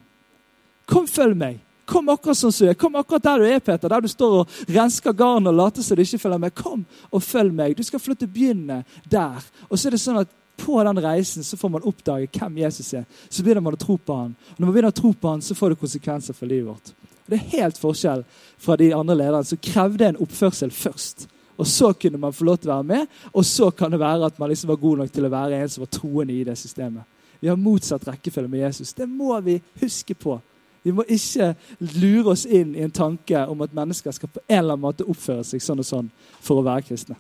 kom, 0.85 1.07
følg 1.07 1.37
meg'. 1.37 1.61
Kom 1.85 2.09
akkurat 2.09 2.37
som 2.37 2.49
du 2.49 2.65
er. 2.65 2.73
Kom 2.73 2.95
akkurat 2.95 3.23
der 3.23 3.39
du 3.39 3.45
er, 3.45 3.59
Peter. 3.59 3.89
Der 3.89 4.01
du 4.01 4.07
står 4.07 4.39
og 4.39 4.49
rensker 4.67 5.13
garn 5.13 5.47
og 5.47 5.53
later 5.53 5.81
som 5.81 5.95
du 5.95 6.01
ikke 6.01 6.17
følger 6.17 6.37
med. 6.37 6.55
Kom 6.55 6.85
og 7.11 7.23
følg 7.23 7.53
meg. 7.53 7.77
Du 7.77 7.83
skal 7.83 7.99
få 7.99 8.09
lov 8.09 8.17
til 8.17 8.27
å 8.27 8.33
begynne 8.33 8.83
der. 9.05 9.45
Og 9.69 9.77
så 9.77 9.87
er 9.87 9.91
det 9.91 10.01
sånn 10.01 10.17
at 10.17 10.31
på 10.57 10.83
den 10.83 11.01
reisen 11.03 11.43
så 11.43 11.57
får 11.57 11.69
man 11.69 11.85
oppdage 11.85 12.29
hvem 12.39 12.57
Jesus 12.57 12.93
er. 12.93 13.05
Så 13.29 13.43
begynner 13.43 13.61
man 13.61 13.77
å 13.77 13.81
tro 13.81 13.97
på 13.97 14.17
han. 14.17 14.33
Og 14.33 14.59
når 14.59 14.65
man 14.65 14.73
begynner 14.73 14.95
å 14.95 14.99
tro 15.01 15.13
på 15.13 15.29
han, 15.29 15.41
så 15.45 15.55
får 15.55 15.73
det 15.73 15.81
konsekvenser 15.83 16.33
for 16.33 16.49
livet 16.49 16.71
vårt. 16.71 16.93
Det 17.25 17.37
er 17.37 17.57
helt 17.59 17.77
forskjell 17.81 18.23
fra 18.61 18.77
de 18.79 18.91
andre 18.93 19.17
lederne 19.17 19.45
som 19.45 19.61
krevde 19.61 20.09
en 20.09 20.21
oppførsel 20.25 20.73
først. 20.73 21.27
Og 21.57 21.67
så 21.67 21.93
kunne 21.93 22.19
man 22.21 22.33
få 22.35 22.45
lov 22.45 22.57
til 22.59 22.71
å 22.71 22.75
være 22.75 22.87
med, 22.89 23.19
og 23.31 23.45
så 23.47 23.69
kan 23.71 23.93
det 23.93 24.01
være 24.01 24.27
at 24.27 24.39
man 24.39 24.49
liksom 24.51 24.73
var 24.73 24.81
god 24.81 24.97
nok 25.01 25.11
til 25.13 25.27
å 25.27 25.31
være 25.31 25.61
en 25.61 25.69
som 25.71 25.85
var 25.85 25.91
troende 25.93 26.35
i 26.35 26.43
det 26.43 26.57
systemet. 26.59 27.07
Vi 27.45 27.49
har 27.49 27.55
motsatt 27.61 28.07
rekkefølge 28.07 28.49
med 28.49 28.59
Jesus. 28.59 28.93
Det 28.93 29.05
må 29.05 29.39
vi 29.39 29.59
huske 29.77 30.15
på. 30.17 30.39
Vi 30.81 30.91
må 30.91 31.03
ikke 31.05 31.51
lure 31.93 32.31
oss 32.31 32.45
inn 32.49 32.71
i 32.73 32.81
en 32.81 32.91
tanke 32.91 33.43
om 33.45 33.59
at 33.61 33.73
mennesker 33.77 34.15
skal 34.17 34.31
på 34.33 34.41
en 34.47 34.57
eller 34.57 34.73
annen 34.73 34.81
måte 34.81 35.05
oppføre 35.05 35.43
seg 35.45 35.61
sånn 35.61 35.83
og 35.83 35.85
sånn 35.85 36.07
for 36.41 36.57
å 36.57 36.63
være 36.65 36.87
kristne. 36.87 37.19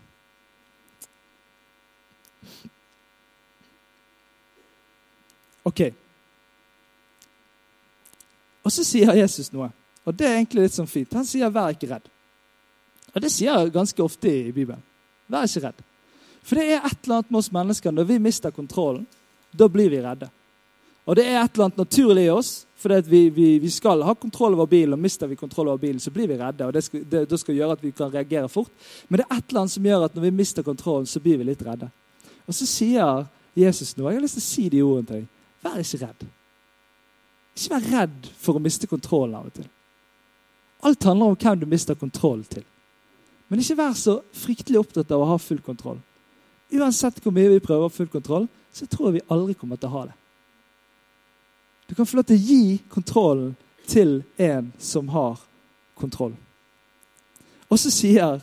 Ok. 5.69 5.83
Og 8.65 8.73
så 8.73 8.85
sier 8.87 9.13
Jesus 9.19 9.51
noe. 9.53 9.69
Og 10.09 10.17
det 10.17 10.25
er 10.25 10.39
egentlig 10.39 10.65
litt 10.65 10.79
sånn 10.79 10.89
fint. 10.89 11.13
Han 11.13 11.29
sier 11.29 11.53
'vær 11.53 11.77
ikke 11.77 11.91
redd'. 11.93 12.09
Og 13.13 13.21
det 13.21 13.31
sier 13.31 13.53
jeg 13.59 13.77
ganske 13.77 14.01
ofte 14.01 14.25
i 14.25 14.51
Bibelen. 14.51 14.81
Vær 15.29 15.45
ikke 15.45 15.67
redd. 15.67 15.85
For 16.41 16.55
det 16.55 16.65
er 16.65 16.81
et 16.81 16.97
eller 17.03 17.15
annet 17.15 17.31
med 17.31 17.37
oss 17.37 17.51
mennesker 17.51 17.91
når 17.91 18.03
vi 18.03 18.17
mister 18.17 18.49
kontrollen. 18.49 19.05
Da 19.55 19.67
blir 19.71 19.89
vi 19.89 20.01
redde. 20.03 20.29
Og 21.05 21.17
det 21.17 21.25
er 21.27 21.37
et 21.39 21.53
eller 21.53 21.67
annet 21.67 21.83
naturlig 21.83 22.25
i 22.25 22.33
oss. 22.33 22.53
For 22.85 23.01
vi, 23.09 23.21
vi, 23.33 23.47
vi, 23.59 23.69
skal 23.73 24.03
ha 24.05 24.13
kontroll 24.19 24.53
over 24.53 24.67
bilen, 24.69 24.93
og 24.93 25.01
mister 25.01 25.29
vi 25.29 25.37
kontroll 25.39 25.71
over 25.71 25.81
bilen, 25.81 25.99
så 25.99 26.11
blir 26.13 26.27
vi 26.29 26.37
redde. 26.37 26.67
og 26.67 26.73
Det 26.73 26.83
skal, 26.85 27.05
det, 27.09 27.23
det 27.29 27.39
skal 27.41 27.55
gjøre 27.57 27.77
at 27.77 27.83
vi 27.83 27.91
kan 27.95 28.11
reagere 28.13 28.49
fort. 28.51 28.71
Men 29.07 29.21
det 29.21 29.25
er 29.25 29.37
et 29.37 29.49
eller 29.49 29.63
annet 29.63 29.73
som 29.73 29.87
gjør 29.89 30.05
at 30.05 30.17
når 30.17 30.25
vi 30.27 30.33
mister 30.41 30.65
kontrollen, 30.65 31.07
så 31.09 31.21
blir 31.23 31.39
vi 31.41 31.47
litt 31.47 31.63
redde. 31.65 31.89
Og 32.45 32.53
så 32.53 32.67
sier 32.69 33.25
Jesus 33.57 33.95
noe. 33.97 34.11
Jeg 34.11 34.19
har 34.19 34.25
lyst 34.25 34.37
til 34.37 34.43
å 34.43 34.49
si 34.49 34.67
de 34.69 34.83
ordene 34.85 35.07
til 35.07 35.21
deg. 35.21 35.31
Vær 35.65 35.81
ikke 35.81 36.01
redd. 36.03 36.27
Ikke 37.55 37.73
vær 37.73 37.89
redd 37.95 38.29
for 38.45 38.59
å 38.59 38.63
miste 38.65 38.89
kontrollen 38.91 39.39
av 39.39 39.49
og 39.49 39.55
til. 39.55 39.69
Alt 40.85 41.07
handler 41.09 41.31
om 41.31 41.39
hvem 41.39 41.61
du 41.63 41.69
mister 41.69 41.97
kontroll 41.97 42.43
til. 42.51 42.65
Men 43.47 43.61
ikke 43.61 43.77
vær 43.79 43.95
så 43.97 44.19
fryktelig 44.35 44.81
opptatt 44.81 45.13
av 45.15 45.23
å 45.23 45.29
ha 45.31 45.39
full 45.41 45.61
kontroll. 45.65 46.01
Uansett 46.73 47.19
hvor 47.21 47.33
mye 47.35 47.51
vi 47.53 47.63
prøver 47.63 47.85
å 47.85 47.89
ha 47.89 47.93
full 47.93 48.09
kontroll, 48.09 48.47
så 48.73 48.87
tror 48.89 49.09
jeg 49.09 49.19
vi 49.19 49.27
aldri 49.31 49.53
kommer 49.57 49.79
til 49.79 49.89
å 49.89 49.97
ha 49.97 50.05
det. 50.09 50.15
Du 51.85 51.93
kan 51.95 52.07
få 52.07 52.17
lov 52.17 52.25
til 52.27 52.39
å 52.39 52.45
gi 52.49 52.79
kontrollen 52.89 53.53
til 53.87 54.23
en 54.41 54.71
som 54.81 55.09
har 55.13 55.37
kontroll. 55.95 56.33
Og 57.69 57.79
så 57.79 57.91
sier 57.93 58.41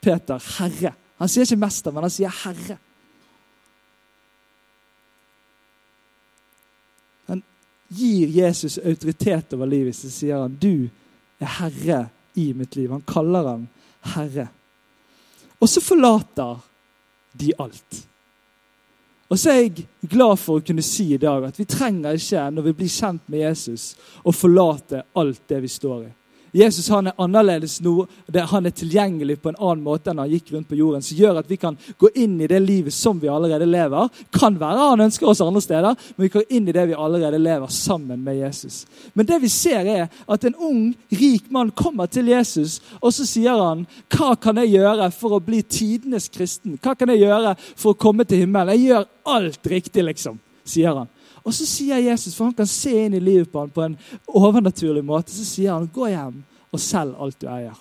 Peter 0.00 0.38
'Herre'. 0.38 0.94
Han 1.18 1.28
sier 1.28 1.42
ikke 1.42 1.56
'mester', 1.56 1.92
men 1.92 2.02
han 2.02 2.10
sier 2.10 2.28
'Herre'. 2.28 2.78
Han 7.26 7.42
gir 7.88 8.26
Jesus 8.28 8.78
autoritet 8.78 9.52
over 9.52 9.66
livet, 9.66 9.96
så 9.96 10.10
sier 10.10 10.42
han 10.42 10.56
'Du 10.56 10.88
er 11.40 11.46
herre 11.46 12.08
i 12.34 12.52
mitt 12.52 12.76
liv'. 12.76 12.90
Han 12.90 13.02
kaller 13.06 13.48
ham 13.48 13.68
herre. 14.00 14.48
Og 15.60 15.68
så 15.68 15.80
forlater 15.80 16.58
de 17.38 17.52
alt. 17.58 18.02
Og 19.32 19.38
så 19.38 19.50
er 19.50 19.60
jeg 19.62 19.86
glad 20.12 20.36
for 20.36 20.60
å 20.60 20.64
kunne 20.64 20.84
si 20.84 21.06
i 21.14 21.20
dag 21.20 21.46
at 21.48 21.56
vi 21.56 21.64
trenger 21.64 22.18
ikke, 22.18 22.48
når 22.52 22.66
vi 22.66 22.74
blir 22.82 22.92
kjent 22.92 23.30
med 23.32 23.46
Jesus, 23.46 23.94
å 24.20 24.34
forlate 24.34 25.06
alt 25.16 25.40
det 25.48 25.62
vi 25.64 25.70
står 25.72 26.02
i. 26.04 26.10
Jesus 26.52 26.88
han 26.92 27.06
er 27.08 27.16
annerledes 27.16 27.78
nå. 27.80 28.06
Han 28.52 28.68
er 28.68 28.74
tilgjengelig 28.76 29.38
på 29.40 29.48
en 29.48 29.58
annen 29.58 29.84
måte 29.84 30.12
enn 30.12 30.20
han 30.20 30.30
gikk 30.30 30.52
rundt 30.52 30.68
på 30.68 30.76
jorden. 30.76 31.04
Som 31.04 31.16
gjør 31.16 31.40
at 31.40 31.48
vi 31.48 31.56
kan 31.60 31.78
gå 31.98 32.10
inn 32.12 32.34
i 32.44 32.48
det 32.50 32.60
livet 32.60 32.92
som 32.92 33.20
vi 33.20 33.30
allerede 33.32 33.68
lever. 33.68 34.10
Kan 34.36 34.58
være 34.60 34.90
han 34.90 35.04
ønsker 35.06 35.30
oss 35.30 35.40
andre 35.40 35.62
steder, 35.64 35.96
men 36.16 36.26
vi 36.26 36.32
går 36.34 36.44
inn 36.52 36.68
i 36.68 36.74
det 36.76 36.84
vi 36.90 36.98
allerede 36.98 37.40
lever 37.40 37.72
sammen 37.72 38.20
med 38.24 38.42
Jesus. 38.42 38.82
Men 39.14 39.28
det 39.28 39.40
vi 39.42 39.48
ser 39.52 39.88
er 39.88 40.04
at 40.28 40.44
en 40.44 40.58
ung, 40.60 40.84
rik 41.08 41.48
mann 41.50 41.72
kommer 41.72 42.10
til 42.12 42.28
Jesus, 42.28 42.80
og 43.00 43.14
så 43.16 43.26
sier 43.28 43.56
han 43.56 43.86
Hva 44.12 44.34
kan 44.36 44.60
jeg 44.60 44.74
gjøre 44.76 45.08
for 45.16 45.38
å 45.38 45.42
bli 45.44 45.62
tidenes 45.64 46.28
kristen? 46.32 46.76
Hva 46.82 46.94
kan 46.98 47.08
jeg 47.14 47.24
gjøre 47.24 47.56
for 47.72 47.94
å 47.94 47.98
komme 47.98 48.28
til 48.28 48.44
himmelen? 48.44 48.76
Jeg 48.76 48.92
gjør 48.92 49.08
alt 49.32 49.72
riktig, 49.72 50.04
liksom, 50.04 50.36
sier 50.68 51.00
han. 51.00 51.08
Og 51.42 51.54
så 51.54 51.66
sier 51.66 52.02
Jesus, 52.02 52.34
for 52.36 52.48
han 52.50 52.56
kan 52.56 52.68
se 52.70 52.92
inn 53.04 53.16
i 53.18 53.22
livet 53.22 53.50
på 53.50 53.62
han 53.64 53.72
på 53.74 53.84
en 53.84 53.96
overnaturlig 54.26 55.02
måte, 55.04 55.34
så 55.34 55.46
sier 55.46 55.74
han, 55.74 55.90
gå 55.92 56.10
hjem 56.12 56.42
og 56.72 56.80
selg 56.80 57.18
alt 57.18 57.40
du 57.42 57.48
eier. 57.50 57.80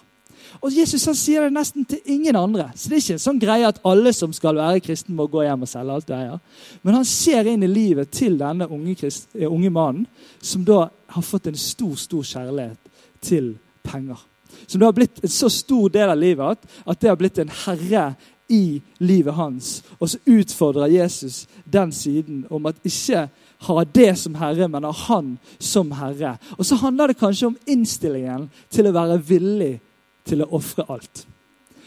Og 0.59 0.73
Jesus 0.73 1.05
han 1.07 1.15
sier 1.15 1.45
det 1.45 1.53
nesten 1.55 1.85
til 1.87 2.01
ingen 2.11 2.35
andre. 2.35 2.67
Så 2.75 2.89
det 2.89 2.97
er 2.97 3.03
ikke 3.03 3.17
en 3.17 3.23
sånn 3.23 3.41
greie 3.41 3.67
at 3.69 3.79
alle 3.87 4.11
som 4.15 4.33
skal 4.35 4.57
være 4.59 4.81
kristen, 4.83 5.15
må 5.15 5.29
gå 5.31 5.45
hjem 5.45 5.63
og 5.65 5.69
selge 5.69 5.95
alt 5.95 6.09
du 6.09 6.15
eier. 6.17 6.41
Men 6.83 6.97
han 6.99 7.07
ser 7.07 7.47
inn 7.47 7.63
i 7.63 7.71
livet 7.71 8.11
til 8.13 8.35
denne 8.41 8.67
unge, 8.67 8.97
krist, 8.99 9.29
eh, 9.37 9.47
unge 9.47 9.71
mannen, 9.73 10.07
som 10.41 10.65
da 10.67 10.89
har 10.89 11.25
fått 11.25 11.47
en 11.47 11.57
stor, 11.59 11.95
stor 11.95 12.27
kjærlighet 12.27 12.91
til 13.21 13.53
penger. 13.83 14.19
Som 14.67 14.81
da 14.81 14.89
har 14.89 14.97
blitt 14.97 15.23
en 15.23 15.31
så 15.31 15.49
stor 15.49 15.89
del 15.89 16.11
av 16.11 16.19
livet 16.19 16.57
at, 16.57 16.69
at 16.85 17.01
det 17.01 17.09
har 17.09 17.19
blitt 17.19 17.39
en 17.39 17.55
herre 17.63 18.05
i 18.51 18.81
livet 18.99 19.33
hans. 19.33 19.81
Og 19.99 20.11
så 20.11 20.19
utfordrer 20.27 20.91
Jesus 20.91 21.45
den 21.63 21.93
siden 21.95 22.45
om 22.49 22.67
at 22.67 22.75
ikke 22.83 23.29
ha 23.67 23.83
det 23.83 24.13
som 24.19 24.35
herre, 24.39 24.67
men 24.67 24.87
ha 24.87 24.93
han 25.07 25.35
som 25.59 25.91
herre. 25.95 26.37
Og 26.57 26.65
så 26.65 26.79
handler 26.81 27.11
det 27.11 27.19
kanskje 27.19 27.51
om 27.51 27.59
innstillingen 27.69 28.47
til 28.73 28.89
å 28.89 28.95
være 28.95 29.19
villig 29.27 29.75
til 30.27 30.43
å 30.43 30.49
ofre 30.57 30.85
alt. 30.89 31.25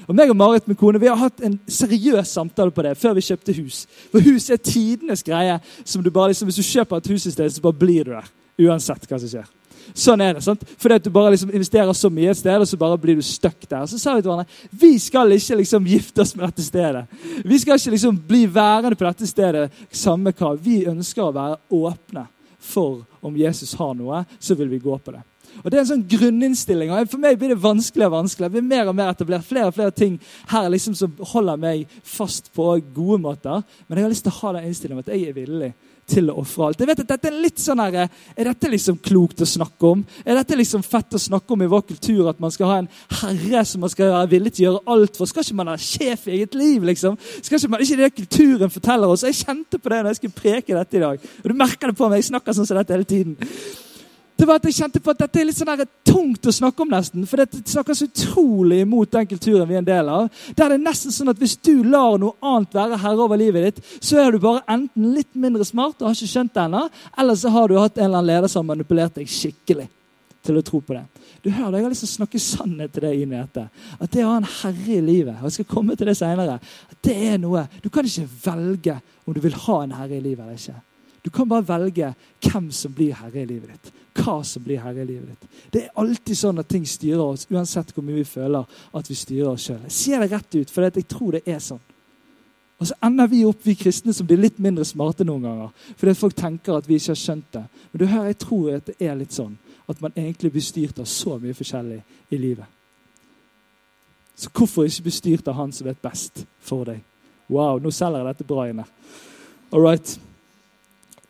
Og 0.04 0.12
meg 0.16 0.30
og 0.30 0.36
Marit, 0.36 0.66
min 0.68 0.76
kone, 0.76 1.00
vi 1.00 1.08
har 1.08 1.16
hatt 1.16 1.40
en 1.44 1.56
seriøs 1.70 2.28
samtale 2.28 2.74
på 2.74 2.84
det 2.84 2.92
før 3.00 3.16
vi 3.16 3.24
kjøpte 3.24 3.54
hus. 3.56 3.84
For 4.12 4.24
hus 4.24 4.50
er 4.52 4.60
tidenes 4.60 5.24
greie. 5.24 5.60
som 5.84 6.02
du 6.02 6.10
bare 6.10 6.28
liksom, 6.28 6.46
Hvis 6.46 6.60
du 6.60 6.62
kjøper 6.62 6.96
et 6.96 7.06
hus 7.06 7.26
i 7.26 7.30
sted, 7.30 7.50
så 7.50 7.62
bare 7.62 7.78
blir 7.78 8.04
du 8.04 8.10
der. 8.10 8.28
Uansett 8.60 9.06
hva 9.08 9.18
som 9.18 9.30
skjer. 9.30 9.50
Sånn 9.92 10.22
er 10.24 10.36
det. 10.36 10.44
sant? 10.44 10.62
Fordi 10.80 10.96
at 10.96 11.04
du 11.04 11.10
bare 11.12 11.34
liksom 11.34 11.50
investerer 11.52 11.92
så 11.96 12.08
mye 12.12 12.30
et 12.32 12.38
sted, 12.38 12.56
og 12.56 12.68
så 12.68 12.78
bare 12.80 12.98
blir 13.00 13.18
du 13.18 13.24
stuck 13.26 13.66
der. 13.68 13.84
Så 13.90 13.98
sa 14.00 14.14
vi 14.14 14.22
til 14.24 14.30
hverandre 14.30 14.78
vi 14.80 14.94
skal 15.02 15.34
ikke 15.36 15.58
liksom 15.60 15.90
gifte 15.90 16.24
oss 16.24 16.32
med 16.36 16.46
dette 16.48 16.64
stedet. 16.64 17.04
Vi 17.44 17.58
skal 17.60 17.78
ikke 17.78 17.94
liksom 17.96 18.16
bli 18.28 18.44
værende 18.50 18.96
på 18.96 19.06
dette 19.06 19.28
stedet 19.28 19.68
samme 19.92 20.32
hva. 20.32 20.54
Vi 20.56 20.84
ønsker 20.88 21.26
å 21.26 21.34
være 21.34 21.60
åpne 21.74 22.26
for 22.64 23.04
om 23.24 23.36
Jesus 23.36 23.74
har 23.76 23.92
noe, 23.96 24.24
så 24.40 24.56
vil 24.56 24.70
vi 24.72 24.80
gå 24.82 24.96
på 24.98 25.12
det. 25.12 25.22
Og 25.62 25.70
Det 25.70 25.76
er 25.76 25.82
en 25.84 25.90
sånn 25.92 26.08
grunninnstilling. 26.08 26.90
og 26.90 27.10
For 27.10 27.22
meg 27.22 27.38
blir 27.38 27.52
det 27.52 27.62
vanskeligere 27.62 28.10
og 28.10 28.16
vanskeligere. 28.24 28.50
Jeg 28.50 28.56
blir 28.56 28.76
mer 28.76 28.88
og 28.90 28.96
mer 28.98 29.12
etablert 29.12 29.46
flere 29.46 29.68
og 29.70 29.76
flere 29.76 29.94
ting 29.94 30.18
her 30.50 30.68
liksom 30.68 30.96
som 30.98 31.12
holder 31.20 31.60
meg 31.60 31.86
fast 32.02 32.50
på 32.52 32.80
gode 32.94 33.20
måter. 33.22 33.62
Men 33.86 33.98
jeg 33.98 34.04
har 34.04 34.10
lyst 34.10 34.24
til 34.26 34.32
å 34.32 34.40
ha 34.40 34.52
den 34.56 34.66
innstillingen 34.70 35.04
at 35.04 35.12
jeg 35.14 35.28
er 35.28 35.36
villig 35.36 35.74
til 36.10 36.30
å 36.30 36.38
ofre 36.42 36.68
alt. 36.68 36.80
Jeg 36.80 36.90
vet 36.90 37.02
at 37.04 37.12
dette 37.14 37.30
Er 37.34 37.40
litt 37.40 37.60
sånn 37.60 37.80
her, 37.80 38.08
er 38.36 38.48
dette 38.50 38.70
liksom 38.70 38.98
klokt 39.02 39.40
å 39.42 39.48
snakke 39.48 39.90
om? 39.90 40.04
Er 40.24 40.38
dette 40.38 40.58
liksom 40.58 40.84
fett 40.86 41.16
å 41.16 41.20
snakke 41.20 41.54
om 41.54 41.64
i 41.64 41.70
vår 41.70 41.86
kultur? 41.88 42.28
At 42.30 42.40
man 42.42 42.52
skal 42.54 42.70
ha 42.70 42.78
en 42.82 42.90
herre 43.20 43.64
som 43.68 43.82
man 43.84 43.92
skal 43.92 44.12
være 44.12 44.32
villig 44.34 44.54
til 44.54 44.66
å 44.66 44.68
gjøre 44.68 44.94
alt 44.94 45.18
for? 45.18 45.30
Skal 45.30 45.46
ikke 45.46 45.60
man 45.62 45.72
ha 45.72 45.78
sjef 45.80 46.28
i 46.28 46.36
eget 46.38 46.58
liv? 46.58 46.84
liksom? 46.84 47.16
Skal 47.40 47.58
ikke 47.58 47.72
man, 47.72 47.84
ikke 47.84 48.00
det 48.02 48.10
kulturen 48.18 48.72
forteller 48.72 49.14
oss? 49.14 49.24
Jeg 49.26 49.40
kjente 49.40 49.80
på 49.80 49.92
det 49.92 50.02
når 50.02 50.12
jeg 50.12 50.20
skulle 50.22 50.40
preke 50.42 50.76
dette 50.76 51.00
i 51.00 51.04
dag. 51.04 51.32
Og 51.42 51.48
du 51.50 51.56
merker 51.58 51.90
det 51.90 51.98
på 51.98 52.10
meg. 52.10 52.22
Jeg 52.22 52.30
snakker 52.32 52.56
sånn 52.56 52.68
som 52.68 52.78
dette 52.78 52.96
hele 52.96 53.08
tiden 53.08 53.38
det 54.36 54.46
var 54.48 54.58
at 54.58 54.64
jeg 54.66 54.74
kjente 54.80 55.00
på 55.02 55.12
at 55.12 55.20
dette 55.22 55.38
er 55.40 55.46
litt 55.46 55.58
sånn 55.58 55.84
tungt 56.04 56.48
å 56.50 56.54
snakke 56.54 56.82
om, 56.82 56.90
nesten. 56.90 57.22
For 57.28 57.40
det 57.40 57.62
snakker 57.70 57.94
så 57.94 58.08
utrolig 58.08 58.80
imot 58.82 59.12
den 59.14 59.28
kulturen 59.30 59.68
vi 59.68 59.76
er 59.76 59.82
en 59.82 59.86
del 59.86 60.10
av. 60.10 60.28
Der 60.58 60.72
det 60.72 60.78
er 60.78 60.82
nesten 60.82 61.14
sånn 61.14 61.30
at 61.30 61.38
Hvis 61.38 61.56
du 61.62 61.84
lar 61.86 62.18
noe 62.18 62.34
annet 62.42 62.74
være 62.74 62.98
herre 63.02 63.26
over 63.26 63.38
livet 63.38 63.66
ditt, 63.66 63.82
så 64.02 64.18
er 64.22 64.32
du 64.32 64.40
bare 64.42 64.64
enten 64.70 65.12
litt 65.14 65.30
mindre 65.38 65.66
smart 65.66 66.00
og 66.00 66.08
har 66.08 66.16
ikke 66.16 66.30
skjønt 66.30 66.54
det 66.54 66.64
ennå, 66.64 66.86
eller 67.18 67.38
så 67.38 67.52
har 67.54 67.68
du 67.68 67.76
hatt 67.78 67.98
en 67.98 68.06
eller 68.06 68.22
annen 68.22 68.32
leder 68.32 68.50
som 68.50 68.64
har 68.64 68.74
manipulert 68.74 69.18
deg 69.18 69.30
skikkelig 69.30 69.86
til 70.44 70.58
å 70.58 70.64
tro 70.64 70.80
på 70.84 70.96
det. 70.96 71.04
Du 71.44 71.50
hører 71.52 71.76
Jeg 71.78 71.84
har 71.84 71.92
lyst 71.92 72.04
til 72.06 72.10
å 72.10 72.16
snakke 72.18 72.40
sannhet 72.40 72.94
til 72.94 73.04
deg 73.04 73.20
inn 73.20 73.34
i 73.34 73.40
dette. 73.40 73.68
At 74.00 74.12
det 74.12 74.24
å 74.24 74.32
ha 74.32 74.40
en 74.40 74.50
herre 74.62 74.96
i 74.96 75.04
livet 75.04 75.36
og 75.38 75.50
jeg 75.50 75.58
skal 75.58 75.70
komme 75.76 75.96
til 75.96 76.08
det 76.08 76.16
senere, 76.18 76.58
at 76.90 76.98
det 77.04 77.14
er 77.30 77.38
noe 77.38 77.66
Du 77.82 77.90
kan 77.92 78.06
ikke 78.06 78.26
velge 78.44 78.98
om 79.24 79.36
du 79.36 79.40
vil 79.44 79.56
ha 79.66 79.82
en 79.82 79.96
herre 79.98 80.18
i 80.18 80.24
livet 80.24 80.44
eller 80.44 80.58
ikke. 80.58 80.80
Du 81.24 81.30
kan 81.32 81.48
bare 81.48 81.64
velge 81.64 82.10
hvem 82.44 82.68
som 82.72 82.92
blir 82.92 83.14
herre 83.16 83.42
i 83.42 83.48
livet 83.48 83.72
ditt. 83.72 83.92
Hva 84.20 84.36
som 84.44 84.62
blir 84.62 84.82
herre 84.84 85.02
i 85.02 85.08
livet 85.08 85.30
ditt. 85.32 85.62
Det 85.72 85.82
er 85.82 85.96
alltid 86.00 86.36
sånn 86.36 86.60
at 86.60 86.68
ting 86.68 86.84
styrer 86.86 87.22
oss, 87.24 87.46
uansett 87.48 87.94
hvor 87.94 88.04
mye 88.04 88.20
vi 88.20 88.28
føler 88.28 88.68
at 88.92 89.08
vi 89.08 89.16
styrer 89.16 89.54
oss 89.54 89.64
sjøl. 89.64 89.80
Jeg 89.88 89.96
sier 89.96 90.20
det 90.20 90.30
rett 90.34 90.58
ut, 90.58 90.70
for 90.70 90.84
jeg 90.84 91.06
tror 91.08 91.38
det 91.38 91.42
er 91.48 91.62
sånn. 91.64 91.80
Og 92.82 92.90
så 92.90 92.98
ender 93.06 93.30
vi 93.30 93.44
opp, 93.48 93.62
vi 93.64 93.76
kristne, 93.78 94.12
som 94.12 94.26
blir 94.28 94.42
litt 94.42 94.58
mindre 94.60 94.84
smarte 94.84 95.24
noen 95.24 95.46
ganger. 95.46 95.70
Fordi 95.96 96.14
folk 96.18 96.36
tenker 96.36 96.76
at 96.76 96.88
vi 96.90 96.98
ikke 96.98 97.14
har 97.14 97.20
skjønt 97.22 97.48
det. 97.56 97.62
Men 97.92 98.02
du 98.02 98.06
hører, 98.10 98.28
jeg 98.28 98.40
tror 98.44 98.68
at 98.74 98.90
det 98.90 98.96
er 99.08 99.16
litt 99.16 99.32
sånn. 99.32 99.54
At 99.88 100.02
man 100.04 100.12
egentlig 100.16 100.52
blir 100.52 100.64
styrt 100.64 101.00
av 101.00 101.08
så 101.08 101.38
mye 101.40 101.56
forskjellig 101.56 102.02
i 102.34 102.40
livet. 102.40 102.68
Så 104.36 104.50
hvorfor 104.50 104.84
ikke 104.84 105.06
bli 105.06 105.14
styrt 105.14 105.48
av 105.48 105.56
han 105.56 105.72
som 105.72 105.86
vet 105.88 106.02
best 106.02 106.44
for 106.60 106.84
deg? 106.90 107.00
Wow, 107.48 107.78
nå 107.80 107.92
selger 107.94 108.20
jeg 108.20 108.34
dette 108.34 108.48
bra 108.48 108.68
inn 108.68 108.82
her. 108.82 108.92
All 109.72 109.84
right. 109.84 110.18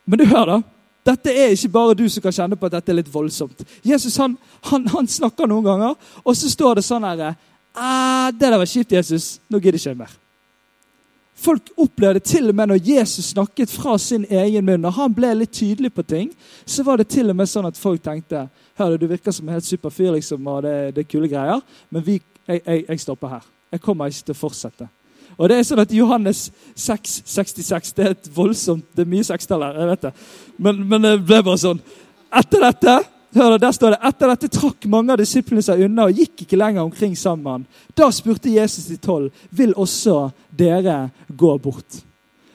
Men 0.05 0.21
du 0.21 0.27
hør, 0.29 0.51
da, 0.51 0.59
dette 1.05 1.33
er 1.33 1.53
ikke 1.53 1.73
bare 1.75 1.97
du 1.99 2.05
som 2.09 2.25
kan 2.25 2.33
kjenne 2.33 2.57
på 2.57 2.69
at 2.69 2.79
dette 2.79 2.93
er 2.93 2.99
litt 3.01 3.13
voldsomt. 3.13 3.65
Jesus 3.85 4.17
han, 4.21 4.37
han, 4.71 4.87
han 4.93 5.09
snakker 5.09 5.49
noen 5.49 5.67
ganger, 5.67 5.97
og 6.25 6.37
så 6.37 6.51
står 6.53 6.81
det 6.81 6.87
sånn 6.87 7.07
her 7.09 7.35
«Ah, 7.75 8.31
Det 8.31 8.47
der 8.47 8.59
var 8.59 8.71
kjipt, 8.71 8.93
Jesus. 8.95 9.41
Nå 9.51 9.59
gidder 9.59 9.81
jeg 9.81 9.91
ikke 9.91 10.05
mer. 10.05 10.13
Folk 11.35 11.73
opplevde 11.77 12.23
til 12.23 12.49
og 12.49 12.55
med 12.55 12.71
når 12.71 12.87
Jesus 12.87 13.33
snakket 13.33 13.73
fra 13.75 13.97
sin 13.99 14.25
egen 14.31 14.65
munn, 14.65 14.81
når 14.81 14.95
han 14.95 15.15
ble 15.15 15.33
litt 15.35 15.53
tydelig 15.53 15.91
på 15.93 16.05
ting, 16.07 16.31
så 16.65 16.85
var 16.87 17.03
det 17.03 17.09
til 17.11 17.33
og 17.33 17.37
med 17.37 17.51
sånn 17.51 17.67
at 17.67 17.79
folk 17.79 18.03
tenkte 18.05 18.47
Hør, 18.79 18.97
du 18.99 19.07
virker 19.07 19.35
som 19.35 19.49
en 19.49 19.55
helt 19.55 19.67
super 19.67 19.91
fyr, 19.91 20.13
liksom, 20.15 20.47
og 20.51 20.63
det, 20.65 20.95
det 20.95 21.05
er 21.05 21.11
kule 21.11 21.29
greier, 21.31 21.61
men 21.95 22.03
vi, 22.07 22.17
jeg, 22.47 22.63
jeg, 22.65 22.85
jeg 22.89 23.03
stopper 23.03 23.37
her. 23.37 23.45
Jeg 23.71 23.83
kommer 23.83 24.11
ikke 24.11 24.31
til 24.31 24.35
å 24.35 24.39
fortsette. 24.39 24.89
Og 25.37 25.51
det 25.51 25.59
er 25.59 25.67
sånn 25.67 25.83
at 25.83 25.93
Johannes 25.95 26.47
6, 26.79 27.17
66 27.27 27.93
Det 27.97 28.05
er 28.05 28.15
et 28.15 28.31
voldsomt 28.35 28.85
Det 28.95 29.03
er 29.03 29.11
mye 29.11 29.27
sekstall 29.27 29.65
her, 29.67 29.81
jeg 29.81 29.91
vet 29.91 30.07
det. 30.07 30.13
Men, 30.57 30.81
men, 30.87 31.03
det 31.03 31.17
ble 31.27 31.41
bare 31.43 31.61
sånn. 31.61 31.83
Etter 32.35 32.65
dette 32.69 32.97
hør 33.35 33.57
der 33.59 33.75
står 33.75 33.95
det, 33.95 34.01
etter 34.07 34.31
dette 34.31 34.51
trakk 34.55 34.87
mange 34.91 35.15
av 35.15 35.19
disiplene 35.19 35.63
seg 35.67 35.83
unna 35.89 36.07
og 36.07 36.21
gikk 36.21 36.45
ikke 36.45 36.59
lenger 36.59 36.85
omkring 36.85 37.17
sammen. 37.19 37.65
Da 37.99 38.07
spurte 38.15 38.53
Jesus 38.53 38.87
de 38.91 38.99
tolv 39.03 39.35
vil 39.51 39.75
også 39.75 40.29
dere 40.55 41.09
gå 41.29 41.57
bort. 41.59 42.03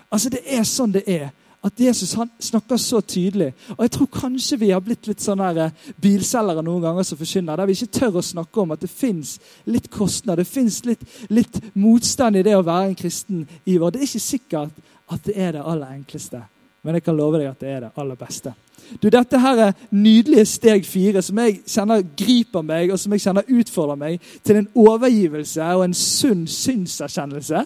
Altså 0.10 0.32
Det 0.32 0.46
er 0.48 0.64
sånn 0.68 0.96
det 0.96 1.04
er 1.08 1.30
at 1.70 1.80
Jesus 1.80 2.14
han 2.18 2.30
snakker 2.42 2.78
så 2.82 3.02
tydelig. 3.02 3.52
Og 3.78 3.84
jeg 3.86 3.94
tror 3.96 4.12
kanskje 4.14 4.60
vi 4.60 4.72
har 4.74 4.84
blitt 4.84 5.08
litt 5.10 5.24
sånn 5.24 5.42
eh, 5.48 5.74
bilselgere 6.02 6.64
noen 6.66 6.84
ganger 6.84 7.08
som 7.08 7.20
forkynner, 7.20 7.60
der 7.60 7.70
vi 7.70 7.78
ikke 7.78 8.00
tør 8.00 8.20
å 8.20 8.26
snakke 8.26 8.64
om 8.64 8.74
at 8.76 8.84
det 8.84 8.92
fins 8.92 9.38
litt 9.70 9.90
kostnad, 9.94 10.42
det 10.42 10.50
fins 10.50 10.82
litt, 10.88 11.04
litt, 11.30 11.62
motstand 11.80 12.40
i 12.40 12.46
det 12.46 12.56
å 12.58 12.66
være 12.66 12.90
en 12.90 12.98
kristen 12.98 13.44
i. 13.66 13.78
Det 13.78 14.00
er 14.00 14.08
ikke 14.08 14.24
sikkert 14.24 14.82
at 15.10 15.22
det 15.26 15.38
er 15.38 15.54
det 15.56 15.66
aller 15.66 16.00
enkleste, 16.00 16.42
men 16.86 16.98
jeg 16.98 17.06
kan 17.06 17.18
love 17.18 17.40
deg 17.40 17.52
at 17.52 17.62
det 17.62 17.70
er 17.70 17.86
det 17.86 17.94
aller 18.00 18.20
beste. 18.20 18.54
Du, 18.98 19.10
Dette 19.14 19.40
her 19.42 19.62
er 19.68 19.78
nydelige 19.94 20.46
steg 20.50 20.86
fire, 20.88 21.22
som 21.22 21.38
jeg 21.44 21.60
kjenner 21.70 22.04
griper 22.18 22.66
meg, 22.66 22.90
og 22.90 23.00
som 23.00 23.14
jeg 23.14 23.26
kjenner 23.28 23.54
utfordrer 23.60 24.00
meg 24.00 24.30
til 24.46 24.62
en 24.62 24.70
overgivelse 24.74 25.72
og 25.76 25.86
en 25.86 25.98
sunn 25.98 26.48
synserkjennelse. 26.50 27.66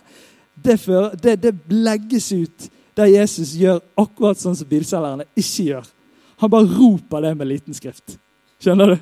Det, 0.63 0.77
det, 1.23 1.37
det 1.43 1.53
legges 1.71 2.31
ut 2.35 2.67
der 2.97 3.11
Jesus 3.11 3.55
gjør 3.57 3.81
akkurat 3.97 4.39
sånn 4.39 4.57
som 4.57 4.69
bilselgerne 4.69 5.25
ikke 5.35 5.69
gjør. 5.71 5.87
Han 6.43 6.51
bare 6.51 6.69
roper 6.69 7.25
det 7.25 7.33
med 7.37 7.49
liten 7.49 7.77
skrift. 7.77 8.17
Skjønner 8.61 8.93
du? 8.93 8.97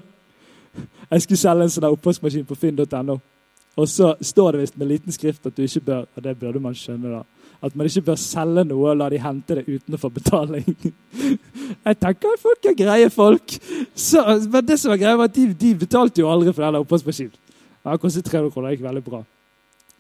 Jeg 1.12 1.26
skulle 1.26 1.42
selge 1.42 1.68
en 1.68 1.74
sånn 1.74 1.90
oppvaskmaskin 1.92 2.48
på 2.48 2.56
finn.no. 2.56 3.18
Og 3.80 3.88
så 3.88 4.14
står 4.22 4.54
det 4.54 4.64
visst 4.66 4.80
med 4.80 4.90
liten 4.92 5.16
skrift 5.16 5.48
at 5.48 5.56
du 5.56 5.64
ikke 5.64 5.84
bør 5.88 6.04
og 6.04 6.24
det 6.24 6.36
burde 6.40 6.60
man 6.64 6.76
skjønne 6.76 7.12
da, 7.14 7.22
at 7.64 7.76
man 7.78 7.88
ikke 7.88 8.04
bør 8.10 8.20
selge 8.20 8.66
noe 8.68 8.90
og 8.92 8.98
la 9.00 9.08
de 9.12 9.20
hente 9.22 9.56
det 9.58 9.64
uten 9.68 9.96
å 9.96 10.00
få 10.02 10.10
betaling. 10.12 10.66
Jeg 11.88 12.00
tenker 12.02 12.34
at 12.36 12.44
folk 12.44 12.68
er 12.68 12.78
greie 12.78 13.12
folk. 13.14 13.56
Så, 13.96 14.24
men 14.52 14.66
det 14.68 14.80
som 14.82 14.92
var 14.92 15.00
greia 15.02 15.20
var 15.20 15.32
at 15.32 15.38
de, 15.38 15.48
de 15.56 15.72
betalte 15.86 16.24
jo 16.24 16.32
aldri 16.32 16.52
for 16.54 16.66
den 16.66 16.82
oppvaskmaskinen. 16.82 17.38
Den 17.82 18.02
kostet 18.02 18.28
300 18.28 18.52
kroner. 18.54 18.70
Det 18.70 18.78
gikk 18.78 18.90
veldig 18.90 19.04
bra. 19.06 19.22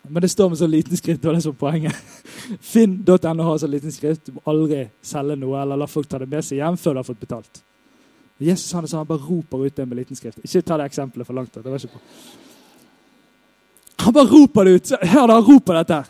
Men 0.07 0.21
det 0.21 0.29
står 0.29 0.49
med 0.49 0.57
så 0.57 0.67
liten 0.67 0.97
skrift. 0.97 1.25
og 1.25 1.33
det 1.33 1.41
som 1.41 1.55
poenget. 1.55 1.95
Finn.no 2.71 3.43
har 3.43 3.57
så 3.57 3.67
liten 3.67 3.91
skrift. 3.91 4.25
Du 4.25 4.37
må 4.37 4.41
aldri 4.45 4.85
selge 5.01 5.35
noe 5.39 5.61
eller 5.61 5.77
la 5.77 5.87
folk 5.87 6.09
ta 6.09 6.19
det 6.19 6.29
med 6.29 6.45
seg 6.45 6.57
hjem 6.61 6.77
før 6.77 6.93
du 6.93 7.01
har 7.03 7.09
fått 7.09 7.19
betalt. 7.21 7.61
Jesus 8.41 8.73
han, 8.73 8.87
sånn, 8.89 9.03
han 9.03 9.09
bare 9.09 9.21
roper 9.21 9.67
ut 9.67 9.75
det 9.75 9.85
med 9.85 9.99
liten 10.01 10.17
skrift. 10.17 10.41
Ikke 10.41 10.63
ta 10.65 10.79
det 10.81 10.87
eksempelet 10.89 11.27
for 11.27 11.37
langt. 11.37 11.53
det 11.53 11.69
var 11.69 11.77
ikke 11.77 11.93
bra. 11.93 12.01
Han 14.01 14.15
bare 14.17 14.31
roper 14.31 14.65
det 14.65 14.71
ut. 14.71 14.91
Hør 15.01 15.27
da, 15.27 15.35
han 15.37 15.45
roper 15.45 15.77
dette 15.77 15.99
her. 15.99 16.09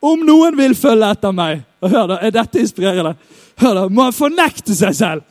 Om 0.00 0.22
noen 0.24 0.56
vil 0.56 0.72
følge 0.78 1.10
etter 1.12 1.34
meg 1.36 1.66
og 1.84 1.92
hør 1.92 2.06
da, 2.08 2.16
Er 2.24 2.32
dette 2.32 2.60
inspirerende? 2.62 3.12
Hør 3.60 3.74
da, 3.76 3.82
Må 3.92 4.06
han 4.06 4.16
fornekte 4.16 4.72
seg 4.76 4.96
selv 4.96 5.26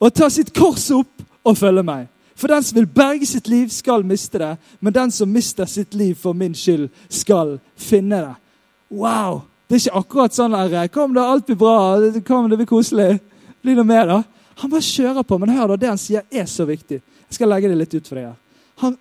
og 0.00 0.14
ta 0.16 0.30
sitt 0.32 0.50
kors 0.56 0.86
opp 0.96 1.22
og 1.44 1.58
følge 1.60 1.82
meg. 1.84 2.06
For 2.40 2.48
den 2.48 2.64
som 2.64 2.78
vil 2.78 2.88
berge 2.88 3.26
sitt 3.28 3.48
liv, 3.52 3.68
skal 3.68 4.04
miste 4.06 4.40
det. 4.40 4.54
Men 4.80 4.96
den 4.96 5.10
som 5.12 5.32
mister 5.32 5.68
sitt 5.68 5.94
liv 5.94 6.14
for 6.16 6.32
min 6.32 6.54
skyld, 6.56 6.88
skal 7.12 7.58
finne 7.76 8.22
det. 8.24 8.34
Wow! 8.88 9.42
Det 9.68 9.76
er 9.76 9.82
ikke 9.84 10.00
akkurat 10.00 10.34
sånn 10.34 10.56
der, 10.56 10.88
Kom, 10.90 11.12
da, 11.14 11.28
alt 11.30 11.46
blir 11.46 11.58
bra. 11.60 11.76
Kom, 12.26 12.48
det 12.50 12.56
blir 12.58 12.70
koselig. 12.70 13.20
Blir 13.60 13.76
det 13.76 13.84
mer, 13.86 14.06
da? 14.08 14.22
Han 14.62 14.72
bare 14.72 14.82
kjører 14.82 15.22
på. 15.22 15.38
Men 15.38 15.52
hør, 15.52 15.74
da, 15.74 15.76
det 15.82 15.92
han 15.92 16.00
sier, 16.00 16.24
er 16.32 16.48
så 16.48 16.64
viktig. 16.68 17.02
Jeg 17.28 17.36
skal 17.36 17.52
legge 17.52 17.68
det 17.68 17.76
litt 17.78 17.94
ut 17.94 18.08
for 18.08 18.18
deg. 18.18 18.32
Han, 18.80 18.96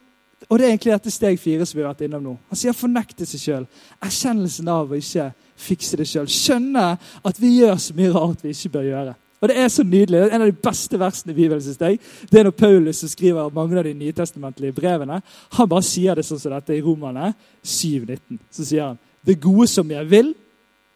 og 0.49 0.60
det 0.60 0.65
er 0.65 0.73
egentlig 0.73 0.93
dette 0.97 1.15
steg 1.15 1.39
fire 1.39 1.65
som 1.65 1.80
vi 1.80 1.86
har 1.86 1.93
vært 1.93 2.06
innom 2.10 2.28
nå. 2.28 2.36
Han 2.52 2.60
sier 2.60 2.75
fornekte 2.75 3.25
seg 3.30 3.41
sjøl. 3.41 3.65
Erkjennelsen 4.04 4.69
av 4.75 4.91
å 4.91 4.99
ikke 4.99 5.32
fikse 5.60 5.97
det 5.99 6.10
sjøl. 6.12 6.28
Skjønne 6.28 6.86
at 6.99 7.39
vi 7.39 7.56
gjør 7.62 7.80
så 7.80 7.95
mye 7.95 8.13
rart 8.13 8.43
vi 8.43 8.52
ikke 8.52 8.75
bør 8.75 8.88
gjøre. 8.91 9.15
Og 9.41 9.49
Det 9.49 9.58
er 9.58 9.67
så 9.67 9.84
nydelig. 9.84 10.19
En 10.34 10.41
av 10.41 10.47
de 10.47 10.67
beste 10.69 10.99
versene 10.99 11.32
i 11.32 11.36
Bibelen 11.36 11.62
synes 11.62 11.80
jeg. 11.80 11.99
Det 12.32 12.39
er 12.39 12.43
når 12.43 12.52
Paulus 12.60 12.97
som 12.97 13.10
skriver 13.10 13.54
mange 13.56 13.78
av 13.78 13.84
de 13.84 13.93
nytestamentlige 13.93 14.75
brevene. 14.75 15.21
Han 15.56 15.69
bare 15.69 15.84
sier 15.84 16.15
det 16.15 16.25
sånn 16.28 16.39
som 16.39 16.52
dette 16.52 16.75
i 16.75 16.82
Romerne 16.84 17.34
7,19. 17.63 18.39
Så 18.52 18.65
sier 18.65 18.89
han 18.89 18.99
det 19.25 19.39
gode 19.41 19.67
som 19.67 19.88
jeg 19.91 20.10
vil, 20.10 20.34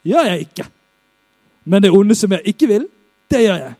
gjør 0.03 0.27
jeg 0.31 0.47
ikke. 0.47 0.65
Men 1.65 1.83
det 1.83 1.91
onde 1.95 2.15
som 2.15 2.31
jeg 2.31 2.53
ikke 2.53 2.67
vil, 2.67 2.87
det 3.31 3.45
gjør 3.45 3.59
jeg. 3.61 3.73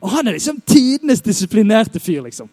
Og 0.00 0.10
han 0.10 0.28
er 0.28 0.36
liksom 0.36 0.60
tidenes 0.66 1.20
disiplinerte 1.20 2.00
fyr. 2.00 2.22
liksom. 2.24 2.48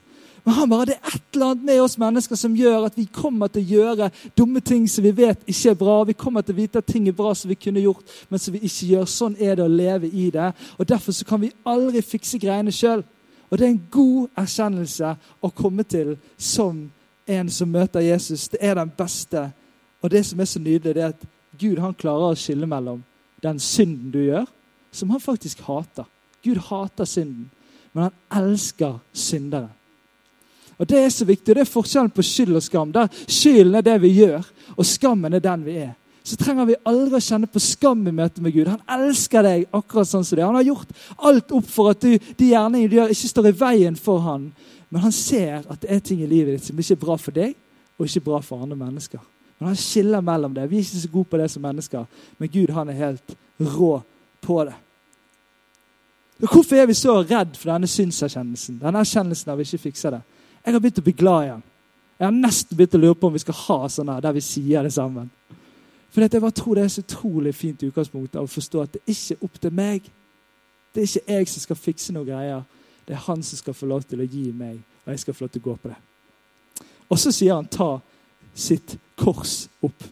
Men 0.48 0.56
han 0.56 0.70
bare, 0.70 0.86
det 0.86 0.94
er 0.96 1.16
et 1.18 1.36
eller 1.36 1.46
annet 1.46 1.64
med 1.68 1.82
oss 1.84 1.98
mennesker 2.00 2.38
som 2.40 2.54
gjør 2.56 2.86
at 2.88 2.94
vi 2.96 3.04
kommer 3.12 3.50
til 3.52 3.66
å 3.66 3.72
gjøre 3.82 4.06
dumme 4.32 4.62
ting 4.64 4.86
som 4.88 5.04
vi 5.04 5.12
vet 5.12 5.42
ikke 5.44 5.74
er 5.74 5.80
bra. 5.82 5.96
Vi 6.08 6.14
kommer 6.16 6.46
til 6.46 6.56
å 6.56 6.60
vite 6.62 6.80
at 6.80 6.88
ting 6.88 7.10
er 7.10 7.16
bra 7.18 7.34
som 7.36 7.52
vi 7.52 7.58
kunne 7.60 7.82
gjort, 7.84 8.14
men 8.32 8.40
som 8.40 8.56
vi 8.56 8.62
ikke 8.64 8.88
gjør. 8.94 9.10
Sånn 9.12 9.34
er 9.44 9.58
det 9.60 9.66
å 9.66 9.74
leve 9.74 10.08
i 10.08 10.30
det. 10.32 10.46
Og 10.80 10.88
Derfor 10.88 11.18
så 11.18 11.26
kan 11.28 11.42
vi 11.42 11.50
aldri 11.68 12.00
fikse 12.00 12.40
greiene 12.40 12.72
sjøl. 12.72 13.04
Og 13.50 13.60
det 13.60 13.66
er 13.66 13.74
en 13.74 13.90
god 13.92 14.40
erkjennelse 14.40 15.10
å 15.44 15.50
komme 15.52 15.84
til 15.84 16.14
som 16.40 16.80
en 17.28 17.52
som 17.52 17.76
møter 17.76 18.06
Jesus. 18.06 18.46
Det 18.48 18.62
er 18.64 18.80
den 18.80 18.94
beste. 18.96 19.50
Og 20.00 20.14
det 20.16 20.22
som 20.30 20.40
er 20.40 20.48
så 20.48 20.62
nydelig, 20.64 20.94
det 20.96 21.04
er 21.04 21.12
at 21.12 21.26
Gud 21.60 21.82
han 21.84 21.98
klarer 22.00 22.32
å 22.32 22.40
skille 22.40 22.70
mellom 22.72 23.02
den 23.44 23.60
synden 23.60 24.16
du 24.16 24.22
gjør, 24.24 24.48
som 24.96 25.12
han 25.12 25.20
faktisk 25.20 25.66
hater. 25.68 26.08
Gud 26.40 26.64
hater 26.70 27.04
synden, 27.04 27.50
men 27.92 28.08
han 28.08 28.46
elsker 28.46 29.02
syndere. 29.12 29.74
Og 30.78 30.88
Det 30.88 30.98
er 31.00 31.10
så 31.10 31.26
viktig, 31.26 31.52
og 31.52 31.56
det 31.56 31.64
er 31.66 31.72
forskjellen 31.72 32.12
på 32.14 32.22
skyld 32.22 32.56
og 32.56 32.64
skam. 32.64 32.92
Der 32.94 33.08
skylden 33.26 33.76
er 33.76 33.82
det 33.82 34.02
vi 34.02 34.14
gjør, 34.20 34.46
og 34.78 34.86
skammen 34.86 35.34
er 35.34 35.42
den 35.42 35.66
vi 35.66 35.78
er. 35.82 35.96
Så 36.28 36.36
trenger 36.36 36.68
vi 36.68 36.76
aldri 36.86 37.16
å 37.16 37.24
kjenne 37.24 37.48
på 37.48 37.60
skam 37.64 38.02
i 38.10 38.12
møte 38.12 38.44
med 38.44 38.52
Gud. 38.52 38.68
Han 38.68 38.84
elsker 38.98 39.46
deg 39.48 39.70
akkurat 39.72 40.10
sånn 40.10 40.26
som 40.28 40.36
det. 40.36 40.44
Han 40.44 40.58
har 40.60 40.68
gjort 40.68 40.90
alt 41.24 41.54
opp 41.56 41.70
for 41.72 41.94
at 41.94 42.02
du, 42.04 42.18
de 42.20 42.50
gjerningene 42.52 42.92
du 42.92 42.98
gjør, 42.98 43.14
ikke 43.14 43.30
står 43.32 43.48
i 43.48 43.56
veien 43.62 43.96
for 43.96 44.20
han. 44.26 44.50
Men 44.92 45.06
han 45.06 45.16
ser 45.16 45.64
at 45.64 45.80
det 45.82 45.90
er 45.96 46.04
ting 46.04 46.20
i 46.22 46.28
livet 46.28 46.58
ditt 46.58 46.68
som 46.68 46.84
ikke 46.84 46.98
er 46.98 47.02
bra 47.06 47.16
for 47.22 47.36
deg, 47.36 47.56
og 47.96 48.06
ikke 48.06 48.26
bra 48.28 48.42
for 48.44 48.66
andre 48.66 48.76
mennesker. 48.80 49.24
Men 49.58 49.72
han 49.72 49.80
skiller 49.80 50.26
mellom 50.28 50.54
det. 50.54 50.68
Vi 50.70 50.82
er 50.82 50.86
ikke 50.86 51.06
så 51.06 51.14
gode 51.16 51.32
på 51.32 51.40
det 51.40 51.48
som 51.54 51.64
mennesker, 51.64 52.06
men 52.38 52.52
Gud 52.54 52.76
han 52.76 52.92
er 52.92 53.00
helt 53.00 53.38
rå 53.58 53.94
på 54.44 54.60
det. 54.68 54.76
Hvorfor 56.44 56.76
er 56.76 56.86
vi 56.86 56.94
så 56.94 57.22
redd 57.24 57.56
for 57.58 57.72
denne 57.72 57.88
synserkjennelsen? 57.90 58.78
Denne 58.84 59.02
erkjennelsen 59.02 59.50
av 59.50 59.58
vi 59.58 59.66
ikke 59.66 59.88
fikser 59.88 60.20
det? 60.20 60.26
Jeg 60.68 60.76
har 60.76 60.82
begynt 60.84 60.98
å 61.00 61.06
bli 61.06 61.16
glad 61.16 61.44
igjen. 61.46 61.60
Jeg 62.18 62.26
har 62.26 62.34
nesten 62.36 62.76
begynt 62.76 62.96
å 62.98 63.00
lure 63.00 63.16
på 63.16 63.30
om 63.30 63.36
vi 63.38 63.40
skal 63.40 63.56
ha 63.56 63.76
sånn 63.88 64.10
der 64.20 64.34
vi 64.36 64.42
sier 64.44 64.84
det 64.84 64.92
sammen. 64.92 65.30
For 66.12 66.26
jeg 66.26 66.42
bare 66.44 66.56
tror 66.60 66.76
det 66.76 66.84
er 66.84 66.92
så 66.92 67.04
utrolig 67.06 67.54
fint 67.56 67.86
utgangspunkt 67.86 68.34
utgangspunktet 68.34 68.42
å 68.42 68.52
forstå 68.52 68.82
at 68.84 68.98
det 68.98 69.14
ikke 69.14 69.38
er 69.38 69.46
opp 69.48 69.62
til 69.64 69.78
meg. 69.78 70.10
Det 70.92 71.06
er 71.06 71.08
ikke 71.08 71.38
jeg 71.38 71.50
som 71.54 71.64
skal 71.64 71.80
fikse 71.80 72.16
noen 72.16 72.28
greier. 72.28 72.66
Det 73.08 73.16
er 73.16 73.24
han 73.30 73.46
som 73.48 73.62
skal 73.62 73.78
få 73.80 73.88
lov 73.88 74.04
til 74.10 74.20
å 74.20 74.28
gi 74.28 74.52
meg, 74.52 74.82
og 75.06 75.14
jeg 75.14 75.24
skal 75.24 75.38
få 75.38 75.46
lov 75.46 75.54
til 75.56 75.64
å 75.64 75.68
gå 75.70 75.78
på 75.86 75.94
det. 75.94 75.98
Og 77.08 77.24
så 77.24 77.32
sier 77.32 77.56
han 77.56 77.68
'ta 77.72 78.02
sitt 78.54 78.98
kors 79.16 79.70
opp'. 79.82 80.12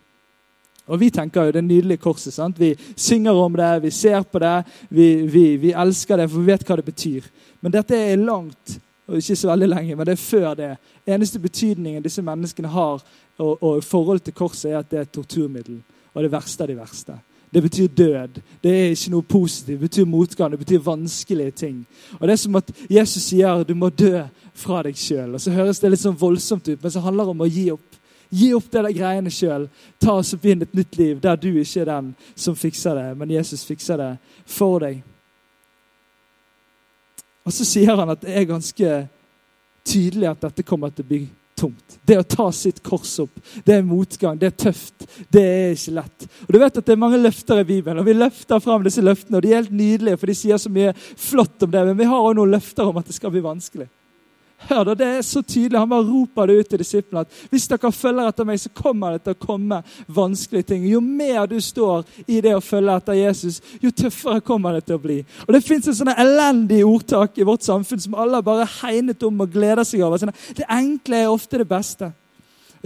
Og 0.88 1.00
Vi 1.00 1.10
tenker 1.10 1.44
jo 1.44 1.52
det 1.52 1.64
nydelige 1.64 1.98
korset. 1.98 2.34
sant? 2.34 2.60
Vi 2.60 2.76
synger 2.96 3.32
om 3.32 3.54
det, 3.54 3.82
vi 3.82 3.92
ser 3.92 4.22
på 4.22 4.40
det, 4.40 4.64
vi, 4.90 5.28
vi, 5.28 5.58
vi 5.58 5.72
elsker 5.72 6.18
det, 6.18 6.30
for 6.30 6.40
vi 6.40 6.52
vet 6.52 6.64
hva 6.64 6.76
det 6.76 6.86
betyr. 6.86 7.24
Men 7.62 7.72
dette 7.72 7.96
er 7.96 8.16
langt 8.16 8.80
og 9.08 9.18
ikke 9.18 9.36
så 9.36 9.52
veldig 9.52 9.70
lenge, 9.70 9.96
men 9.96 10.08
det 10.08 10.16
er 10.16 10.22
før 10.22 10.54
det. 10.58 10.72
Eneste 11.08 11.40
betydningen 11.40 12.04
disse 12.04 12.22
menneskene 12.26 12.72
har 12.74 13.04
og, 13.38 13.64
og 13.64 13.84
forhold 13.84 14.20
til 14.20 14.34
korset, 14.34 14.72
er 14.72 14.80
at 14.80 14.92
det 14.92 14.98
er 14.98 15.08
et 15.08 15.14
torturmiddel. 15.14 15.82
Og 16.14 16.24
det 16.24 16.32
verste 16.32 16.64
av 16.64 16.70
de 16.72 16.78
verste. 16.78 17.18
det 17.54 17.62
betyr 17.64 17.88
død. 17.88 18.42
Det 18.64 18.72
er 18.72 18.90
ikke 18.90 19.12
noe 19.12 19.22
positivt. 19.22 19.68
Det 19.68 19.80
betyr 19.80 20.06
motgang. 20.06 20.52
Det 20.52 20.60
betyr 20.60 20.80
vanskelige 20.84 21.52
ting. 21.52 21.86
Og 22.20 22.28
Det 22.28 22.32
er 22.32 22.36
som 22.36 22.56
at 22.56 22.72
Jesus 22.90 23.24
sier 23.24 23.64
du 23.64 23.74
må 23.76 23.90
dø 23.90 24.24
fra 24.54 24.82
deg 24.84 24.98
sjøl. 24.98 25.40
Så 25.40 25.52
høres 25.52 25.80
det 25.80 25.92
litt 25.92 26.02
sånn 26.02 26.20
voldsomt 26.20 26.68
ut, 26.68 26.82
men 26.82 26.92
så 26.92 27.00
handler 27.00 27.24
det 27.24 27.32
om 27.32 27.42
å 27.46 27.48
gi 27.48 27.72
opp. 27.72 27.96
Gi 28.30 28.54
opp 28.54 28.68
det 28.72 28.84
der 28.84 28.98
greiene 28.98 29.32
sjøl. 29.32 29.70
Ta 30.00 30.18
oss 30.20 30.34
og 30.34 30.46
inn 30.46 30.66
et 30.66 30.76
nytt 30.76 30.98
liv 30.98 31.22
der 31.24 31.40
du 31.40 31.52
ikke 31.54 31.86
er 31.86 31.92
den 31.94 32.14
som 32.36 32.56
fikser 32.56 32.96
det, 33.00 33.10
men 33.18 33.32
Jesus 33.32 33.64
fikser 33.64 34.02
det 34.02 34.12
for 34.46 34.84
deg. 34.84 35.04
Og 37.46 37.54
så 37.54 37.66
sier 37.68 37.94
han 37.94 38.10
at 38.10 38.24
det 38.26 38.34
er 38.34 38.48
ganske 38.50 38.94
tydelig 39.86 40.32
at 40.32 40.48
dette 40.48 40.66
kommer 40.66 40.94
til 40.94 41.06
å 41.06 41.10
bli 41.10 41.26
tungt. 41.56 42.00
Det 42.04 42.18
å 42.20 42.26
ta 42.28 42.48
sitt 42.52 42.82
kors 42.84 43.14
opp, 43.24 43.38
det 43.64 43.78
er 43.78 43.86
motgang, 43.86 44.38
det 44.40 44.50
er 44.50 44.56
tøft. 44.66 45.06
Det 45.32 45.44
er 45.44 45.76
ikke 45.76 45.96
lett. 46.00 46.26
Og 46.48 46.56
du 46.56 46.60
vet 46.60 46.80
at 46.82 46.86
Det 46.86 46.96
er 46.96 47.04
mange 47.06 47.22
løfter 47.22 47.62
i 47.62 47.68
Bibelen, 47.68 48.02
og 48.02 48.08
vi 48.10 48.18
løfter 48.18 48.60
fram 48.60 48.84
disse 48.84 49.04
løftene. 49.04 49.38
og 49.38 49.46
De 49.46 49.54
er 49.54 49.62
helt 49.62 49.72
nydelige, 49.72 50.18
for 50.18 50.28
de 50.28 50.36
sier 50.36 50.58
så 50.58 50.70
mye 50.70 50.94
flott 50.98 51.64
om 51.64 51.72
det. 51.72 51.86
Men 51.86 51.98
vi 51.98 52.10
har 52.10 52.20
også 52.20 52.40
noen 52.40 52.52
løfter 52.58 52.90
om 52.90 52.98
at 52.98 53.08
det 53.08 53.16
skal 53.16 53.32
bli 53.32 53.46
vanskelig. 53.46 53.88
Hør 54.70 54.84
da, 54.84 54.96
Det 54.96 55.08
er 55.08 55.22
så 55.22 55.42
tydelig. 55.42 55.80
Han 55.80 55.90
bare 55.90 56.08
roper 56.08 56.48
det 56.48 56.58
ut 56.60 56.70
til 56.70 56.82
disiplene 56.82 57.26
at 57.26 57.40
hvis 57.52 57.68
dere 57.70 57.92
følger 57.92 58.30
etter 58.30 58.48
meg, 58.48 58.60
så 58.62 58.72
kommer 58.74 59.16
det 59.16 59.24
til 59.26 59.36
å 59.36 59.46
komme 59.46 59.82
vanskelige 60.08 60.70
ting. 60.72 60.88
Jo 60.90 61.02
mer 61.02 61.46
du 61.50 61.58
står 61.62 62.06
i 62.28 62.42
det 62.42 62.56
å 62.56 62.64
følge 62.64 62.98
etter 62.98 63.20
Jesus, 63.20 63.62
jo 63.82 63.92
tøffere 63.92 64.44
kommer 64.46 64.78
det 64.78 64.86
til 64.88 64.98
å 64.98 65.04
bli. 65.06 65.22
Og 65.48 65.54
Det 65.54 65.64
fins 65.66 65.90
sånne 65.90 66.18
elendig 66.22 66.84
ordtak 66.86 67.38
i 67.38 67.48
vårt 67.48 67.66
samfunn 67.66 68.02
som 68.02 68.18
alle 68.20 68.44
bare 68.46 68.68
hegnet 68.82 69.24
om 69.24 69.42
og 69.42 69.52
gleder 69.52 69.86
seg 69.88 70.04
over. 70.06 70.22
Sånne, 70.22 70.36
det 70.58 70.70
enkle 70.70 71.24
er 71.24 71.34
ofte 71.34 71.62
det 71.62 71.70
beste. 71.70 72.12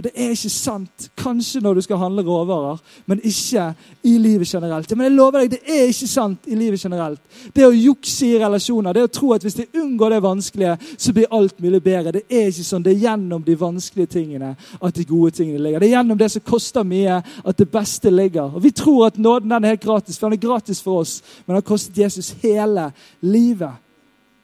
Og 0.00 0.04
Det 0.04 0.12
er 0.14 0.30
ikke 0.32 0.48
sant. 0.48 1.10
Kanskje 1.16 1.60
når 1.60 1.74
du 1.74 1.80
skal 1.84 1.98
handle 2.00 2.22
råvarer, 2.24 2.78
men 3.06 3.20
ikke 3.20 3.74
i 4.02 4.14
livet 4.18 4.48
generelt. 4.48 4.90
Men 4.96 5.04
jeg 5.04 5.12
lover 5.12 5.42
deg, 5.42 5.50
det 5.50 5.60
er 5.68 5.90
ikke 5.90 6.08
sant 6.08 6.48
i 6.48 6.56
livet 6.56 6.80
generelt. 6.80 7.20
Det 7.52 7.66
å 7.66 7.74
jukse 7.74 8.30
i 8.30 8.38
relasjoner, 8.40 8.96
det 8.96 9.02
å 9.04 9.10
tro 9.12 9.34
at 9.36 9.44
hvis 9.44 9.58
de 9.58 9.66
unngår 9.76 10.14
det 10.14 10.22
vanskelige, 10.24 10.78
så 10.96 11.12
blir 11.12 11.28
alt 11.36 11.60
mulig 11.60 11.82
bedre. 11.84 12.14
Det 12.16 12.24
er 12.30 12.48
ikke 12.48 12.64
sånn. 12.64 12.86
Det 12.86 12.94
er 12.94 13.04
gjennom 13.04 13.44
de 13.44 13.58
vanskelige 13.60 14.12
tingene 14.16 14.54
at 14.80 14.96
de 14.96 15.04
gode 15.04 15.36
tingene 15.36 15.60
ligger. 15.60 15.84
Det 15.84 15.90
er 15.90 15.96
gjennom 15.98 16.22
det 16.24 16.30
som 16.32 16.46
koster 16.48 16.88
mye, 16.96 17.20
at 17.20 17.60
det 17.60 17.68
beste 17.68 18.14
ligger. 18.14 18.56
Og 18.56 18.64
Vi 18.64 18.72
tror 18.72 19.10
at 19.10 19.20
nåden 19.20 19.52
den 19.52 19.64
er 19.68 19.76
helt 19.76 19.84
gratis, 19.84 20.16
for 20.16 20.30
den 20.30 20.38
er 20.40 20.46
gratis 20.48 20.80
for 20.80 21.04
oss, 21.04 21.20
men 21.44 21.52
den 21.52 21.60
har 21.60 21.68
kostet 21.74 22.00
Jesus 22.00 22.32
hele 22.40 22.88
livet. 23.20 23.76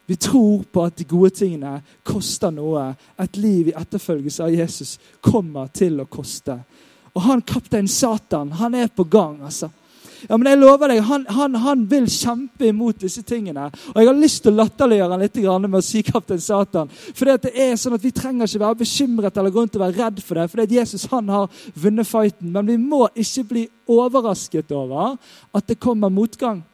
Vi 0.06 0.16
tror 0.16 0.62
på 0.72 0.84
at 0.86 0.96
de 0.98 1.04
gode 1.08 1.32
tingene 1.34 1.80
koster 2.06 2.52
noe. 2.54 2.92
Et 3.18 3.40
liv 3.40 3.72
i 3.72 3.76
etterfølgelse 3.76 4.44
av 4.44 4.54
Jesus 4.54 4.98
kommer 5.20 5.72
til 5.74 5.98
å 6.02 6.06
koste. 6.10 6.60
Og 7.16 7.24
han 7.24 7.42
kaptein 7.42 7.88
Satan, 7.88 8.52
han 8.52 8.74
er 8.76 8.92
på 8.92 9.06
gang, 9.10 9.40
altså. 9.42 9.70
Ja, 10.28 10.36
men 10.36 10.48
jeg 10.48 10.58
lover 10.58 10.90
deg, 10.90 11.02
han, 11.04 11.26
han, 11.30 11.56
han, 11.60 11.82
vil 11.90 12.06
kjempe 12.10 12.70
imot 12.70 13.02
disse 13.04 13.22
tingene. 13.26 13.68
Og 13.92 13.98
Jeg 14.00 14.08
har 14.08 14.18
lyst 14.18 14.42
til 14.44 14.54
å 14.54 14.62
latterliggjøre 14.62 15.12
han 15.12 15.22
litt 15.22 15.40
med 15.68 15.78
å 15.78 15.84
si 15.84 16.02
kaptein 16.06 16.40
Satan. 16.42 16.90
For 16.90 17.28
det 17.28 17.52
er 17.52 17.76
sånn 17.78 17.96
at 17.98 18.04
Vi 18.04 18.14
trenger 18.16 18.48
ikke 18.48 18.62
være 18.64 18.80
bekymret 18.82 19.36
eller 19.36 19.54
gå 19.54 19.60
rundt 19.62 19.76
og 19.76 19.84
være 19.84 19.98
redd 20.00 20.22
for 20.24 20.40
det. 20.40 20.48
For 20.50 20.60
det 20.60 20.66
er 20.66 20.80
Jesus 20.80 21.06
han 21.12 21.28
har 21.30 21.50
vunnet 21.74 22.08
fighten. 22.08 22.52
Men 22.52 22.66
vi 22.66 22.78
må 22.80 23.04
ikke 23.14 23.44
bli 23.52 23.66
overrasket 23.86 24.72
over 24.74 25.18
at 25.54 25.68
det 25.68 25.78
kommer 25.82 26.12
motgang. 26.12 26.64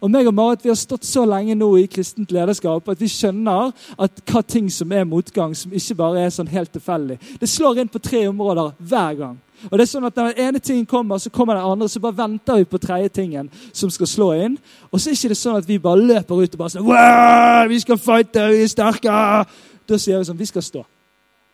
Og 0.00 0.10
meg 0.10 0.28
og 0.30 0.34
Marit 0.34 0.62
vi 0.62 0.70
har 0.70 0.78
stått 0.78 1.06
så 1.06 1.24
lenge 1.26 1.56
nå 1.58 1.68
i 1.80 1.88
kristent 1.90 2.30
lederskap 2.34 2.88
at 2.88 3.00
vi 3.00 3.10
skjønner 3.10 3.72
at 3.98 4.22
hva 4.30 4.42
ting 4.46 4.68
som 4.70 4.92
er 4.94 5.08
motgang, 5.08 5.54
som 5.56 5.74
ikke 5.74 5.96
bare 5.98 6.22
er 6.22 6.32
sånn 6.34 6.50
helt 6.50 6.70
tilfeldig. 6.74 7.18
Det 7.40 7.50
slår 7.50 7.82
inn 7.82 7.90
på 7.90 8.02
tre 8.02 8.26
områder 8.30 8.74
hver 8.78 9.18
gang. 9.18 9.36
Og 9.66 9.72
det 9.74 9.82
er 9.82 9.90
sånn 9.90 10.06
at 10.06 10.16
Når 10.16 10.28
den 10.34 10.44
ene 10.46 10.58
tingen 10.62 10.86
kommer, 10.86 11.18
så 11.18 11.30
kommer 11.30 11.56
den 11.58 11.64
andre, 11.66 11.88
så 11.88 12.00
bare 12.00 12.16
venter 12.16 12.60
vi 12.60 12.64
på 12.64 12.78
tredje 12.78 13.08
tingen 13.08 13.50
som 13.72 13.90
skal 13.90 14.06
slå 14.06 14.28
inn. 14.34 14.58
Og 14.92 15.00
så 15.00 15.10
er 15.10 15.16
det 15.16 15.24
ikke 15.24 15.34
sånn 15.34 15.58
at 15.58 15.66
vi 15.66 15.80
bare 15.82 15.98
løper 15.98 16.44
ut 16.44 16.54
og 16.54 16.58
bare 16.58 16.70
sånn 16.70 17.72
Vi 17.72 17.80
skal 17.80 17.98
fighte, 17.98 18.46
vi 18.52 18.62
er 18.62 18.70
sterke! 18.70 19.16
Da 19.88 19.98
sier 19.98 20.18
vi 20.20 20.28
sånn 20.28 20.38
Vi 20.38 20.46
skal 20.46 20.62
stå. 20.62 20.84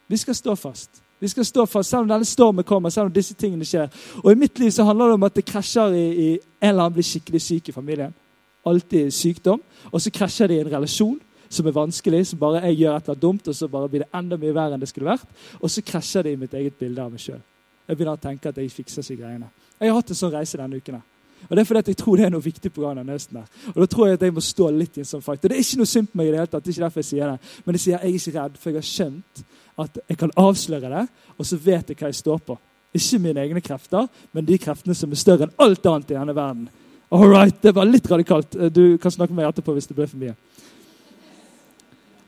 Vi 0.09 0.21
skal 0.21 0.37
stå 0.37 0.57
fast. 0.57 1.01
Vi 1.21 1.29
skal 1.33 1.47
stå 1.49 1.65
fast 1.65 1.91
selv 1.91 2.05
om 2.05 2.11
denne 2.11 2.29
stormen 2.29 2.65
kommer, 2.65 2.91
selv 2.91 3.09
om 3.09 3.15
disse 3.15 3.35
tingene 3.35 3.65
skjer. 3.65 3.89
Og 4.21 4.33
I 4.33 4.37
mitt 4.37 4.59
liv 4.59 4.71
så 4.75 4.85
handler 4.85 5.09
det 5.09 5.15
om 5.15 5.25
at 5.25 5.39
det 5.39 5.47
krasjer 5.49 5.97
i, 5.97 6.05
i 6.05 6.29
en 6.61 6.69
eller 6.69 6.83
annen 6.83 6.99
blir 6.99 7.09
skikkelig 7.09 7.41
syk 7.41 7.71
i 7.71 7.73
familien 7.73 8.13
alltid 8.67 9.13
sykdom. 9.15 9.63
Og 9.93 10.03
så 10.03 10.13
krasjer 10.15 10.51
de 10.51 10.59
i 10.59 10.65
en 10.65 10.73
relasjon 10.73 11.19
som 11.55 11.67
er 11.67 11.77
vanskelig, 11.77 12.27
som 12.27 12.39
bare 12.41 12.63
jeg 12.67 12.81
gjør 12.83 12.97
et 12.97 13.03
eller 13.03 13.15
annet 13.15 13.23
dumt, 13.23 13.49
og 13.49 13.55
så 13.55 13.69
bare 13.71 13.89
blir 13.89 14.05
det 14.05 14.11
enda 14.15 14.37
mye 14.41 14.55
verre 14.55 14.75
enn 14.75 14.83
det 14.83 14.91
skulle 14.91 15.11
vært. 15.13 15.27
Og 15.61 15.71
så 15.71 15.85
krasjer 15.87 16.27
de 16.27 16.35
i 16.35 16.41
mitt 16.41 16.55
eget 16.55 16.79
bilde 16.79 17.03
av 17.03 17.13
meg 17.13 17.23
sjøl. 17.23 17.43
Jeg 17.89 17.97
begynner 17.97 18.17
å 18.17 18.23
tenke 18.23 18.49
at 18.49 18.59
jeg 18.59 18.73
fikser 18.73 19.05
seg 19.05 19.21
greiene. 19.21 19.51
Jeg 19.79 19.91
har 19.91 19.99
hatt 20.01 20.11
en 20.11 20.19
sånn 20.19 20.33
reise 20.33 20.59
denne 20.59 20.81
uken. 20.81 21.03
Og 21.45 21.57
Det 21.57 21.61
er 21.61 21.65
fordi 21.69 21.79
at 21.79 21.89
jeg 21.89 21.97
tror 21.97 22.17
det 22.17 22.25
er 22.25 22.31
noe 22.33 22.45
viktig 22.45 22.73
på 22.73 22.81
gang 22.81 22.97
denne 22.97 23.13
høsten. 23.13 23.37
her. 23.37 23.49
Og 23.75 23.81
da 23.83 23.87
tror 23.87 24.07
jeg 24.07 24.15
at 24.15 24.23
jeg 24.23 24.33
må 24.33 24.41
stå 24.41 24.71
litt 24.71 24.97
i 24.97 25.01
en 25.01 25.05
sånn 25.05 25.23
fight. 25.23 25.45
Og 25.45 25.51
Det 25.51 25.57
er 25.57 25.61
ikke 25.61 25.77
noe 25.77 25.87
synd 25.87 26.09
på 26.09 26.17
meg 26.17 26.27
i 26.27 26.31
det 26.31 26.39
hele 26.39 26.47
tatt. 26.47 26.65
det 26.65 26.69
er 26.69 26.73
ikke 26.73 26.85
derfor 26.85 27.01
jeg 27.01 27.05
sier 27.05 27.31
det. 27.31 27.39
Men 27.67 27.75
jeg 27.75 27.81
sier 27.81 27.97
at 27.97 28.03
jeg 28.03 28.11
er 28.11 28.15
ikke 28.15 28.41
redd, 28.41 28.57
for 28.59 28.71
jeg 28.71 28.77
har 28.77 28.89
skjønt 28.89 29.45
at 29.79 29.99
jeg 30.09 30.19
kan 30.19 30.31
avsløre 30.37 30.89
det, 30.91 31.09
og 31.39 31.47
så 31.47 31.57
vet 31.57 31.89
jeg 31.89 31.97
hva 31.97 32.07
jeg 32.09 32.15
står 32.15 32.39
på. 32.39 32.59
Ikke 32.95 33.19
mine 33.19 33.41
egne 33.41 33.61
krefter, 33.61 34.09
men 34.33 34.45
de 34.45 34.59
kreftene 34.59 34.95
som 34.95 35.11
er 35.11 35.17
større 35.17 35.43
enn 35.49 35.57
alt 35.59 35.87
annet 35.87 36.11
i 36.11 36.15
denne 36.15 36.35
verden. 36.35 36.69
All 37.15 37.29
right, 37.31 37.63
det 37.63 37.75
var 37.77 37.87
litt 37.87 38.11
radikalt. 38.11 38.55
Eh, 38.55 38.73
du 38.73 38.99
kan 38.99 39.11
snakke 39.11 39.31
med 39.31 39.45
meg 39.45 39.53
etterpå 39.53 39.77
hvis 39.77 39.87
det 39.87 39.95
ble 39.95 40.07
for 40.11 40.19
mye. 40.19 40.35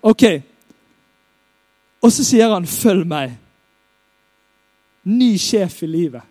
Ok. 0.06 0.22
Og 2.06 2.12
så 2.14 2.22
sier 2.22 2.52
han 2.52 2.66
'følg 2.66 3.02
meg'. 3.06 3.34
Ny 5.04 5.36
sjef 5.38 5.82
i 5.82 5.86
livet. 5.86 6.22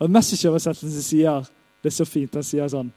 Og 0.00 0.10
Message-oversettelsen 0.10 1.02
sier 1.02 1.44
det 1.82 1.92
er 1.92 1.96
så 1.96 2.04
fint. 2.04 2.34
Han 2.34 2.42
sier 2.42 2.68
sånn 2.68 2.92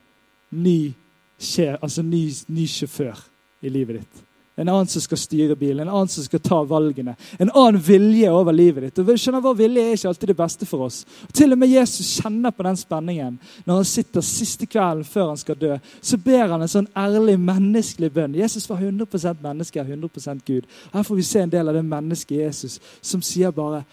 Ny 0.52 0.94
sjef, 1.40 1.78
altså 1.82 2.02
ny, 2.02 2.32
ny 2.48 2.68
sjåfør 2.68 3.20
i 3.62 3.70
livet 3.70 4.00
ditt 4.00 4.31
en 4.62 4.70
annen 4.70 4.90
som 4.90 5.04
skal 5.04 5.20
styre 5.20 5.56
bilen, 5.56 5.88
en 5.88 5.94
annen 5.94 6.12
som 6.12 6.26
skal 6.26 6.42
ta 6.44 6.60
valgene. 6.68 7.16
En 7.40 7.52
annen 7.52 7.82
vilje 7.82 8.32
over 8.32 8.56
livet 8.56 8.88
ditt. 8.88 9.02
Og 9.02 9.12
skjønner 9.16 9.44
Vår 9.44 9.58
vilje 9.60 9.84
er 9.84 9.98
ikke 9.98 10.12
alltid 10.12 10.32
det 10.32 10.38
beste 10.38 10.68
for 10.70 10.86
oss. 10.88 11.02
Og 11.28 11.34
til 11.36 11.56
og 11.56 11.62
med 11.62 11.72
Jesus 11.74 12.12
kjenner 12.22 12.54
på 12.56 12.66
den 12.68 12.78
spenningen 12.80 13.40
når 13.66 13.82
han 13.82 13.90
sitter 13.90 14.26
siste 14.26 14.68
kvelden 14.70 15.08
før 15.08 15.32
han 15.32 15.42
skal 15.42 15.58
dø. 15.60 15.80
Så 16.02 16.20
ber 16.22 16.54
han 16.54 16.62
en 16.62 16.72
sånn 16.72 16.90
ærlig, 16.98 17.40
menneskelig 17.42 18.12
bønn. 18.14 18.38
Jesus 18.38 18.70
var 18.70 18.84
100% 18.84 19.42
menneske, 19.44 19.84
100% 19.84 20.46
Gud. 20.48 20.70
Her 20.94 21.08
får 21.08 21.20
vi 21.20 21.28
se 21.28 21.44
en 21.44 21.54
del 21.54 21.72
av 21.72 21.78
det 21.78 21.86
mennesket 21.88 22.38
Jesus 22.46 22.80
som 23.02 23.24
sier 23.26 23.52
bare 23.56 23.84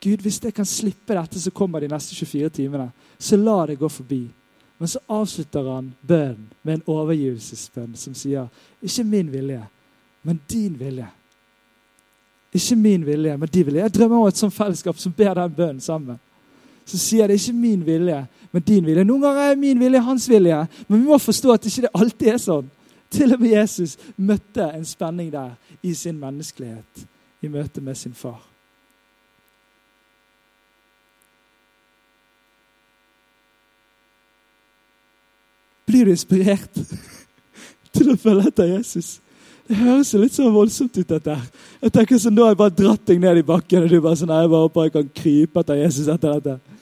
Gud, 0.00 0.22
hvis 0.22 0.38
jeg 0.42 0.54
kan 0.54 0.66
slippe 0.66 1.14
dette 1.16 1.40
som 1.42 1.54
kommer 1.54 1.82
de 1.82 1.88
neste 1.90 2.14
24 2.14 2.52
timene, 2.54 2.90
så 3.18 3.36
la 3.36 3.64
det 3.66 3.80
gå 3.80 3.88
forbi. 3.90 4.28
Men 4.78 4.88
så 4.88 5.00
avslutter 5.10 5.66
han 5.72 5.90
bønnen 6.00 6.46
med 6.62 6.74
en 6.74 6.84
overgivelsesbønn 6.86 7.96
som 7.98 8.14
sier, 8.14 8.46
ikke 8.78 9.04
min 9.04 9.32
vilje, 9.32 9.64
men 10.28 10.40
din 10.50 10.78
vilje. 10.78 11.06
Ikke 12.52 12.76
min 12.76 13.06
vilje, 13.06 13.36
men 13.36 13.48
din 13.48 13.66
vilje. 13.66 13.80
Jeg 13.80 13.94
drømmer 13.94 14.16
om 14.16 14.26
et 14.28 14.36
sånt 14.36 14.52
fellesskap 14.54 14.98
som 15.00 15.12
ber 15.12 15.34
den 15.34 15.52
bønnen 15.56 15.80
sammen. 15.80 16.18
Så 16.84 16.98
sier 17.00 17.26
det 17.26 17.38
ikke 17.40 17.52
min 17.56 17.84
vilje, 17.86 18.18
men 18.52 18.62
din 18.62 18.84
vilje. 18.84 19.04
Noen 19.08 19.22
ganger 19.24 19.50
er 19.50 19.56
min 19.56 19.80
vilje 19.80 20.02
hans 20.04 20.26
vilje, 20.28 20.58
men 20.88 21.00
vi 21.00 21.08
må 21.08 21.16
forstå 21.18 21.54
at 21.54 21.68
ikke 21.68 21.86
det 21.86 21.90
alltid 21.96 22.28
er 22.28 22.42
sånn. 22.42 22.66
Til 23.08 23.32
og 23.32 23.40
med 23.40 23.54
Jesus 23.54 23.94
møtte 24.16 24.66
en 24.68 24.84
spenning 24.84 25.30
der 25.32 25.54
i 25.80 25.94
sin 25.96 26.18
menneskelighet 26.20 27.06
i 27.40 27.48
møte 27.48 27.80
med 27.80 27.96
sin 27.96 28.12
far. 28.12 28.42
Blir 35.88 36.04
du 36.04 36.12
inspirert 36.12 36.76
til 37.96 38.12
å 38.12 38.18
følge 38.20 38.52
etter 38.52 38.68
Jesus? 38.74 39.14
Det 39.68 39.76
høres 39.76 40.14
litt 40.16 40.32
så 40.32 40.48
voldsomt 40.48 40.96
ut, 40.96 41.08
dette 41.08 41.34
her. 41.34 41.64
Jeg 41.82 41.92
tenker 41.92 42.20
sånn, 42.20 42.34
Nå 42.36 42.46
har 42.46 42.54
jeg 42.54 42.60
bare 42.62 42.76
dratt 42.78 43.02
deg 43.10 43.18
ned 43.20 43.40
i 43.42 43.46
bakken, 43.46 43.84
og 43.84 43.90
du 43.92 43.98
bare 44.00 44.16
sånn, 44.16 44.32
jeg 44.32 44.52
bare 44.52 44.64
håper 44.64 44.86
jeg 44.86 44.94
kan 44.94 45.10
krype 45.20 45.64
etter 45.64 45.80
Jesus 45.82 46.08
etter 46.08 46.38
dette. 46.38 46.78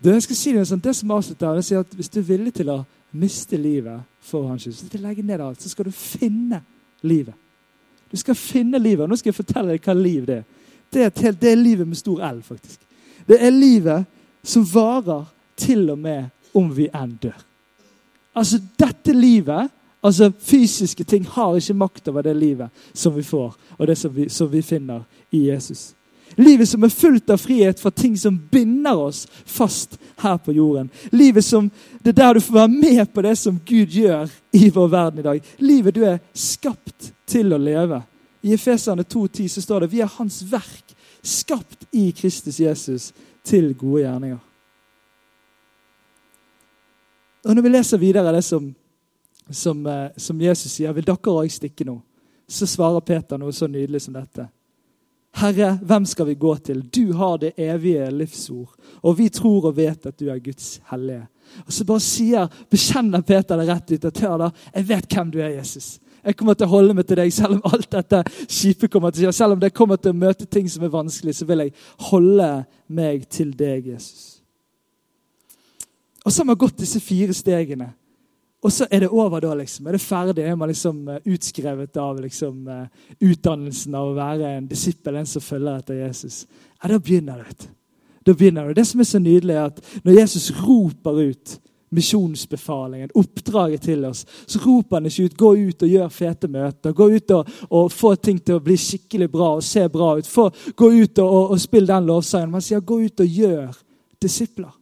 Det, 0.00 0.14
jeg 0.16 0.24
skal 0.24 0.38
si 0.40 0.54
det, 0.56 0.64
sånn, 0.66 0.82
det 0.82 0.96
som 0.98 1.12
avslutter, 1.14 1.60
jeg 1.60 1.84
at 1.84 1.94
Hvis 1.94 2.10
du 2.10 2.18
er 2.18 2.26
villig 2.26 2.54
til 2.56 2.72
å 2.72 2.80
miste 3.12 3.58
livet 3.60 4.02
for 4.24 4.48
hans 4.48 4.66
skyld, 4.66 4.90
til 4.90 5.04
å 5.04 5.08
legge 5.08 5.22
ned 5.26 5.44
alt, 5.44 5.62
så 5.62 5.70
skal 5.70 5.86
du 5.86 5.94
finne 5.94 6.62
livet. 7.06 7.36
Du 8.10 8.16
skal 8.18 8.34
finne 8.34 8.78
livet. 8.82 9.06
Nå 9.06 9.18
skal 9.18 9.30
jeg 9.30 9.38
fortelle 9.38 9.76
deg 9.76 9.86
hva 9.86 9.94
liv 9.94 10.26
det 10.26 10.40
er. 10.40 10.46
Det 10.90 11.04
er, 11.04 11.12
helt, 11.22 11.38
det 11.38 11.52
er 11.52 11.60
livet 11.60 11.86
med 11.86 11.98
stor 11.98 12.22
L, 12.26 12.40
faktisk. 12.42 12.80
Det 13.28 13.38
er 13.38 13.54
livet 13.54 14.08
som 14.42 14.64
varer 14.66 15.28
til 15.60 15.86
og 15.92 16.00
med 16.02 16.56
om 16.58 16.72
vi 16.74 16.88
enn 16.90 17.12
dør. 17.22 17.36
Altså, 18.34 18.58
dette 18.78 19.14
livet 19.14 19.70
Altså, 20.00 20.32
Fysiske 20.40 21.04
ting 21.04 21.26
har 21.26 21.56
ikke 21.56 21.74
makt 21.74 22.08
over 22.08 22.22
det 22.22 22.36
livet 22.36 22.68
som 22.92 23.16
vi 23.16 23.22
får, 23.22 23.56
og 23.78 23.86
det 23.86 23.98
som 23.98 24.14
vi, 24.16 24.28
som 24.28 24.52
vi 24.52 24.62
finner 24.62 25.02
i 25.30 25.48
Jesus. 25.50 25.94
Livet 26.36 26.68
som 26.68 26.84
er 26.84 26.88
fullt 26.88 27.30
av 27.30 27.40
frihet 27.42 27.80
fra 27.80 27.90
ting 27.90 28.14
som 28.18 28.36
binder 28.50 28.96
oss 28.96 29.26
fast 29.44 29.98
her 30.22 30.38
på 30.38 30.52
jorden. 30.52 30.90
Livet 31.10 31.44
som, 31.44 31.70
Det 32.02 32.08
er 32.08 32.12
der 32.12 32.34
du 32.34 32.40
får 32.40 32.54
være 32.54 32.68
med 32.68 33.12
på 33.12 33.22
det 33.22 33.38
som 33.38 33.60
Gud 33.66 33.86
gjør 33.86 34.30
i 34.52 34.70
vår 34.70 34.88
verden 34.88 35.18
i 35.18 35.22
dag. 35.22 35.42
Livet 35.58 35.94
du 35.94 36.04
er 36.04 36.18
skapt 36.34 37.12
til 37.26 37.52
å 37.52 37.58
leve. 37.58 38.02
I 38.42 38.54
Efeserne 38.54 39.02
2,10 39.02 39.48
så 39.48 39.62
står 39.62 39.80
det 39.80 39.92
vi 39.92 40.00
er 40.00 40.14
Hans 40.16 40.40
verk, 40.52 40.94
skapt 41.22 41.84
i 41.92 42.10
Kristus 42.16 42.60
Jesus 42.60 43.12
til 43.44 43.74
gode 43.74 44.02
gjerninger. 44.02 44.38
Og 47.44 47.54
Når 47.54 47.62
vi 47.62 47.68
leser 47.68 47.98
videre 47.98 48.32
det 48.32 48.44
som, 48.44 48.74
som, 49.50 49.86
eh, 49.86 50.10
som 50.16 50.40
Jesus 50.40 50.72
sier, 50.72 50.92
vil 50.92 51.04
dere 51.04 51.34
òg 51.34 51.50
stikke 51.50 51.84
nå? 51.84 52.00
Så 52.48 52.66
svarer 52.66 53.00
Peter 53.00 53.38
noe 53.38 53.52
så 53.52 53.68
nydelig 53.70 54.02
som 54.02 54.14
dette. 54.14 54.48
Herre, 55.32 55.78
hvem 55.82 56.06
skal 56.06 56.26
vi 56.26 56.34
gå 56.34 56.56
til? 56.56 56.82
Du 56.82 57.12
har 57.12 57.38
det 57.38 57.52
evige 57.56 58.10
livsord, 58.10 58.72
og 59.02 59.18
vi 59.18 59.28
tror 59.28 59.68
og 59.70 59.76
vet 59.76 60.06
at 60.06 60.18
du 60.18 60.28
er 60.28 60.42
Guds 60.42 60.80
hellige. 60.90 61.28
Og 61.66 61.72
så 61.72 61.84
bare 61.86 62.02
sier, 62.02 62.48
bekjenner 62.70 63.22
Peter 63.22 63.58
det 63.58 63.68
rett 63.68 63.92
ut. 63.92 64.04
at 64.04 64.18
hør 64.18 64.38
da, 64.38 64.50
Jeg 64.74 64.88
vet 64.88 65.14
hvem 65.14 65.30
du 65.30 65.38
er, 65.38 65.48
Jesus. 65.48 65.98
Jeg 66.24 66.36
kommer 66.36 66.54
til 66.54 66.66
å 66.66 66.74
holde 66.74 66.94
meg 66.94 67.06
til 67.06 67.16
deg, 67.16 67.32
selv 67.32 67.56
om 67.56 67.62
alt 67.72 67.90
dette 67.90 68.22
kjipe 68.46 68.88
kommer 68.88 69.10
til 69.10 69.24
å 69.24 69.30
skje. 69.30 69.38
Selv 69.38 69.52
om 69.52 69.60
det 69.60 69.72
kommer 69.74 69.96
til 69.96 70.12
å 70.12 70.20
møte 70.20 70.46
ting 70.46 70.68
som 70.68 70.84
er 70.84 70.92
vanskelig, 70.92 71.34
så 71.34 71.46
vil 71.48 71.64
jeg 71.64 71.72
holde 72.10 72.50
meg 72.88 73.28
til 73.30 73.54
deg, 73.56 73.86
Jesus. 73.94 74.42
Og 76.24 76.32
så 76.32 76.42
har 76.42 76.50
man 76.50 76.60
gått 76.60 76.82
disse 76.82 77.00
fire 77.00 77.32
stegene. 77.34 77.92
Og 78.60 78.72
så 78.72 78.86
er 78.90 79.00
det 79.00 79.08
over 79.08 79.40
da, 79.40 79.54
liksom. 79.56 79.86
Er 79.86 79.96
det 79.96 80.02
ferdig? 80.04 80.44
Er 80.44 80.56
man 80.56 80.68
liksom 80.68 81.08
uh, 81.08 81.16
utskrevet 81.24 81.96
av 81.96 82.20
liksom, 82.20 82.66
uh, 82.68 83.14
utdannelsen 83.20 83.94
av 83.96 84.10
å 84.10 84.16
være 84.18 84.50
en 84.58 84.68
disippel, 84.68 85.16
en 85.16 85.28
som 85.28 85.44
følger 85.44 85.80
etter 85.80 86.02
Jesus? 86.02 86.42
Ja, 86.82 86.90
da 86.92 86.98
begynner 87.00 87.40
det. 87.40 87.70
Da 88.26 88.34
begynner 88.36 88.68
det. 88.68 88.76
Det 88.82 88.86
som 88.90 89.00
er 89.00 89.08
så 89.08 89.20
nydelig, 89.22 89.56
er 89.56 89.70
at 89.70 89.80
når 90.04 90.18
Jesus 90.18 90.50
roper 90.60 91.22
ut 91.30 91.56
misjonsbefalingen, 91.90 93.10
oppdraget 93.18 93.82
til 93.88 94.04
oss, 94.06 94.26
så 94.46 94.60
roper 94.62 95.00
han 95.00 95.08
ikke 95.08 95.24
ut 95.24 95.38
'gå 95.38 95.54
ut 95.68 95.82
og 95.82 95.88
gjør 95.88 96.08
fete 96.08 96.48
møter'. 96.48 96.92
Gå 96.92 97.08
ut 97.16 97.30
og, 97.30 97.48
og 97.70 97.92
få 97.92 98.14
ting 98.14 98.38
til 98.38 98.60
å 98.60 98.62
bli 98.62 98.76
skikkelig 98.76 99.30
bra 99.30 99.54
og 99.56 99.64
se 99.64 99.88
bra 99.88 100.12
ut. 100.18 100.26
Få, 100.26 100.50
gå 100.76 100.90
ut 100.90 101.18
og, 101.18 101.30
og, 101.30 101.50
og 101.50 101.60
spill 101.60 101.86
den 101.86 102.06
lovsangen. 102.06 102.52
Han 102.52 102.62
sier 102.62 102.80
'gå 102.80 103.00
ut 103.04 103.20
og 103.20 103.26
gjør 103.26 103.72
disipler' 104.22 104.79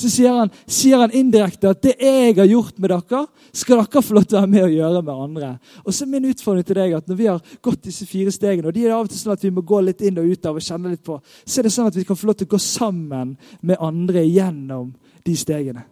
så 0.00 0.10
sier 0.10 0.32
han, 0.34 0.50
sier 0.70 1.02
han, 1.02 1.12
indirekte 1.16 1.72
at 1.74 1.82
det 1.84 1.94
jeg 1.98 2.34
har 2.38 2.48
gjort 2.48 2.78
med 2.80 2.92
dere, 2.92 3.20
skal 3.52 3.82
dere 3.82 4.02
få 4.04 4.16
lov 4.16 4.26
til 4.26 4.38
å 4.38 4.40
være 4.40 4.52
med 4.54 4.66
og 4.66 4.74
gjøre 4.76 5.02
med 5.04 5.22
andre. 5.26 5.50
Og 5.84 5.94
så 5.96 6.08
min 6.08 6.28
utfordring 6.30 6.66
til 6.66 6.80
deg 6.80 6.96
at 6.96 7.08
Når 7.10 7.18
vi 7.18 7.26
har 7.26 7.54
gått 7.62 7.84
disse 7.84 8.06
fire 8.06 8.32
stegene, 8.32 8.68
og 8.68 8.74
de 8.74 8.86
er 8.86 8.94
av 8.94 9.04
og 9.04 9.10
til 9.10 9.18
sånn 9.20 9.34
at 9.34 9.44
vi 9.44 9.52
må 9.54 9.64
gå 9.66 9.80
litt 9.84 10.02
inn 10.06 10.18
og 10.22 10.30
ut 10.30 10.46
av 10.46 10.58
og 10.58 10.64
kjenne 10.64 10.92
litt 10.92 11.04
på, 11.04 11.20
så 11.44 11.60
er 11.60 11.66
det 11.66 11.74
sånn 11.74 11.90
at 11.90 11.96
vi 11.96 12.04
kan 12.08 12.18
få 12.18 12.30
lov 12.30 12.38
til 12.40 12.48
å 12.48 12.54
gå 12.54 12.60
sammen 12.62 13.36
med 13.60 13.80
andre 13.80 14.24
gjennom 14.24 14.92
de 15.26 15.36
stegene. 15.36 15.84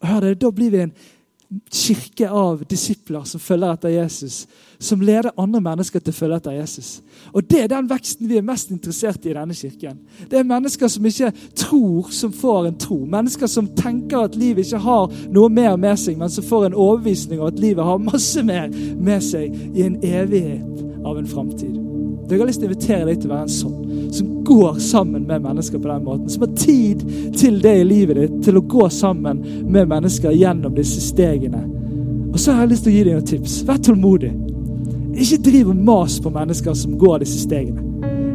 Og 0.00 0.08
hør 0.08 0.20
det, 0.20 0.38
Da 0.40 0.50
blir 0.50 0.70
vi 0.70 0.84
en 0.84 0.94
kirke 1.72 2.28
av 2.30 2.62
disipler 2.70 3.24
som 3.26 3.40
følger 3.42 3.74
etter 3.74 3.94
Jesus. 3.94 4.46
Som 4.78 5.02
leder 5.02 5.34
andre 5.36 5.60
mennesker 5.60 6.00
til 6.00 6.14
å 6.14 6.16
følge 6.16 6.38
etter 6.38 6.56
Jesus. 6.56 7.00
Og 7.34 7.44
Det 7.44 7.64
er 7.64 7.68
den 7.68 7.88
veksten 7.90 8.28
vi 8.28 8.38
er 8.38 8.46
mest 8.46 8.70
interessert 8.70 9.26
i 9.26 9.30
i 9.30 9.34
denne 9.34 9.54
kirken. 9.54 9.98
Det 10.30 10.38
er 10.38 10.46
mennesker 10.46 10.88
som 10.88 11.06
ikke 11.06 11.32
tror, 11.54 12.10
som 12.10 12.32
får 12.32 12.66
en 12.66 12.78
tro. 12.78 13.04
Mennesker 13.04 13.46
som 13.46 13.68
tenker 13.76 14.24
at 14.24 14.38
livet 14.38 14.66
ikke 14.66 14.82
har 14.86 15.12
noe 15.30 15.48
mer 15.48 15.76
med 15.76 15.98
seg, 15.98 16.18
men 16.18 16.30
som 16.30 16.44
får 16.44 16.70
en 16.70 16.78
overbevisning 16.78 17.40
om 17.40 17.50
at 17.50 17.60
livet 17.60 17.84
har 17.84 17.98
masse 17.98 18.42
mer 18.42 18.70
med 18.96 19.22
seg 19.22 19.54
i 19.74 19.86
en 19.86 20.00
evighet 20.04 21.04
av 21.04 21.18
en 21.18 21.28
framtid. 21.28 21.89
Jeg 22.30 22.40
har 22.40 22.48
lyst 22.48 22.62
til 22.62 22.68
å 22.68 22.70
invitere 22.70 23.06
deg 23.08 23.20
til 23.20 23.30
å 23.30 23.34
være 23.34 23.46
en 23.48 23.54
sånn 23.54 24.12
som 24.14 24.30
går 24.46 24.78
sammen 24.82 25.26
med 25.26 25.42
mennesker 25.42 25.78
på 25.78 25.88
den 25.90 26.04
måten. 26.04 26.28
Som 26.30 26.46
har 26.46 26.54
tid 26.58 27.02
til 27.38 27.58
det 27.62 27.74
i 27.80 27.84
livet 27.86 28.20
ditt, 28.20 28.38
til 28.46 28.58
å 28.58 28.64
gå 28.66 28.88
sammen 28.94 29.42
med 29.66 29.90
mennesker 29.90 30.34
gjennom 30.34 30.74
disse 30.74 31.02
stegene. 31.04 31.62
Og 32.30 32.38
så 32.38 32.54
har 32.54 32.64
jeg 32.64 32.72
lyst 32.72 32.86
til 32.86 32.92
å 32.92 32.96
gi 32.96 33.04
deg 33.04 33.18
noen 33.18 33.28
tips. 33.30 33.60
Vær 33.66 33.82
tålmodig. 33.82 34.32
Ikke 35.20 35.40
driv 35.50 35.70
og 35.72 35.84
mas 35.90 36.18
på 36.22 36.32
mennesker 36.34 36.76
som 36.78 36.98
går 36.98 37.24
disse 37.24 37.42
stegene. 37.44 37.86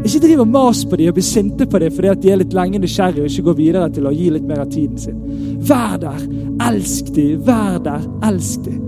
Ikke 0.05 0.21
driv 0.21 0.43
og 0.43 0.51
mas 0.53 0.83
på 0.85 0.99
dem 0.99 1.09
og 1.09 1.17
bli 1.17 1.25
sinte 1.25 1.65
på 1.65 1.79
dem 1.81 1.93
fordi 1.95 2.11
at 2.11 2.21
de 2.21 2.29
er 2.29 2.41
litt 2.43 2.53
lenge 2.53 2.81
nysgjerrige 2.83 3.23
og 3.23 3.31
ikke 3.31 3.47
går 3.47 3.57
videre 3.57 3.87
til 3.95 4.05
å 4.05 4.13
gi 4.13 4.27
litt 4.35 4.45
mer 4.45 4.61
av 4.61 4.69
tiden 4.73 4.99
sin. 5.01 5.23
Vær 5.65 5.97
der. 6.03 6.21
Elsk 6.67 7.09
dem. 7.15 7.41
Vær 7.47 7.79
der. 7.87 8.05
Elsk 8.27 8.67
dem. 8.67 8.83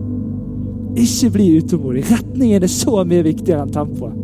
Ikke 0.97 1.31
bli 1.33 1.49
utålmodig. 1.57 2.05
Retningen 2.11 2.63
er 2.63 2.71
så 2.71 3.01
mye 3.07 3.25
viktigere 3.25 3.65
enn 3.65 3.73
tempoet. 3.73 4.23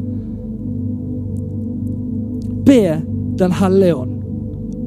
Be 2.66 3.02
Den 3.40 3.56
hellige 3.58 3.96
ånd 3.96 4.20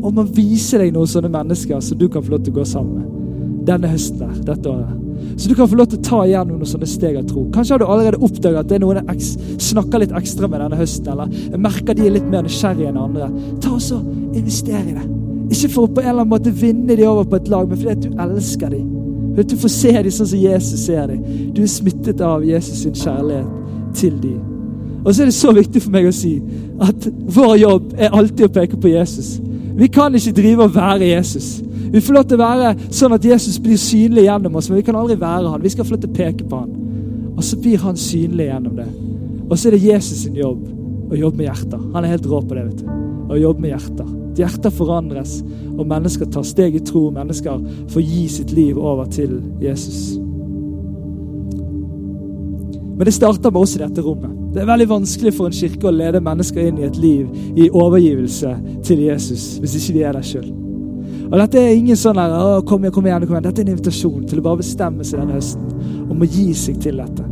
om 0.06 0.20
å 0.20 0.26
vise 0.30 0.78
deg 0.78 0.92
noen 0.94 1.08
sånne 1.10 1.32
mennesker 1.32 1.80
som 1.82 1.98
du 1.98 2.04
kan 2.12 2.22
få 2.22 2.36
lov 2.36 2.44
til 2.46 2.52
å 2.54 2.60
gå 2.60 2.64
sammen 2.68 3.00
med 3.00 3.64
denne 3.66 3.90
høsten 3.90 4.20
der, 4.20 4.36
dette 4.52 4.70
året. 4.70 4.92
Så 5.36 5.48
du 5.48 5.54
kan 5.58 5.68
få 5.68 5.78
lov 5.80 5.88
til 5.90 5.98
å 5.98 6.06
ta 6.06 6.20
igjen 6.26 6.52
noen 6.52 6.68
sånne 6.68 6.88
steg 6.88 7.16
av 7.18 7.26
tro. 7.26 7.46
Kanskje 7.54 7.74
har 7.74 7.82
du 7.82 7.86
allerede 7.88 8.20
oppdaget 8.22 8.60
at 8.60 8.70
det 8.70 8.76
er 8.78 8.84
noen 8.84 9.00
jeg 9.00 9.58
snakker 9.66 10.04
litt 10.04 10.14
ekstra 10.14 10.46
med 10.52 10.62
denne 10.62 10.78
høsten, 10.78 11.08
eller 11.12 11.32
jeg 11.34 11.62
merker 11.64 11.98
de 11.98 12.06
er 12.06 12.16
litt 12.16 12.28
mer 12.30 12.46
nysgjerrige 12.46 12.92
enn 12.92 13.00
andre. 13.02 13.30
Ta 13.64 13.74
og 13.74 13.82
så 13.82 14.00
Invester 14.36 14.78
i 14.78 14.94
det. 14.94 15.04
Ikke 15.56 15.70
for 15.72 15.88
å 15.88 15.92
på 15.96 16.02
en 16.02 16.10
eller 16.10 16.22
annen 16.22 16.32
måte 16.34 16.52
vinne 16.52 16.96
de 16.98 17.06
over 17.08 17.26
på 17.30 17.38
et 17.40 17.48
lag, 17.48 17.68
men 17.68 17.80
fordi 17.80 17.94
at 17.94 18.04
du 18.04 18.20
elsker 18.26 18.74
dem. 18.74 18.92
Du 19.36 19.56
får 19.60 19.72
se 19.72 19.92
dem 19.96 20.12
sånn 20.12 20.28
som 20.32 20.42
Jesus 20.42 20.84
ser 20.86 21.08
dem. 21.10 21.24
Du 21.56 21.62
er 21.64 21.70
smittet 21.70 22.20
av 22.24 22.44
Jesus 22.44 22.84
sin 22.84 22.96
kjærlighet 22.96 23.96
til 23.96 24.20
dem. 24.22 24.55
Og 25.06 25.14
så 25.14 25.22
er 25.22 25.30
det 25.30 25.36
så 25.38 25.52
viktig 25.54 25.80
for 25.84 25.94
meg 25.94 26.08
å 26.08 26.14
si 26.14 26.34
at 26.82 27.06
vår 27.36 27.54
jobb 27.60 27.92
er 27.94 28.14
alltid 28.16 28.48
å 28.48 28.54
peke 28.56 28.78
på 28.82 28.90
Jesus. 28.90 29.36
Vi 29.76 29.86
kan 29.92 30.14
ikke 30.18 30.34
drive 30.34 30.66
og 30.66 30.74
være 30.74 31.12
Jesus. 31.12 31.60
Vi 31.92 32.02
får 32.02 32.16
lov 32.16 32.26
til 32.26 32.40
å 32.40 32.42
være 32.42 32.72
sånn 32.90 33.14
at 33.14 33.24
Jesus 33.24 33.60
blir 33.62 33.78
synlig 33.78 34.26
gjennom 34.26 34.58
oss, 34.58 34.70
men 34.70 34.80
vi 34.80 34.86
kan 34.88 34.98
aldri 34.98 35.14
være 35.20 35.52
han. 35.52 35.62
Vi 35.62 35.70
skal 35.76 35.86
få 35.86 35.94
lov 35.94 36.02
til 36.02 36.10
å 36.10 36.18
peke 36.18 36.48
på 36.48 36.62
han. 36.64 36.74
Og 37.36 37.44
så 37.46 37.58
blir 37.60 37.78
han 37.84 38.00
synlig 38.00 38.48
gjennom 38.48 38.80
det. 38.80 38.88
Og 39.46 39.54
så 39.54 39.68
er 39.68 39.76
det 39.76 39.84
Jesus 39.84 40.24
sin 40.24 40.40
jobb 40.40 40.66
å 41.12 41.20
jobbe 41.20 41.38
med 41.38 41.50
hjerter. 41.52 41.88
Han 41.94 42.02
er 42.02 42.16
helt 42.16 42.26
rå 42.26 42.42
på 42.42 42.58
det. 42.58 42.66
vet 42.66 42.82
du. 42.82 42.92
Å 43.30 43.40
jobbe 43.40 43.62
med 43.62 43.76
hjerter. 43.76 44.12
Hjerter 44.36 44.74
forandres, 44.74 45.38
og 45.76 45.86
mennesker 45.88 46.28
tar 46.32 46.44
steg 46.44 46.76
i 46.76 46.84
tro. 46.84 47.06
Mennesker 47.14 47.62
får 47.94 48.08
gi 48.10 48.28
sitt 48.40 48.56
liv 48.56 48.78
over 48.80 49.06
til 49.12 49.38
Jesus. 49.62 50.16
Men 52.96 53.04
det 53.04 53.12
starter 53.12 53.52
med 53.52 53.60
oss 53.60 53.76
i 53.76 53.82
dette 53.82 54.02
rommet. 54.02 54.32
Det 54.54 54.62
er 54.62 54.68
veldig 54.70 54.86
vanskelig 54.88 55.34
for 55.36 55.50
en 55.50 55.56
kirke 55.56 55.88
å 55.90 55.92
lede 55.92 56.22
mennesker 56.24 56.70
inn 56.70 56.78
i 56.80 56.86
et 56.86 56.96
liv 56.96 57.58
i 57.60 57.68
overgivelse 57.68 58.54
til 58.88 59.02
Jesus, 59.04 59.58
hvis 59.60 59.74
ikke 59.76 59.98
de 59.98 60.06
er 60.08 60.16
der 60.16 60.24
sjøl. 60.24 60.46
Og 61.26 61.36
dette 61.42 61.60
er 61.60 61.74
ingen 61.74 61.98
sånn 61.98 62.16
her, 62.20 62.32
å, 62.32 62.62
kom 62.64 62.86
igjen, 62.86 62.94
kom 62.94 63.08
igjen, 63.08 63.26
kom 63.26 63.36
igjen. 63.36 63.46
Dette 63.48 63.60
er 63.60 63.66
en 63.66 63.74
invitasjon 63.74 64.24
til 64.30 64.40
å 64.40 64.46
bare 64.46 64.62
bestemme 64.62 65.04
seg 65.04 65.20
denne 65.20 65.36
høsten 65.36 66.08
om 66.08 66.24
å 66.24 66.30
gi 66.30 66.46
seg 66.56 66.80
til 66.80 67.02
dette. 67.02 67.28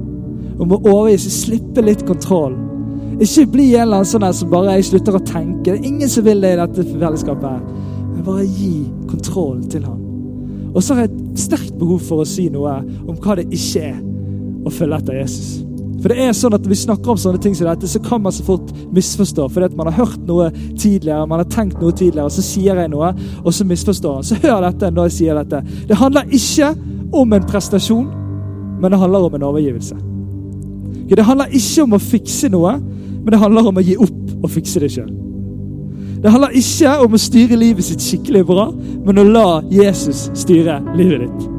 Om 0.60 0.76
å 0.76 0.80
overgi 0.82 1.24
seg, 1.24 1.36
slippe 1.38 1.84
litt 1.86 2.04
kontroll. 2.04 2.58
Ikke 3.22 3.46
bli 3.54 3.70
en 3.72 3.86
eller 3.86 4.02
annen 4.02 4.10
sånn 4.10 4.26
her 4.26 4.34
som 4.36 4.50
bare 4.52 4.76
jeg 4.76 4.90
slutter 4.90 5.16
å 5.16 5.24
tenke. 5.24 5.70
Det 5.70 5.78
er 5.78 5.92
ingen 5.94 6.10
som 6.10 6.26
vil 6.26 6.42
det 6.44 6.56
i 6.56 6.60
dette 6.60 6.88
fellesskapet. 6.90 7.50
her. 7.54 8.00
Men 8.10 8.24
bare 8.26 8.44
gi 8.44 8.74
kontroll 9.08 9.62
til 9.70 9.86
ham. 9.86 10.00
Og 10.74 10.82
så 10.82 10.96
har 10.96 11.06
jeg 11.06 11.14
et 11.14 11.44
sterkt 11.46 11.78
behov 11.78 12.02
for 12.02 12.20
å 12.20 12.28
si 12.28 12.50
noe 12.50 12.80
om 13.06 13.14
hva 13.14 13.38
det 13.38 13.46
ikke 13.54 13.88
er 13.94 14.02
å 14.64 14.72
følge 14.72 15.00
etter 15.00 15.20
Jesus. 15.20 15.54
For 16.04 16.12
det 16.12 16.20
er 16.20 16.34
sånn 16.36 16.52
at 16.52 16.66
Når 16.66 16.68
vi 16.74 16.76
snakker 16.76 17.14
om 17.14 17.20
sånne 17.20 17.40
ting 17.40 17.54
som 17.56 17.64
dette, 17.64 17.88
så 17.88 18.00
kan 18.04 18.20
man 18.20 18.32
så 18.34 18.44
fort 18.44 18.72
misforstå. 18.92 19.46
Fordi 19.48 19.70
at 19.70 19.76
man 19.78 19.88
har 19.88 20.04
hørt 20.04 20.26
noe 20.28 20.50
tidligere, 20.76 21.24
man 21.26 21.40
har 21.40 21.48
tenkt 21.48 21.80
noe 21.80 21.94
tidligere, 21.96 22.26
og 22.28 22.34
så 22.34 22.44
sier 22.44 22.76
jeg 22.76 22.92
noe, 22.92 23.14
og 23.40 23.54
så 23.56 23.64
misforstår 23.64 24.18
han. 24.18 24.26
Så 24.28 24.36
hør 24.42 24.66
dette 24.66 24.90
når 24.92 25.08
jeg 25.08 25.16
sier 25.18 25.40
dette. 25.40 25.62
Det 25.88 25.96
handler 25.96 26.28
ikke 26.28 26.74
om 27.14 27.32
en 27.32 27.48
prestasjon, 27.48 28.10
men 28.82 28.92
det 28.92 29.00
handler 29.00 29.28
om 29.30 29.38
en 29.38 29.48
overgivelse. 29.48 29.96
Det 31.08 31.24
handler 31.24 31.52
ikke 31.56 31.84
om 31.84 31.96
å 31.96 32.02
fikse 32.02 32.48
noe, 32.52 32.78
men 33.24 33.32
det 33.32 33.40
handler 33.40 33.68
om 33.70 33.80
å 33.80 33.84
gi 33.84 33.96
opp 33.96 34.44
og 34.44 34.50
fikse 34.52 34.80
det 34.82 34.90
sjøl. 34.92 35.12
Det 36.24 36.32
handler 36.32 36.56
ikke 36.56 36.94
om 37.04 37.16
å 37.16 37.20
styre 37.20 37.56
livet 37.60 37.84
sitt 37.84 38.04
skikkelig 38.04 38.44
bra, 38.48 38.70
men 38.74 39.20
å 39.20 39.26
la 39.28 39.48
Jesus 39.72 40.26
styre 40.36 40.78
livet 40.96 41.26
ditt. 41.26 41.50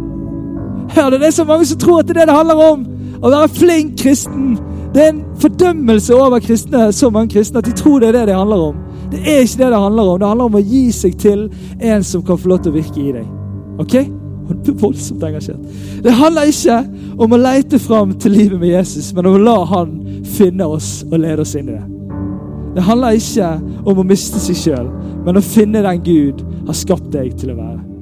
Hør 0.96 1.14
det, 1.14 1.22
er 1.28 1.34
så 1.34 1.46
mange 1.46 1.66
som 1.70 1.80
tror 1.82 2.02
at 2.02 2.10
det 2.10 2.16
er 2.16 2.24
det 2.24 2.32
det 2.32 2.38
handler 2.38 2.62
om. 2.62 2.86
Å 3.26 3.32
være 3.34 3.54
flink 3.58 3.96
kristen. 3.98 4.58
Det 4.94 5.02
er 5.02 5.14
en 5.16 5.24
fordømmelse 5.42 6.14
over 6.16 6.44
kristne, 6.44 6.92
så 6.94 7.10
mange 7.10 7.34
kristne 7.34 7.60
at 7.60 7.66
de 7.68 7.74
tror 7.76 8.04
det 8.04 8.12
er 8.12 8.20
det 8.20 8.28
det 8.30 8.36
handler 8.38 8.68
om. 8.68 8.84
Det 9.12 9.22
er 9.22 9.42
ikke 9.42 9.64
det 9.64 9.72
det 9.74 9.80
handler 9.82 10.12
om. 10.12 10.20
Det 10.20 10.30
handler 10.30 10.52
om 10.52 10.60
å 10.60 10.62
gi 10.62 10.84
seg 10.94 11.18
til 11.22 11.42
en 11.80 12.06
som 12.06 12.24
kan 12.26 12.38
få 12.38 12.52
lov 12.54 12.62
til 12.62 12.74
å 12.74 12.78
virke 12.78 13.02
i 13.02 13.16
deg. 13.16 13.26
Ok? 13.82 13.98
Voldsomt 14.78 15.26
engasjert. 15.26 15.66
Det 16.06 16.14
handler 16.14 16.52
ikke 16.52 16.78
om 17.26 17.34
å 17.34 17.42
leite 17.42 17.82
fram 17.82 18.14
til 18.22 18.38
livet 18.38 18.62
med 18.62 18.76
Jesus, 18.76 19.10
men 19.18 19.26
om 19.26 19.40
å 19.40 19.42
la 19.42 19.58
han 19.74 19.98
finne 20.38 20.70
oss 20.78 21.00
og 21.10 21.18
lede 21.18 21.42
oss 21.42 21.56
inn 21.58 21.72
i 21.72 21.80
det. 21.80 21.84
Det 22.76 22.86
handler 22.86 23.18
ikke 23.18 23.50
om 23.88 24.04
å 24.04 24.06
miste 24.06 24.42
seg 24.44 24.62
sjøl, 24.62 24.88
men 25.26 25.40
å 25.40 25.44
finne 25.44 25.82
den 25.82 26.06
Gud 26.06 26.46
har 26.68 26.78
skapt 26.78 27.10
deg 27.16 27.34
til 27.42 27.56
å 27.56 27.58
være. 27.58 27.95